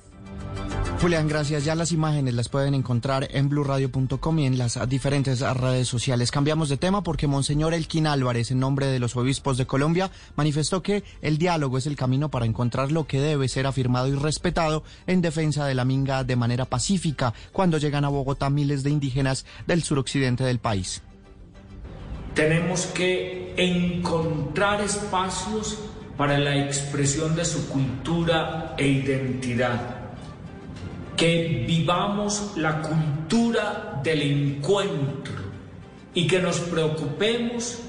Julián, 1.05 1.27
gracias. 1.27 1.65
Ya 1.65 1.75
las 1.75 1.91
imágenes 1.91 2.33
las 2.33 2.49
pueden 2.49 2.73
encontrar 2.73 3.27
en 3.31 3.47
blurradio.com 3.47 4.39
y 4.39 4.45
en 4.47 4.57
las 4.57 4.79
diferentes 4.89 5.41
redes 5.41 5.87
sociales. 5.87 6.31
Cambiamos 6.31 6.67
de 6.69 6.77
tema 6.77 7.03
porque 7.03 7.27
Monseñor 7.27 7.73
Elquín 7.73 8.07
Álvarez, 8.07 8.49
en 8.49 8.59
nombre 8.59 8.87
de 8.87 8.97
los 8.97 9.15
obispos 9.15 9.57
de 9.57 9.67
Colombia, 9.67 10.09
manifestó 10.35 10.81
que 10.81 11.03
el 11.21 11.37
diálogo 11.37 11.77
es 11.77 11.85
el 11.85 11.95
camino 11.95 12.29
para 12.29 12.45
encontrar 12.45 12.91
lo 12.91 13.05
que 13.05 13.19
debe 13.19 13.47
ser 13.49 13.67
afirmado 13.67 14.07
y 14.07 14.15
respetado 14.15 14.83
en 15.05 15.21
defensa 15.21 15.67
de 15.67 15.75
la 15.75 15.85
minga 15.85 16.23
de 16.23 16.37
manera 16.37 16.65
pacífica 16.65 17.33
cuando 17.51 17.77
llegan 17.77 18.05
a 18.05 18.09
Bogotá 18.09 18.49
miles 18.49 18.81
de 18.81 18.89
indígenas 18.89 19.45
del 19.67 19.83
suroccidente 19.83 20.43
del 20.43 20.59
país. 20.59 21.03
Tenemos 22.33 22.87
que 22.87 23.53
encontrar 23.57 24.81
espacios 24.81 25.77
para 26.17 26.39
la 26.39 26.57
expresión 26.57 27.35
de 27.35 27.45
su 27.45 27.67
cultura 27.67 28.73
e 28.77 28.87
identidad 28.87 30.04
que 31.15 31.63
vivamos 31.67 32.53
la 32.55 32.81
cultura 32.81 33.99
del 34.03 34.21
encuentro 34.21 35.33
y 36.13 36.27
que 36.27 36.39
nos 36.39 36.59
preocupemos 36.59 37.79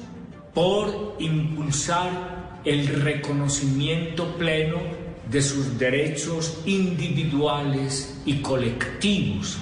por 0.55 1.17
impulsar 1.19 2.61
el 2.65 2.87
reconocimiento 2.89 4.37
pleno 4.37 4.79
de 5.31 5.43
sus 5.43 5.79
derechos 5.79 6.61
individuales 6.67 8.21
y 8.25 8.39
colectivos. 8.39 9.59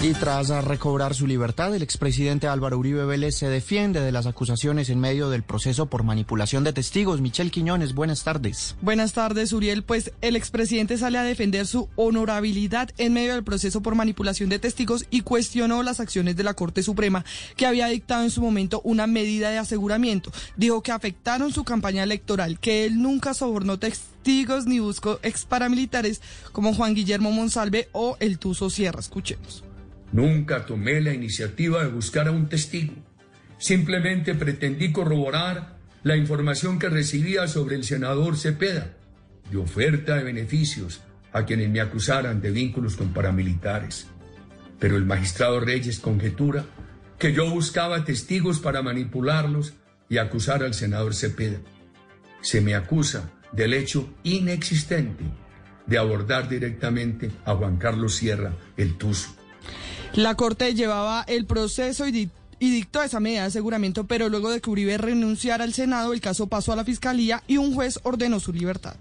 Y 0.00 0.12
tras 0.12 0.48
recobrar 0.64 1.12
su 1.12 1.26
libertad, 1.26 1.74
el 1.74 1.82
expresidente 1.82 2.46
Álvaro 2.46 2.78
Uribe 2.78 3.04
Vélez 3.04 3.34
se 3.34 3.48
defiende 3.48 4.00
de 4.00 4.12
las 4.12 4.26
acusaciones 4.26 4.90
en 4.90 5.00
medio 5.00 5.28
del 5.28 5.42
proceso 5.42 5.86
por 5.86 6.04
manipulación 6.04 6.62
de 6.62 6.72
testigos. 6.72 7.20
Michelle 7.20 7.50
Quiñones, 7.50 7.94
buenas 7.94 8.22
tardes. 8.22 8.76
Buenas 8.80 9.12
tardes, 9.12 9.52
Uriel. 9.52 9.82
Pues 9.82 10.12
el 10.20 10.36
expresidente 10.36 10.98
sale 10.98 11.18
a 11.18 11.24
defender 11.24 11.66
su 11.66 11.88
honorabilidad 11.96 12.90
en 12.96 13.12
medio 13.12 13.34
del 13.34 13.42
proceso 13.42 13.82
por 13.82 13.96
manipulación 13.96 14.48
de 14.50 14.60
testigos 14.60 15.04
y 15.10 15.22
cuestionó 15.22 15.82
las 15.82 15.98
acciones 15.98 16.36
de 16.36 16.44
la 16.44 16.54
Corte 16.54 16.84
Suprema, 16.84 17.24
que 17.56 17.66
había 17.66 17.88
dictado 17.88 18.22
en 18.22 18.30
su 18.30 18.40
momento 18.40 18.80
una 18.84 19.08
medida 19.08 19.50
de 19.50 19.58
aseguramiento. 19.58 20.30
Dijo 20.56 20.80
que 20.80 20.92
afectaron 20.92 21.52
su 21.52 21.64
campaña 21.64 22.04
electoral, 22.04 22.60
que 22.60 22.84
él 22.84 23.02
nunca 23.02 23.34
sobornó 23.34 23.80
testigos 23.80 24.64
ni 24.64 24.78
buscó 24.78 25.18
ex 25.24 25.44
paramilitares 25.44 26.22
como 26.52 26.72
Juan 26.72 26.94
Guillermo 26.94 27.32
Monsalve 27.32 27.88
o 27.92 28.16
el 28.20 28.38
Tuso 28.38 28.70
Sierra. 28.70 29.00
Escuchemos. 29.00 29.64
Nunca 30.12 30.64
tomé 30.64 31.00
la 31.00 31.12
iniciativa 31.12 31.84
de 31.84 31.90
buscar 31.90 32.28
a 32.28 32.32
un 32.32 32.48
testigo. 32.48 32.94
Simplemente 33.58 34.34
pretendí 34.34 34.92
corroborar 34.92 35.78
la 36.02 36.16
información 36.16 36.78
que 36.78 36.88
recibía 36.88 37.48
sobre 37.48 37.76
el 37.76 37.84
senador 37.84 38.36
Cepeda 38.36 38.94
de 39.50 39.56
oferta 39.56 40.16
de 40.16 40.24
beneficios 40.24 41.02
a 41.32 41.44
quienes 41.44 41.68
me 41.70 41.80
acusaran 41.80 42.40
de 42.40 42.50
vínculos 42.50 42.96
con 42.96 43.12
paramilitares. 43.12 44.06
Pero 44.78 44.96
el 44.96 45.04
magistrado 45.04 45.60
Reyes 45.60 45.98
conjetura 45.98 46.64
que 47.18 47.32
yo 47.32 47.50
buscaba 47.50 48.04
testigos 48.04 48.60
para 48.60 48.82
manipularlos 48.82 49.74
y 50.08 50.18
acusar 50.18 50.62
al 50.62 50.74
senador 50.74 51.14
Cepeda. 51.14 51.58
Se 52.40 52.60
me 52.60 52.74
acusa 52.74 53.30
del 53.52 53.74
hecho 53.74 54.08
inexistente 54.22 55.24
de 55.86 55.98
abordar 55.98 56.48
directamente 56.48 57.30
a 57.44 57.54
Juan 57.54 57.76
Carlos 57.76 58.14
Sierra, 58.14 58.52
el 58.76 58.96
Tuzo. 58.96 59.37
La 60.14 60.34
Corte 60.34 60.74
llevaba 60.74 61.24
el 61.28 61.46
proceso 61.46 62.06
y, 62.06 62.12
di 62.12 62.30
y, 62.58 62.70
dictó 62.70 63.02
esa 63.02 63.20
medida 63.20 63.42
de 63.42 63.48
aseguramiento, 63.48 64.04
pero 64.04 64.28
luego 64.28 64.50
de 64.50 64.60
que 64.60 64.70
Uribe 64.70 64.98
renunciara 64.98 65.64
al 65.64 65.74
Senado, 65.74 66.12
el 66.12 66.20
caso 66.20 66.48
pasó 66.48 66.72
a 66.72 66.76
la 66.76 66.84
Fiscalía 66.84 67.42
y 67.46 67.56
un 67.56 67.74
juez 67.74 68.00
ordenó 68.02 68.40
su 68.40 68.52
libertad. 68.52 68.96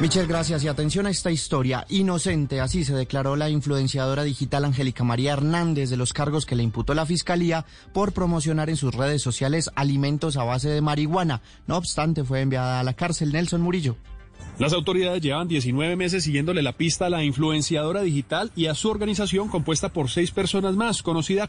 Michelle, 0.00 0.26
gracias 0.26 0.64
y 0.64 0.68
atención 0.68 1.06
a 1.06 1.10
esta 1.10 1.30
historia. 1.30 1.86
Inocente, 1.88 2.60
así 2.60 2.84
se 2.84 2.94
declaró 2.94 3.36
la 3.36 3.48
influenciadora 3.48 4.24
digital 4.24 4.64
Angélica 4.64 5.04
María 5.04 5.32
Hernández 5.32 5.88
de 5.88 5.96
los 5.96 6.12
cargos 6.12 6.46
que 6.46 6.56
le 6.56 6.64
imputó 6.64 6.94
la 6.94 7.06
Fiscalía 7.06 7.64
por 7.92 8.12
promocionar 8.12 8.70
en 8.70 8.76
sus 8.76 8.94
redes 8.94 9.22
sociales 9.22 9.70
alimentos 9.76 10.36
a 10.36 10.44
base 10.44 10.68
de 10.68 10.80
marihuana. 10.80 11.42
No 11.66 11.76
obstante, 11.76 12.24
fue 12.24 12.40
enviada 12.40 12.80
a 12.80 12.84
la 12.84 12.94
cárcel 12.94 13.32
Nelson 13.32 13.62
Murillo. 13.62 13.96
Las 14.58 14.72
autoridades 14.72 15.20
llevan 15.20 15.48
19 15.48 15.96
meses 15.96 16.22
siguiéndole 16.22 16.62
la 16.62 16.72
pista 16.72 17.06
a 17.06 17.10
la 17.10 17.24
influenciadora 17.24 18.02
digital 18.02 18.52
y 18.54 18.66
a 18.66 18.74
su 18.74 18.88
organización 18.88 19.48
compuesta 19.48 19.88
por 19.88 20.10
seis 20.10 20.30
personas 20.30 20.76
más, 20.76 21.02
conocida 21.02 21.48